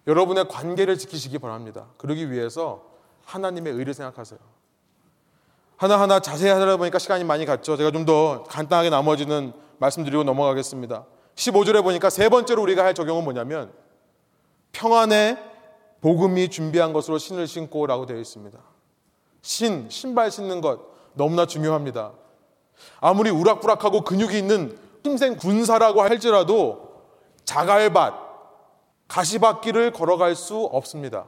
여러분의 0.07 0.47
관계를 0.47 0.97
지키시기 0.97 1.41
바랍니다. 1.41 1.89
그러기 1.97 2.31
위해서 2.31 2.85
하나님의 3.24 3.72
의를 3.72 3.95
생각하세요. 3.95 4.39
하나하나 5.76 6.20
자세히 6.20 6.53
하다 6.53 6.76
보니까 6.76 7.01
시간이 7.01 7.24
많이 7.24 7.45
갔죠. 7.45 7.76
제가 7.76 7.91
좀 7.91 8.07
더 8.07 8.45
간단하게 8.45 8.91
나머지는 8.91 9.53
말씀드리고 9.78 10.22
넘어가겠습니다. 10.22 11.05
15절에 11.35 11.83
보니까 11.83 12.09
세 12.11 12.28
번째로 12.28 12.62
우리가 12.62 12.85
할 12.85 12.95
적용은 12.95 13.24
뭐냐면 13.24 13.72
평안의 14.70 15.50
복음이 16.01 16.49
준비한 16.49 16.93
것으로 16.93 17.19
신을 17.19 17.47
신고라고 17.47 18.07
되어 18.07 18.19
있습니다. 18.19 18.59
신, 19.43 19.89
신발 19.91 20.31
신는 20.31 20.61
것 20.61 20.81
너무나 21.15 21.47
중요합니다. 21.47 22.13
아무리 23.01 23.31
우락부락하고 23.31 24.03
근육이 24.03 24.39
있는 24.39 24.79
힘센 25.03 25.37
군사라고 25.37 26.03
할지라도 26.03 26.91
자갈밭, 27.45 28.15
가시밭길을 29.09 29.93
걸어갈 29.93 30.37
수 30.37 30.57
없습니다. 30.65 31.27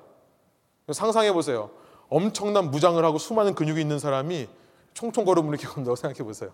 상상해 0.92 1.32
보세요. 1.32 1.70
엄청난 2.08 2.70
무장을 2.70 3.02
하고 3.04 3.18
수많은 3.18 3.54
근육이 3.54 3.80
있는 3.80 3.98
사람이 3.98 4.48
총총 4.94 5.24
걸음을 5.24 5.48
이렇게 5.54 5.66
건다고 5.66 5.96
생각해 5.96 6.22
보세요. 6.22 6.50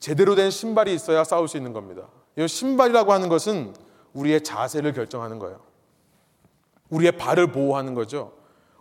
제대로 0.00 0.34
된 0.34 0.50
신발이 0.50 0.94
있어야 0.94 1.24
싸울 1.24 1.48
수 1.48 1.56
있는 1.56 1.72
겁니다. 1.72 2.08
이 2.36 2.46
신발이라고 2.46 3.12
하는 3.12 3.28
것은 3.28 3.74
우리의 4.14 4.42
자세를 4.42 4.94
결정하는 4.94 5.38
거예요. 5.38 5.67
우리의 6.90 7.12
발을 7.12 7.52
보호하는 7.52 7.94
거죠. 7.94 8.32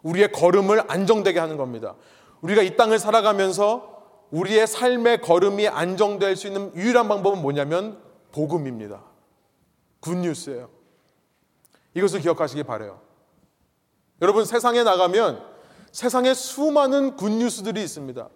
우리의 0.03 0.32
걸음을 0.32 0.89
안정되게 0.91 1.39
하는 1.39 1.58
겁니다. 1.58 1.95
우리가 2.41 2.62
이 2.62 2.76
땅을 2.78 2.99
살아가면서 2.99 3.95
우리의 4.32 4.68
삶의 4.68 5.22
걸음이 5.22 5.68
안정될 5.68 6.36
수 6.36 6.47
있는 6.47 6.74
유일한 6.76 7.08
방법은 7.08 7.41
뭐냐면 7.41 7.99
복음입니다. 8.32 9.03
굿뉴스예요. 9.99 10.70
이것을 11.93 12.20
기억하시기 12.22 12.64
바래요. 12.64 13.01
여러분 14.22 14.45
세상에 14.45 14.84
나가면 14.84 15.43
세상에 15.91 16.34
수많은 16.34 17.16
굿뉴스들이 17.16 17.82
있습니다. 17.82 18.30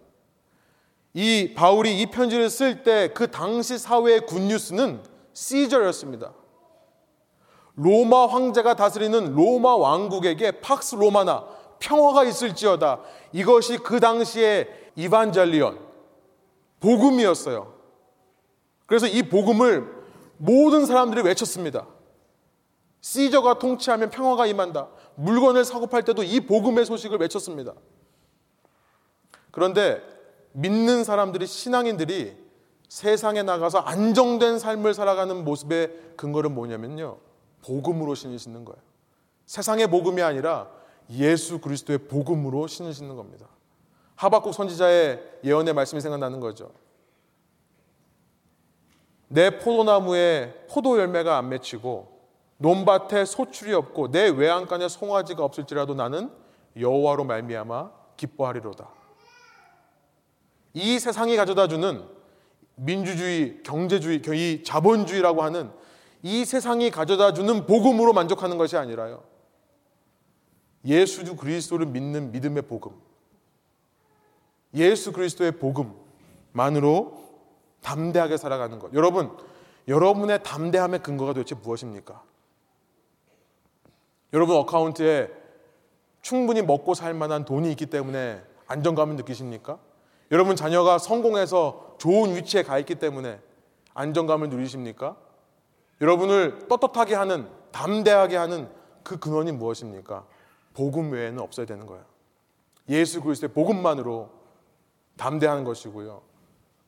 이 1.14 1.54
바울이 1.56 2.02
이 2.02 2.06
편지를 2.10 2.50
쓸 2.50 2.84
때 2.84 3.12
그 3.14 3.30
당시 3.30 3.78
사회의 3.78 4.26
굿뉴스는 4.26 5.04
시저였습니다. 5.34 6.34
로마 7.76 8.28
황제가 8.28 8.76
다스리는 8.76 9.34
로마 9.34 9.76
왕국에게 9.76 10.62
팍스 10.62 10.96
로마나 10.96 11.46
평화가 11.80 12.24
있을지어다. 12.24 13.02
이것이 13.34 13.78
그 13.78 14.00
당시에 14.00 14.68
이반젤리온 14.96 15.80
복음이었어요. 16.80 17.74
그래서 18.86 19.08
이 19.08 19.24
복음을 19.24 19.90
모든 20.38 20.86
사람들이 20.86 21.22
외쳤습니다. 21.22 21.88
시저가 23.02 23.58
통치하면 23.58 24.10
평화가 24.10 24.46
임한다. 24.46 24.90
물건을 25.16 25.66
사고 25.66 25.88
팔 25.88 26.04
때도 26.04 26.24
이 26.24 26.42
복음의 26.42 26.86
소식을 26.86 27.20
외쳤습니다. 27.20 27.74
그런데 29.52 30.02
믿는 30.54 31.04
사람들이 31.04 31.48
신앙인들이 31.48 32.36
세상에 32.90 33.42
나가서 33.44 33.80
안정된 33.80 34.60
삶을 34.60 34.94
살아가는 34.94 35.44
모습의 35.44 36.16
근거는 36.18 36.54
뭐냐면요. 36.54 37.18
복음으로 37.62 38.16
신을 38.16 38.40
신는 38.40 38.66
거예요. 38.66 38.82
세상의 39.46 39.88
복음이 39.88 40.22
아니라 40.22 40.70
예수 41.12 41.60
그리스도의 41.60 42.00
복음으로 42.08 42.68
신을 42.68 42.94
신는 42.94 43.16
겁니다. 43.16 43.48
하박국 44.16 44.54
선지자의 44.54 45.40
예언의 45.44 45.74
말씀이 45.74 46.00
생각나는 46.00 46.40
거죠. 46.40 46.72
내 49.28 49.58
포도나무에 49.60 50.66
포도 50.70 51.00
열매가 51.00 51.38
안 51.38 51.50
맺히고 51.50 52.12
논밭에 52.58 53.26
소출이 53.26 53.74
없고 53.74 54.12
내 54.12 54.30
외양간에 54.30 54.88
송아지가 54.88 55.44
없을지라도 55.44 55.96
나는 55.96 56.32
여호와로 56.78 57.24
말미암아 57.24 57.92
기뻐하리로다. 58.18 58.88
이 60.74 61.00
세상이 61.00 61.36
가져다 61.36 61.68
주는 61.68 62.06
민주주의, 62.76 63.62
경제주의, 63.64 64.22
이 64.34 64.64
자본주의라고 64.64 65.44
하는 65.44 65.72
이 66.24 66.46
세상이 66.46 66.92
가져다 66.92 67.34
주는 67.34 67.66
복음으로 67.66 68.14
만족하는 68.14 68.58
것이 68.58 68.78
아니라요. 68.78 69.24
예수 70.86 71.36
그리스도를 71.36 71.86
믿는 71.88 72.32
믿음의 72.32 72.64
복음. 72.64 72.94
예수 74.74 75.12
그리스도의 75.12 75.54
복음만으로 76.54 77.22
담대하게 77.82 78.38
살아가는 78.38 78.80
것. 78.80 78.94
여러분, 78.94 79.36
여러분의 79.88 80.44
담대함의 80.44 81.02
근거가 81.04 81.34
도대체 81.34 81.56
무엇입니까? 81.56 82.24
여러분 84.34 84.56
어카운트에 84.58 85.30
충분히 86.22 86.62
먹고 86.62 86.94
살 86.94 87.14
만한 87.14 87.46
돈이 87.46 87.70
있기 87.72 87.88
때문에 87.88 88.42
안정감을 88.68 89.16
느끼십니까? 89.18 89.80
여러분 90.32 90.56
자녀가 90.56 90.98
성공해서 90.98 91.96
좋은 91.98 92.36
위치에 92.36 92.64
가 92.64 92.80
있기 92.80 92.96
때문에 92.96 93.40
안정감을 93.94 94.50
누리십니까? 94.50 95.18
여러분을 96.02 96.68
떳떳하게 96.68 97.16
하는 97.16 97.48
담대하게 97.72 98.36
하는 98.36 98.70
그 99.04 99.18
근원이 99.20 99.52
무엇입니까? 99.54 100.26
복음 100.74 101.12
외에는 101.12 101.40
없어야 101.40 101.66
되는 101.66 101.86
거예요. 101.86 102.04
예수 102.90 103.22
그리스도의 103.22 103.54
복음만으로 103.54 104.30
담대하는 105.18 105.64
것이고요. 105.64 106.22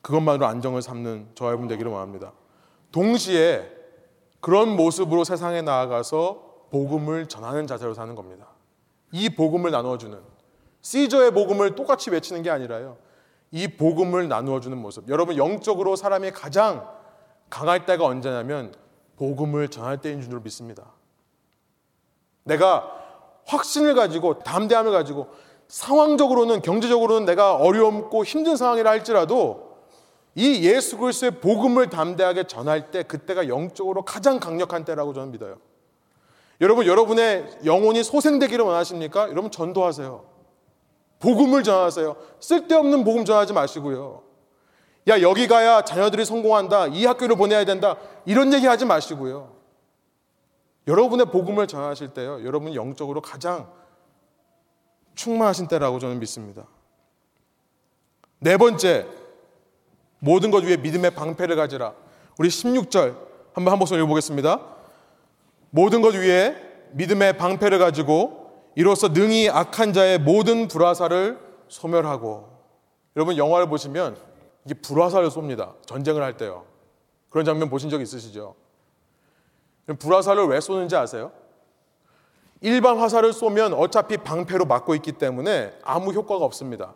그것만으로 0.02 0.46
안정을 0.46 0.82
삼는 0.82 1.30
저와 1.34 1.50
여러분 1.50 1.68
되기를 1.68 1.90
원합니다. 1.90 2.32
동시에 2.92 3.70
그런 4.40 4.76
모습으로 4.76 5.24
세상에 5.24 5.62
나아가서 5.62 6.66
복음을 6.70 7.26
전하는 7.26 7.66
자세로 7.66 7.94
사는 7.94 8.14
겁니다. 8.14 8.48
이 9.12 9.30
복음을 9.30 9.70
나누어주는 9.70 10.18
시저의 10.82 11.30
복음을 11.30 11.74
똑같이 11.74 12.10
외치는 12.10 12.42
게 12.42 12.50
아니라요. 12.50 12.98
이 13.50 13.68
복음을 13.68 14.28
나누어주는 14.28 14.76
모습. 14.76 15.08
여러분 15.08 15.36
영적으로 15.36 15.96
사람이 15.96 16.32
가장 16.32 16.86
강할 17.48 17.86
때가 17.86 18.04
언제냐면 18.04 18.74
복음을 19.16 19.68
전할 19.68 20.00
때인 20.00 20.20
줄 20.20 20.40
믿습니다. 20.40 20.92
내가 22.44 22.90
확신을 23.46 23.94
가지고 23.94 24.38
담대함을 24.40 24.92
가지고 24.92 25.28
상황적으로는 25.68 26.62
경제적으로는 26.62 27.24
내가 27.24 27.56
어려움고 27.56 28.24
힘든 28.24 28.56
상황이라 28.56 28.90
할지라도 28.90 29.74
이 30.34 30.64
예수 30.64 30.98
그리스도의 30.98 31.40
복음을 31.40 31.88
담대하게 31.88 32.44
전할 32.44 32.90
때 32.90 33.02
그때가 33.02 33.48
영적으로 33.48 34.02
가장 34.02 34.40
강력한 34.40 34.84
때라고 34.84 35.12
저는 35.12 35.30
믿어요. 35.32 35.56
여러분 36.60 36.86
여러분의 36.86 37.58
영혼이 37.64 38.02
소생되기를 38.02 38.64
원하십니까? 38.64 39.28
여러분 39.30 39.50
전도하세요. 39.50 40.24
복음을 41.20 41.62
전하세요. 41.62 42.16
쓸데없는 42.40 43.04
복음 43.04 43.24
전하지 43.24 43.52
마시고요. 43.52 44.22
야 45.08 45.20
여기 45.20 45.46
가야 45.46 45.82
자녀들이 45.82 46.24
성공한다. 46.24 46.88
이 46.88 47.04
학교를 47.04 47.36
보내야 47.36 47.64
된다. 47.64 47.96
이런 48.24 48.52
얘기 48.52 48.66
하지 48.66 48.84
마시고요. 48.84 49.54
여러분의 50.86 51.26
복음을 51.26 51.66
전하실 51.66 52.08
때요. 52.08 52.44
여러분 52.44 52.74
영적으로 52.74 53.20
가장 53.20 53.70
충만하신 55.14 55.68
때라고 55.68 55.98
저는 55.98 56.18
믿습니다. 56.20 56.66
네 58.38 58.56
번째, 58.56 59.06
모든 60.18 60.50
것 60.50 60.64
위에 60.64 60.76
믿음의 60.76 61.14
방패를 61.14 61.56
가지라. 61.56 61.94
우리 62.38 62.48
16절 62.48 63.16
한번 63.54 63.72
한 63.72 63.78
목소리 63.78 63.98
읽어보겠습니다. 64.00 64.60
모든 65.70 66.02
것 66.02 66.14
위에 66.14 66.56
믿음의 66.92 67.36
방패를 67.36 67.78
가지고 67.78 68.44
이로써 68.74 69.08
능히 69.08 69.48
악한 69.48 69.92
자의 69.92 70.18
모든 70.18 70.68
불화살을 70.68 71.38
소멸하고 71.68 72.48
여러분 73.16 73.36
영화를 73.36 73.68
보시면 73.68 74.16
이게 74.64 74.74
불화살을 74.74 75.28
쏩니다. 75.28 75.74
전쟁을 75.86 76.22
할 76.22 76.36
때요. 76.36 76.64
그런 77.28 77.44
장면 77.44 77.68
보신 77.68 77.90
적 77.90 78.00
있으시죠? 78.00 78.54
불화살을 79.98 80.46
왜 80.46 80.60
쏘는지 80.60 80.96
아세요? 80.96 81.32
일반 82.60 82.98
화살을 82.98 83.32
쏘면 83.32 83.74
어차피 83.74 84.16
방패로 84.16 84.64
막고 84.64 84.94
있기 84.94 85.12
때문에 85.12 85.78
아무 85.82 86.12
효과가 86.12 86.44
없습니다. 86.46 86.94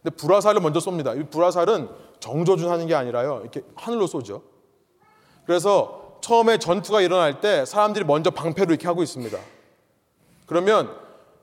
근데 0.00 0.14
불화살을 0.16 0.60
먼저 0.60 0.78
쏩니다. 0.78 1.18
이 1.18 1.24
불화살은 1.24 1.88
정조준 2.20 2.70
하는 2.70 2.86
게 2.86 2.94
아니라요. 2.94 3.40
이렇게 3.42 3.62
하늘로 3.74 4.06
쏘죠. 4.06 4.42
그래서 5.44 6.18
처음에 6.20 6.58
전투가 6.58 7.00
일어날 7.00 7.40
때 7.40 7.64
사람들이 7.64 8.04
먼저 8.04 8.30
방패로 8.30 8.70
이렇게 8.70 8.86
하고 8.86 9.02
있습니다. 9.02 9.38
그러면 10.46 10.94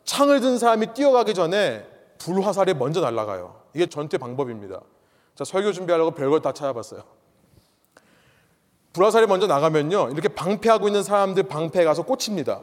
창을 0.06 0.40
든 0.40 0.58
사람이 0.58 0.94
뛰어가기 0.94 1.34
전에 1.34 1.86
불화살이 2.20 2.76
먼저 2.76 3.02
날아가요. 3.02 3.60
이게 3.74 3.88
전투의 3.88 4.20
방법입니다. 4.20 4.80
자, 5.36 5.44
설교 5.44 5.74
준비하려고 5.74 6.12
별걸 6.12 6.42
다 6.42 6.54
찾아봤어요. 6.54 7.04
불화살이 8.94 9.28
먼저 9.28 9.46
나가면요. 9.46 10.10
이렇게 10.12 10.30
방패하고 10.30 10.88
있는 10.88 11.04
사람들 11.04 11.44
방패에 11.44 11.84
가서 11.84 12.04
꽂힙니다. 12.04 12.62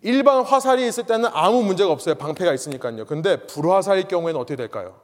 일반 0.00 0.42
화살이 0.42 0.86
있을 0.88 1.04
때는 1.04 1.28
아무 1.32 1.62
문제가 1.62 1.92
없어요. 1.92 2.14
방패가 2.14 2.54
있으니까요. 2.54 3.04
근데 3.04 3.46
불화살일 3.46 4.08
경우에는 4.08 4.40
어떻게 4.40 4.56
될까요? 4.56 4.98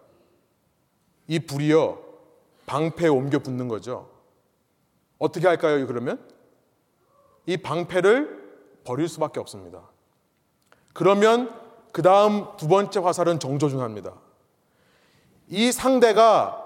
이 1.27 1.39
불이요. 1.39 1.99
방패에 2.67 3.09
옮겨 3.09 3.39
붙는 3.39 3.69
거죠. 3.69 4.09
어떻게 5.19 5.47
할까요, 5.47 5.87
그러면? 5.87 6.19
이 7.47 7.59
방패를 7.59 8.39
버릴 8.85 9.09
수밖에 9.09 9.41
없습니다. 9.41 9.83
그러면 10.95 11.55
그 11.93 12.03
다음 12.03 12.47
두 12.57 12.67
번째 12.67 13.01
화살은 13.01 13.39
정조준합니다. 13.39 14.15
이 15.49 15.73
상대가 15.73 16.65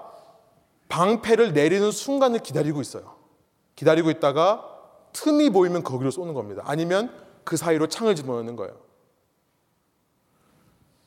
방패를 0.89 1.53
내리는 1.53 1.91
순간을 1.91 2.39
기다리고 2.39 2.81
있어요. 2.81 3.15
기다리고 3.75 4.09
있다가 4.09 4.69
틈이 5.13 5.49
보이면 5.51 5.83
거기로 5.83 6.11
쏘는 6.11 6.33
겁니다. 6.33 6.63
아니면 6.65 7.13
그 7.43 7.57
사이로 7.57 7.87
창을 7.87 8.15
집어넣는 8.15 8.55
거예요. 8.55 8.75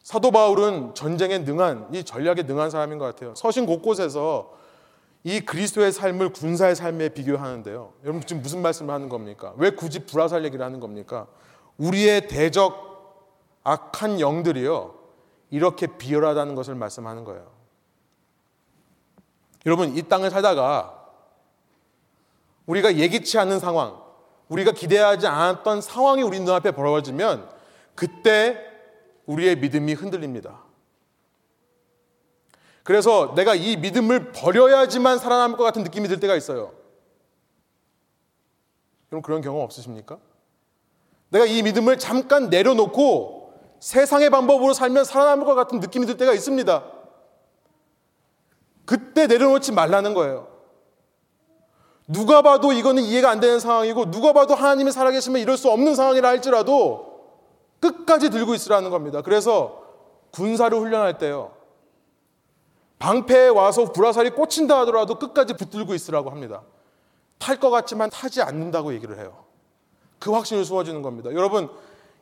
사도 0.03 0.31
바울은 0.31 0.95
전쟁에 0.95 1.39
능한 1.39 1.89
이 1.93 2.05
전략에 2.05 2.45
능한 2.45 2.71
사람인 2.71 2.99
것 2.99 3.05
같아요. 3.07 3.35
서신 3.35 3.67
곳곳에서 3.67 4.55
이 5.25 5.41
그리스도의 5.41 5.91
삶을 5.91 6.33
군사의 6.33 6.77
삶에 6.77 7.09
비교하는데요. 7.09 7.93
여러분 8.05 8.23
지금 8.25 8.43
무슨 8.43 8.63
말씀을 8.63 8.95
하는 8.95 9.09
겁니까? 9.09 9.53
왜 9.57 9.71
굳이 9.71 10.07
불화살 10.07 10.45
얘기를 10.45 10.65
하는 10.65 10.79
겁니까? 10.79 11.27
우리의 11.79 12.29
대적 12.29 12.87
악한 13.65 14.21
영들이요 14.21 14.95
이렇게 15.51 15.89
비열하다는 15.89 16.55
것을 16.55 16.77
말씀하는 16.77 17.25
거예요. 17.25 17.56
여러분 19.67 19.97
이 19.97 20.03
땅을 20.03 20.31
살다가 20.31 20.95
우리가 22.67 22.97
예기치 22.97 23.39
않은 23.39 23.59
상황, 23.59 24.01
우리가 24.49 24.73
기대하지 24.73 25.27
않았던 25.27 25.81
상황이 25.81 26.23
우리 26.23 26.39
눈앞에 26.41 26.71
벌어지면 26.71 27.51
그때 27.95 28.59
우리의 29.27 29.57
믿음이 29.57 29.95
흔들립니다. 29.95 30.63
그래서 32.85 33.35
내가 33.35 33.57
이 33.57 33.77
믿음을 33.77 34.31
버려야지만 34.31 35.19
살아남을 35.19 35.57
것 35.57 35.65
같은 35.65 35.83
느낌이 35.83 36.07
들 36.07 36.21
때가 36.21 36.37
있어요. 36.37 36.73
그럼 39.09 39.23
그런 39.23 39.41
경험 39.41 39.63
없으십니까? 39.63 40.19
내가 41.31 41.45
이 41.45 41.63
믿음을 41.63 41.99
잠깐 41.99 42.49
내려놓고 42.49 43.53
세상의 43.81 44.31
방법으로 44.31 44.73
살면 44.73 45.05
살아남을 45.05 45.45
것 45.45 45.57
같은 45.57 45.81
느낌이 45.81 46.07
들 46.07 46.17
때가 46.17 46.33
있습니다. 46.33 46.96
그때 48.87 49.27
내려놓지 49.27 49.73
말라는 49.73 50.15
거예요. 50.15 50.49
누가 52.09 52.41
봐도 52.41 52.73
이거는 52.73 53.03
이해가 53.03 53.29
안 53.31 53.41
되는 53.41 53.59
상황이고 53.59 54.11
누가 54.11 54.33
봐도 54.33 54.55
하나님이 54.55 54.93
살아계시면 54.93 55.43
이럴 55.43 55.57
수 55.57 55.71
없는 55.71 55.95
상황이라 55.95 56.29
할지라도 56.29 57.17
끝까지 57.81 58.31
들고 58.31 58.55
있으라는 58.55 58.91
겁니다. 58.91 59.23
그래서 59.23 59.83
군사를 60.31 60.77
훈련할 60.79 61.19
때요. 61.19 61.53
방패에 62.99 63.49
와서 63.49 63.93
불화살이 63.93 64.31
꽂힌다 64.31 64.81
하더라도 64.81 65.19
끝까지 65.19 65.55
붙들고 65.55 65.95
있으라고 65.95 66.31
합니다. 66.31 66.63
탈 67.39 67.59
것 67.59 67.71
같지만 67.71 68.09
타지 68.09 68.41
않는다고 68.41 68.95
얘기를 68.95 69.19
해요. 69.19 69.45
그 70.19 70.33
확신을 70.33 70.65
숨어주는 70.65 71.03
겁니다. 71.03 71.31
여러분, 71.33 71.69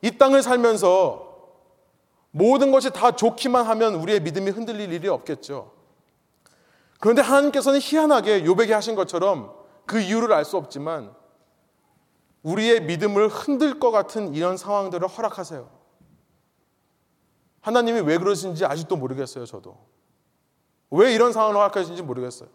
이 0.03 0.19
땅을 0.19 0.43
살면서 0.43 1.35
모든 2.33 2.73
것이 2.73 2.91
다 2.91 3.15
좋기만 3.15 3.65
하면 3.67 3.95
우리의 3.95 4.21
믿음이 4.21 4.51
흔들릴 4.51 4.93
일이 4.93 5.09
없겠죠. 5.09 5.71
그런데 7.05 7.21
하나님께서는 7.21 7.81
희한하게 7.83 8.47
요백이 8.47 8.73
하신 8.73 8.95
것처럼 8.95 9.53
그 9.85 10.01
이유를 10.01 10.33
알 10.33 10.47
수 10.47 10.57
없지만 10.57 11.15
우리의 12.43 12.81
믿음을 12.85 13.29
흔들 13.29 13.79
것 13.79 13.91
같은 13.91 14.33
이런 14.33 14.57
상황들을 14.57 15.07
허락하세요. 15.07 15.69
하나님이 17.61 18.01
왜 18.01 18.17
그러신지 18.17 18.65
아직도 18.65 18.97
모르겠어요, 18.97 19.45
저도. 19.45 19.77
왜 20.91 21.13
이런 21.13 21.35
상황을 21.35 21.57
허락하시는지 21.57 22.03
모르겠어요. 22.03 22.49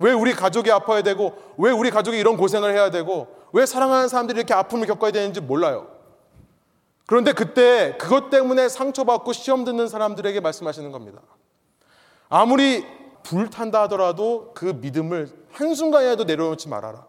왜 0.00 0.10
우리 0.10 0.32
가족이 0.32 0.72
아파야 0.72 1.02
되고, 1.02 1.32
왜 1.56 1.70
우리 1.70 1.92
가족이 1.92 2.18
이런 2.18 2.36
고생을 2.36 2.72
해야 2.72 2.90
되고, 2.90 3.28
왜 3.52 3.64
사랑하는 3.64 4.08
사람들이 4.08 4.38
이렇게 4.38 4.54
아픔을 4.54 4.88
겪어야 4.88 5.12
되는지 5.12 5.40
몰라요. 5.40 5.86
그런데 7.06 7.32
그때 7.32 7.96
그것 7.96 8.28
때문에 8.28 8.68
상처받고 8.68 9.32
시험 9.34 9.64
듣는 9.64 9.86
사람들에게 9.86 10.40
말씀하시는 10.40 10.90
겁니다. 10.90 11.22
아무리 12.28 12.99
불탄다 13.22 13.82
하더라도 13.82 14.52
그 14.54 14.66
믿음을 14.66 15.28
한순간이라도 15.52 16.24
내려놓지 16.24 16.68
말아라. 16.68 17.06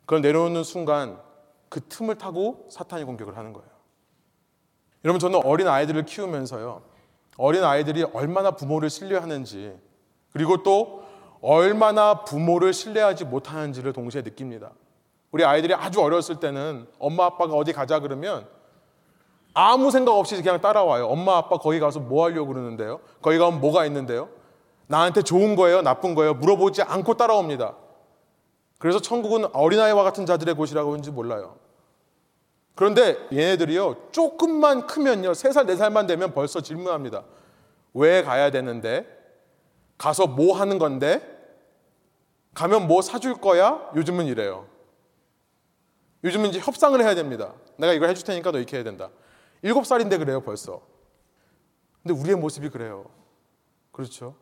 그걸 0.00 0.22
내려놓는 0.22 0.64
순간 0.64 1.20
그 1.68 1.80
틈을 1.80 2.18
타고 2.18 2.66
사탄이 2.70 3.04
공격을 3.04 3.36
하는 3.36 3.52
거예요. 3.52 3.68
여러분, 5.04 5.18
저는 5.18 5.40
어린 5.44 5.68
아이들을 5.68 6.04
키우면서요. 6.04 6.82
어린 7.38 7.64
아이들이 7.64 8.02
얼마나 8.12 8.50
부모를 8.50 8.90
신뢰하는지, 8.90 9.78
그리고 10.32 10.62
또 10.62 11.04
얼마나 11.40 12.24
부모를 12.24 12.72
신뢰하지 12.72 13.24
못하는지를 13.24 13.92
동시에 13.92 14.22
느낍니다. 14.22 14.72
우리 15.30 15.44
아이들이 15.44 15.74
아주 15.74 16.00
어렸을 16.00 16.40
때는 16.40 16.86
엄마 16.98 17.26
아빠가 17.26 17.54
어디 17.54 17.72
가자 17.72 18.00
그러면 18.00 18.46
아무 19.54 19.90
생각 19.90 20.12
없이 20.12 20.36
그냥 20.36 20.60
따라와요. 20.60 21.06
엄마 21.06 21.36
아빠 21.36 21.56
거기 21.58 21.80
가서 21.80 22.00
뭐 22.00 22.24
하려고 22.24 22.52
그러는데요? 22.52 23.00
거기 23.22 23.38
가면 23.38 23.60
뭐가 23.60 23.86
있는데요? 23.86 24.28
나한테 24.90 25.22
좋은 25.22 25.54
거예요? 25.54 25.82
나쁜 25.82 26.16
거예요? 26.16 26.34
물어보지 26.34 26.82
않고 26.82 27.14
따라옵니다. 27.14 27.76
그래서 28.78 29.00
천국은 29.00 29.44
어린아이와 29.54 30.02
같은 30.02 30.26
자들의 30.26 30.54
곳이라고 30.54 30.90
하는지 30.90 31.12
몰라요. 31.12 31.56
그런데 32.74 33.16
얘네들이요, 33.32 34.08
조금만 34.10 34.88
크면요, 34.88 35.30
3살, 35.30 35.66
4살만 35.66 36.08
되면 36.08 36.34
벌써 36.34 36.60
질문합니다. 36.60 37.22
왜 37.94 38.22
가야 38.24 38.50
되는데? 38.50 39.06
가서 39.96 40.26
뭐 40.26 40.56
하는 40.56 40.80
건데? 40.80 41.22
가면 42.54 42.88
뭐 42.88 43.00
사줄 43.00 43.40
거야? 43.40 43.92
요즘은 43.94 44.26
이래요. 44.26 44.66
요즘은 46.24 46.50
이제 46.50 46.58
협상을 46.58 47.00
해야 47.00 47.14
됩니다. 47.14 47.52
내가 47.76 47.92
이걸 47.92 48.08
해줄 48.08 48.24
테니까 48.24 48.50
너 48.50 48.58
이렇게 48.58 48.76
해야 48.76 48.82
된다. 48.82 49.10
7살인데 49.62 50.18
그래요, 50.18 50.40
벌써. 50.40 50.82
근데 52.02 52.20
우리의 52.20 52.36
모습이 52.36 52.70
그래요. 52.70 53.04
그렇죠? 53.92 54.34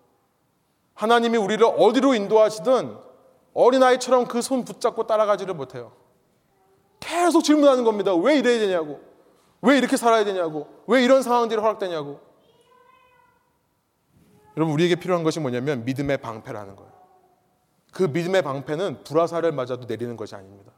하나님이 0.98 1.38
우리를 1.38 1.64
어디로 1.64 2.14
인도하시든 2.14 2.98
어린아이처럼 3.54 4.26
그 4.26 4.40
손 4.42 4.64
붙잡고 4.64 5.06
따라가지를 5.06 5.54
못해요. 5.54 5.92
계속 6.98 7.44
질문하는 7.44 7.84
겁니다. 7.84 8.12
왜 8.16 8.36
이래야 8.38 8.58
되냐고. 8.58 9.00
왜 9.62 9.78
이렇게 9.78 9.96
살아야 9.96 10.24
되냐고. 10.24 10.66
왜 10.88 11.04
이런 11.04 11.22
상황들이 11.22 11.60
허락되냐고. 11.60 12.20
여러분, 14.56 14.74
우리에게 14.74 14.96
필요한 14.96 15.22
것이 15.22 15.38
뭐냐면 15.38 15.84
믿음의 15.84 16.18
방패라는 16.18 16.74
거예요. 16.74 16.92
그 17.92 18.02
믿음의 18.02 18.42
방패는 18.42 19.04
불화살을 19.04 19.52
맞아도 19.52 19.84
내리는 19.86 20.16
것이 20.16 20.34
아닙니다. 20.34 20.72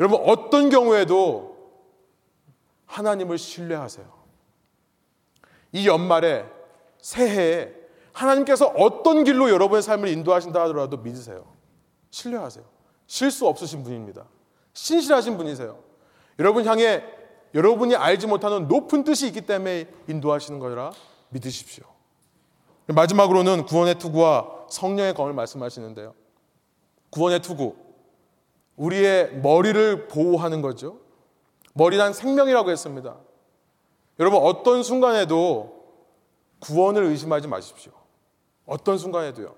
여러분, 0.00 0.18
어떤 0.24 0.70
경우에도 0.70 1.58
하나님을 2.86 3.36
신뢰하세요. 3.36 4.06
이 5.72 5.86
연말에, 5.86 6.46
새해에 6.98 7.81
하나님께서 8.12 8.66
어떤 8.66 9.24
길로 9.24 9.50
여러분의 9.50 9.82
삶을 9.82 10.08
인도하신다 10.08 10.60
하더라도 10.62 10.98
믿으세요. 10.98 11.46
신뢰하세요. 12.10 12.64
실수 13.06 13.46
없으신 13.46 13.82
분입니다. 13.82 14.26
신실하신 14.74 15.36
분이세요. 15.36 15.78
여러분 16.38 16.64
향해 16.64 17.02
여러분이 17.54 17.94
알지 17.94 18.26
못하는 18.26 18.68
높은 18.68 19.04
뜻이 19.04 19.26
있기 19.26 19.42
때문에 19.42 19.86
인도하시는 20.08 20.58
거라 20.58 20.92
믿으십시오. 21.30 21.84
마지막으로는 22.86 23.66
구원의 23.66 23.98
투구와 23.98 24.66
성령의 24.68 25.14
검을 25.14 25.32
말씀하시는데요. 25.34 26.14
구원의 27.10 27.40
투구. 27.40 27.76
우리의 28.76 29.36
머리를 29.36 30.08
보호하는 30.08 30.62
거죠. 30.62 30.98
머리란 31.74 32.12
생명이라고 32.12 32.70
했습니다. 32.70 33.16
여러분 34.18 34.42
어떤 34.42 34.82
순간에도 34.82 35.82
구원을 36.60 37.04
의심하지 37.04 37.48
마십시오. 37.48 37.92
어떤 38.66 38.98
순간에도요. 38.98 39.54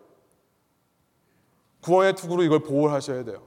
구원의 1.83 2.15
투구로 2.15 2.43
이걸 2.43 2.61
보호하셔야 2.61 3.25
돼요. 3.25 3.43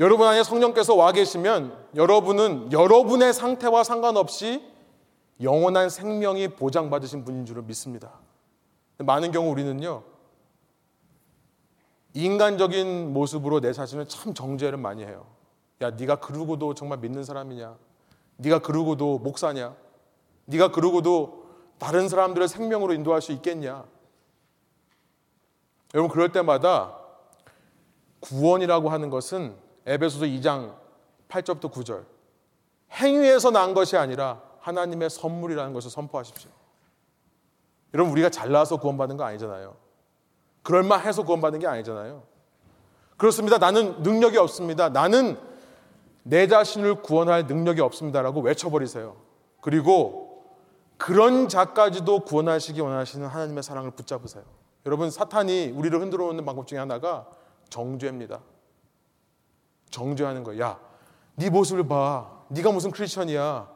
여러분 0.00 0.26
안에 0.26 0.42
성령께서 0.44 0.94
와 0.94 1.12
계시면 1.12 1.88
여러분은 1.96 2.72
여러분의 2.72 3.32
상태와 3.32 3.82
상관없이 3.82 4.62
영원한 5.40 5.88
생명이 5.88 6.48
보장받으신 6.48 7.24
분인 7.24 7.46
줄을 7.46 7.62
믿습니다. 7.62 8.12
많은 8.98 9.30
경우 9.30 9.50
우리는요, 9.50 10.02
인간적인 12.14 13.12
모습으로 13.12 13.60
내 13.60 13.72
자신을 13.72 14.08
참 14.08 14.34
정죄를 14.34 14.78
많이 14.78 15.04
해요. 15.04 15.26
야, 15.80 15.90
네가 15.90 16.16
그러고도 16.16 16.74
정말 16.74 16.98
믿는 16.98 17.22
사람이냐? 17.22 17.76
네가 18.38 18.60
그러고도 18.60 19.18
목사냐? 19.18 19.76
네가 20.46 20.72
그러고도 20.72 21.37
다른 21.78 22.08
사람들을 22.08 22.48
생명으로 22.48 22.92
인도할 22.92 23.22
수 23.22 23.32
있겠냐? 23.32 23.84
여러분 25.94 26.10
그럴 26.10 26.32
때마다 26.32 26.96
구원이라고 28.20 28.90
하는 28.90 29.10
것은 29.10 29.56
에베소서 29.86 30.26
2장 30.26 30.74
8절부터 31.28 31.72
9절 31.72 32.04
행위에서 32.92 33.50
난 33.50 33.74
것이 33.74 33.96
아니라 33.96 34.42
하나님의 34.60 35.08
선물이라는 35.08 35.72
것을 35.72 35.90
선포하십시오. 35.90 36.50
여러분 37.94 38.12
우리가 38.12 38.28
잘나서 38.28 38.78
구원받는 38.78 39.16
거 39.16 39.24
아니잖아요. 39.24 39.76
그럴만해서 40.62 41.22
구원받는 41.24 41.60
게 41.60 41.66
아니잖아요. 41.66 42.22
그렇습니다. 43.16 43.58
나는 43.58 44.02
능력이 44.02 44.36
없습니다. 44.36 44.90
나는 44.90 45.38
내 46.22 46.46
자신을 46.46 47.02
구원할 47.02 47.46
능력이 47.46 47.80
없습니다라고 47.80 48.42
외쳐버리세요. 48.42 49.16
그리고 49.60 50.27
그런 50.98 51.48
자까지도 51.48 52.20
구원하시기 52.20 52.80
원하시는 52.80 53.26
하나님의 53.26 53.62
사랑을 53.62 53.92
붙잡으세요. 53.92 54.44
여러분 54.84 55.10
사탄이 55.10 55.70
우리를 55.70 55.98
흔들어 56.00 56.26
놓는 56.26 56.44
방법 56.44 56.66
중에 56.66 56.78
하나가 56.78 57.30
정죄입니다. 57.70 58.40
정죄하는 59.90 60.44
거야. 60.44 60.58
야, 60.60 60.80
네 61.36 61.48
모습을 61.50 61.86
봐. 61.86 62.44
네가 62.48 62.72
무슨 62.72 62.90
크리스천이야. 62.90 63.70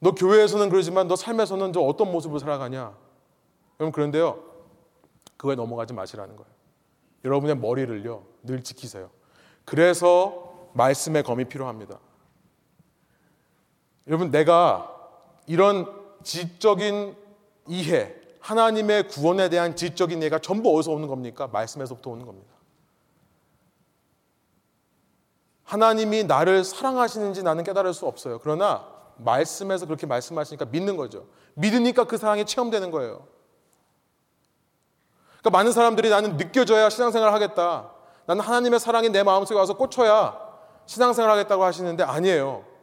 너 0.00 0.14
교회에서는 0.14 0.68
그러지만 0.68 1.08
너 1.08 1.16
삶에서는 1.16 1.72
저 1.72 1.80
어떤 1.80 2.12
모습을 2.12 2.38
살아가냐. 2.40 2.94
여러분 3.80 3.92
그런데요. 3.92 4.42
그거에 5.36 5.56
넘어가지 5.56 5.94
마시라는 5.94 6.36
거예요. 6.36 6.52
여러분의 7.24 7.56
머리를요. 7.56 8.22
늘 8.42 8.62
지키세요. 8.62 9.10
그래서 9.64 10.68
말씀의 10.74 11.22
검이 11.22 11.46
필요합니다. 11.46 11.98
여러분 14.06 14.30
내가 14.30 14.93
이런 15.46 15.86
지적인 16.22 17.16
이해, 17.68 18.14
하나님의 18.40 19.08
구원에 19.08 19.48
대한 19.48 19.74
지적인 19.76 20.20
이해가 20.20 20.38
전부 20.38 20.76
어디서 20.76 20.92
오는 20.92 21.08
겁니까? 21.08 21.48
말씀에서부터 21.48 22.10
오는 22.10 22.26
겁니다. 22.26 22.52
하나님이 25.64 26.24
나를 26.24 26.62
사랑하시는지 26.62 27.42
나는 27.42 27.64
깨달을 27.64 27.94
수 27.94 28.06
없어요. 28.06 28.38
그러나 28.38 28.86
말씀에서 29.16 29.86
그렇게 29.86 30.06
말씀하시니까 30.06 30.66
믿는 30.66 30.96
거죠. 30.96 31.26
믿으니까 31.54 32.04
그 32.04 32.18
사랑이 32.18 32.44
체험되는 32.44 32.90
거예요. 32.90 33.26
그러니까 35.40 35.50
많은 35.50 35.72
사람들이 35.72 36.10
나는 36.10 36.36
느껴져야 36.36 36.90
신앙생활 36.90 37.32
하겠다. 37.32 37.92
나는 38.26 38.42
하나님의 38.42 38.80
사랑이 38.80 39.10
내 39.10 39.22
마음속에 39.22 39.58
와서 39.58 39.76
꽂혀야 39.76 40.38
신앙생활 40.86 41.30
하겠다고 41.30 41.64
하시는데 41.64 42.02
아니에요. 42.02 42.73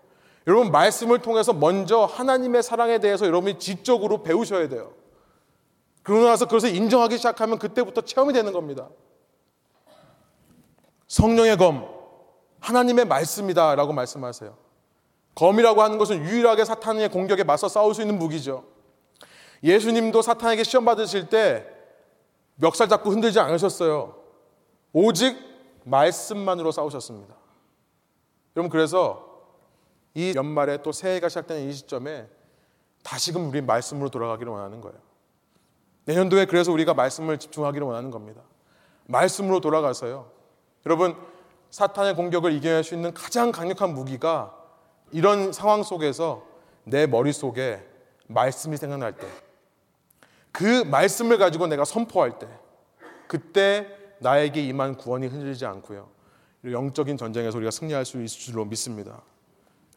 여러분 0.47 0.71
말씀을 0.71 1.19
통해서 1.19 1.53
먼저 1.53 2.05
하나님의 2.05 2.63
사랑에 2.63 2.99
대해서 2.99 3.25
여러분이 3.25 3.59
지적으로 3.59 4.23
배우셔야 4.23 4.67
돼요. 4.69 4.93
그러고 6.03 6.25
나서 6.25 6.45
그것을 6.45 6.75
인정하기 6.75 7.17
시작하면 7.17 7.59
그때부터 7.59 8.01
체험이 8.01 8.33
되는 8.33 8.51
겁니다. 8.51 8.89
성령의 11.07 11.57
검, 11.57 11.87
하나님의 12.59 13.05
말씀이다 13.05 13.75
라고 13.75 13.93
말씀하세요. 13.93 14.57
검이라고 15.35 15.81
하는 15.81 15.97
것은 15.97 16.23
유일하게 16.23 16.65
사탄의 16.65 17.09
공격에 17.09 17.43
맞서 17.43 17.67
싸울 17.67 17.93
수 17.93 18.01
있는 18.01 18.17
무기죠. 18.17 18.65
예수님도 19.63 20.21
사탄에게 20.21 20.63
시험 20.63 20.85
받으실 20.85 21.29
때 21.29 21.67
멱살 22.55 22.89
잡고 22.89 23.11
흔들지 23.11 23.39
않으셨어요. 23.39 24.15
오직 24.93 25.37
말씀만으로 25.83 26.71
싸우셨습니다. 26.71 27.35
여러분 28.55 28.69
그래서 28.69 29.30
이 30.14 30.34
연말에 30.36 30.82
또 30.84 30.91
새해가 30.91 31.30
시작되는 31.30 31.70
이 31.70 31.74
시점에 31.74 32.28
다시금 33.03 33.49
우리 33.49 33.62
말씀으로 33.62 34.09
돌아가기를 34.09 34.51
원하는 34.51 34.82
거예요. 34.82 34.97
내년도에 36.05 36.45
그래서 36.45 36.72
우리가 36.72 36.93
말씀을 36.93 37.38
집중하기를 37.38 37.86
원하는 37.86 38.12
겁니다. 38.12 38.41
말씀으로 39.05 39.59
돌아가서요. 39.59 40.32
여러분 40.86 41.16
사탄의 41.70 42.16
공격을 42.16 42.51
이겨낼 42.53 42.84
수 42.84 42.93
있는 42.93 43.14
가장 43.14 43.51
강력한 43.51 43.93
무기가 43.93 44.55
이런 45.12 45.51
상황 45.53 45.84
속에서 45.84 46.45
내 46.84 47.07
머릿속에 47.07 47.86
말씀이 48.28 48.78
생각날 48.78 49.16
때, 49.16 49.28
그 50.51 50.84
말씀을 50.84 51.38
가지고 51.38 51.68
내가 51.68 51.86
선포할 51.86 52.39
때, 52.39 52.47
그때 53.28 53.88
나에게 54.20 54.64
임한 54.66 54.97
구원이 54.97 55.28
흔들리지 55.28 55.66
않고요. 55.66 56.09
영적인 56.66 57.18
전쟁에서 57.18 57.57
우리가 57.57 57.72
승리할 57.72 58.05
수 58.05 58.22
있을 58.22 58.39
줄로 58.39 58.66
믿습니다. 58.66 59.22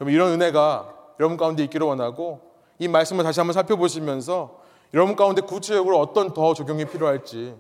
여러분 0.01 0.15
이런 0.15 0.33
은혜가 0.33 0.95
여러분 1.21 1.37
가운데 1.37 1.63
있기를 1.65 1.87
원하고 1.87 2.41
이 2.79 2.89
말씀을 2.89 3.25
다시 3.25 3.41
한번 3.41 3.53
살펴보시면서 3.55 4.61
여러분 4.93 5.17
가운데 5.17 5.43
구체적으로 5.43 6.01
어떤 6.01 6.35
더 6.35 6.55
적용이 6.55 6.85
필요할지 6.87 7.55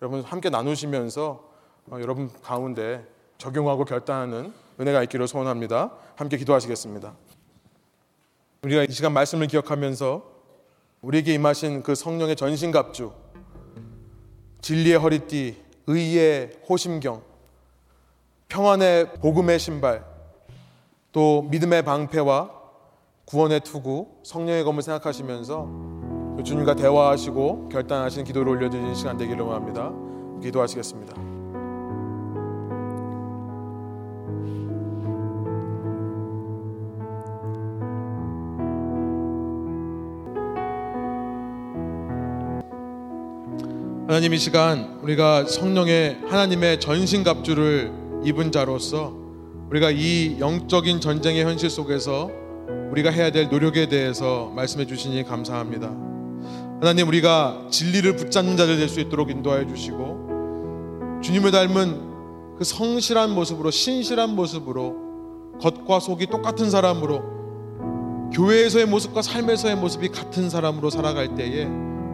여러분 0.00 0.22
함께 0.22 0.50
나누시면서 0.50 1.48
어, 1.90 1.98
여러분 2.00 2.30
가운데 2.42 3.06
적용하고 3.38 3.84
결단하는 3.84 4.52
은혜가 4.80 5.02
있기를 5.04 5.26
소원합니다. 5.26 5.92
함께 6.16 6.36
기도하시겠습니다. 6.36 7.14
우리가 8.62 8.84
이 8.84 8.90
시간 8.90 9.12
말씀을 9.12 9.46
기억하면서 9.46 10.22
우리에게 11.02 11.34
임하신 11.34 11.82
그 11.82 11.94
성령의 11.94 12.36
전신갑주, 12.36 13.12
진리의 14.60 14.98
허리띠, 14.98 15.62
의의 15.86 16.52
호심경, 16.68 17.22
평안의 18.48 19.14
복음의 19.14 19.58
신발, 19.58 20.04
또 21.18 21.42
믿음의 21.50 21.82
방패와 21.82 22.48
구원의 23.24 23.62
투구, 23.64 24.06
성령의 24.22 24.62
검을 24.62 24.84
생각하시면서 24.84 25.68
주님과 26.44 26.76
대화하시고 26.76 27.70
결단하신 27.70 28.22
기도를 28.22 28.52
올려드리는 28.52 28.94
시간 28.94 29.16
되기를 29.16 29.42
원합니다. 29.42 29.92
기도하시겠습니다. 30.40 31.16
하나님 44.06 44.34
이 44.34 44.38
시간 44.38 45.00
우리가 45.02 45.46
성령의 45.46 46.20
하나님의 46.28 46.78
전신갑주를 46.78 48.22
입은 48.22 48.52
자로서 48.52 49.17
우리가 49.70 49.90
이 49.90 50.36
영적인 50.40 51.00
전쟁의 51.00 51.44
현실 51.44 51.68
속에서 51.68 52.30
우리가 52.90 53.10
해야 53.10 53.30
될 53.30 53.48
노력에 53.48 53.88
대해서 53.88 54.50
말씀해 54.56 54.86
주시니 54.86 55.24
감사합니다. 55.24 55.88
하나님 56.80 57.08
우리가 57.08 57.66
진리를 57.70 58.16
붙잡는 58.16 58.56
자들 58.56 58.78
될 58.78 58.88
수 58.88 59.00
있도록 59.00 59.30
인도하여 59.30 59.66
주시고 59.66 61.20
주님을 61.22 61.50
닮은 61.50 62.56
그 62.56 62.64
성실한 62.64 63.34
모습으로 63.34 63.70
신실한 63.70 64.34
모습으로 64.34 65.58
겉과 65.60 66.00
속이 66.00 66.26
똑같은 66.28 66.70
사람으로 66.70 68.30
교회에서의 68.32 68.86
모습과 68.86 69.22
삶에서의 69.22 69.76
모습이 69.76 70.08
같은 70.08 70.48
사람으로 70.48 70.90
살아갈 70.90 71.34
때에 71.34 71.64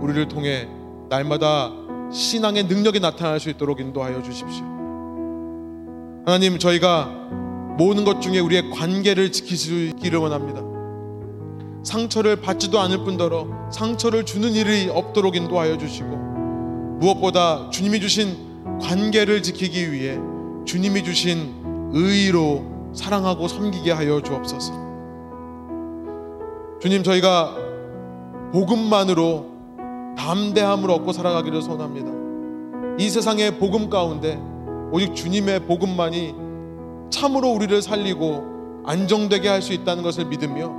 우리를 0.00 0.26
통해 0.28 0.68
날마다 1.08 1.70
신앙의 2.12 2.64
능력이 2.64 3.00
나타날 3.00 3.38
수 3.40 3.50
있도록 3.50 3.80
인도하여 3.80 4.22
주십시오. 4.22 4.64
하나님, 6.24 6.58
저희가 6.58 7.43
모든 7.76 8.04
것 8.04 8.20
중에 8.20 8.38
우리의 8.38 8.70
관계를 8.70 9.32
있기를 9.88 10.18
원합니다. 10.18 10.62
상처를 11.84 12.36
받지도 12.36 12.78
않을 12.80 13.04
뿐더러 13.04 13.46
상처를 13.70 14.24
주는 14.24 14.52
일이 14.52 14.88
없도록 14.88 15.36
인도하여 15.36 15.76
주시고 15.76 16.08
무엇보다 17.00 17.68
주님이 17.70 18.00
주신 18.00 18.36
관계를 18.80 19.42
지키기 19.42 19.92
위해 19.92 20.18
주님이 20.64 21.04
주신 21.04 21.90
의로 21.92 22.64
사랑하고 22.94 23.48
섬기게 23.48 23.92
하여 23.92 24.20
주옵소서. 24.22 24.72
주님 26.80 27.02
저희가 27.02 27.56
복음만으로 28.52 29.46
담대함을 30.16 30.90
얻고 30.90 31.12
살아가기를 31.12 31.60
소원합니다. 31.60 32.12
이 32.98 33.10
세상의 33.10 33.58
복음 33.58 33.90
가운데 33.90 34.40
오직 34.92 35.14
주님의 35.14 35.66
복음만이 35.66 36.43
참으로 37.10 37.50
우리를 37.50 37.80
살리고 37.82 38.82
안정되게 38.86 39.48
할 39.48 39.62
수 39.62 39.72
있다는 39.72 40.02
것을 40.02 40.26
믿으며 40.26 40.72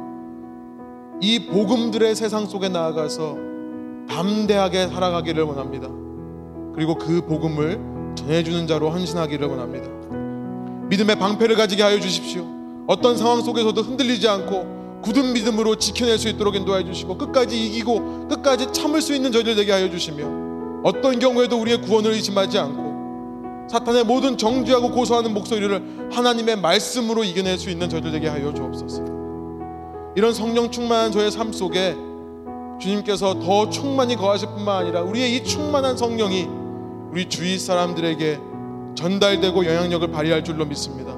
이 1.21 1.47
복음들의 1.47 2.15
세상 2.15 2.45
속에 2.45 2.69
나아가서 2.69 3.37
담대하게 4.09 4.87
살아가기를 4.89 5.43
원합니다. 5.43 5.87
그리고 6.75 6.95
그 6.95 7.21
복음을 7.25 7.79
전해주는 8.15 8.67
자로 8.67 8.89
헌신하기를 8.91 9.47
원합니다. 9.47 9.87
믿음의 10.89 11.17
방패를 11.17 11.55
가지게 11.55 11.81
하여 11.81 11.99
주십시오. 11.99 12.45
어떤 12.85 13.17
상황 13.17 13.41
속에서도 13.41 13.81
흔들리지 13.81 14.27
않고 14.27 15.01
굳은 15.01 15.33
믿음으로 15.33 15.75
지켜낼 15.77 16.19
수 16.19 16.27
있도록 16.29 16.55
인도하여 16.55 16.83
주시고 16.83 17.17
끝까지 17.17 17.65
이기고 17.65 18.27
끝까지 18.27 18.71
참을 18.73 19.01
수 19.01 19.15
있는 19.15 19.31
저희들 19.31 19.55
되게 19.55 19.71
하여 19.71 19.89
주시며 19.89 20.81
어떤 20.83 21.17
경우에도 21.17 21.59
우리의 21.59 21.81
구원을 21.81 22.11
의심하지 22.11 22.59
않고 22.59 22.84
사탄의 23.69 24.03
모든 24.05 24.37
정죄하고 24.37 24.91
고소하는 24.91 25.33
목소리를 25.33 26.09
하나님의 26.11 26.57
말씀으로 26.57 27.23
이겨낼 27.23 27.57
수 27.57 27.69
있는 27.69 27.89
저희들 27.89 28.11
되게 28.11 28.27
하여 28.27 28.53
주옵소서. 28.53 29.03
이런 30.15 30.33
성령 30.33 30.71
충만한 30.71 31.11
저의 31.11 31.31
삶 31.31 31.51
속에 31.51 31.95
주님께서 32.79 33.39
더 33.39 33.69
충만히 33.69 34.15
거하실 34.15 34.49
뿐만 34.49 34.77
아니라 34.83 35.01
우리의 35.01 35.35
이 35.35 35.43
충만한 35.43 35.97
성령이 35.97 36.47
우리 37.11 37.27
주위 37.27 37.57
사람들에게 37.57 38.39
전달되고 38.95 39.65
영향력을 39.65 40.11
발휘할 40.11 40.43
줄로 40.43 40.65
믿습니다. 40.65 41.13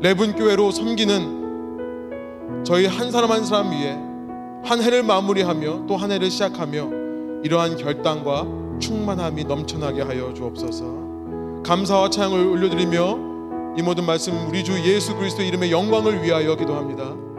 레분 0.00 0.34
교회로 0.34 0.70
섬기는 0.70 2.64
저희 2.64 2.86
한 2.86 3.10
사람 3.10 3.30
한 3.30 3.44
사람 3.44 3.70
위에 3.70 3.96
한 4.64 4.82
해를 4.82 5.02
마무리하며 5.02 5.86
또 5.86 5.96
한 5.96 6.10
해를 6.10 6.30
시작하며 6.30 6.90
이러한 7.44 7.76
결단과 7.76 8.46
충만함이 8.78 9.44
넘쳐나게 9.44 10.02
하여 10.02 10.32
주옵소서. 10.34 11.62
감사와 11.64 12.10
찬양을 12.10 12.46
올려드리며 12.46 13.34
이 13.76 13.82
모든 13.82 14.04
말씀 14.06 14.34
우리 14.46 14.62
주 14.62 14.72
예수 14.84 15.16
그리스도 15.16 15.42
이름의 15.42 15.72
영광을 15.72 16.22
위하여 16.22 16.54
기도합니다. 16.56 17.33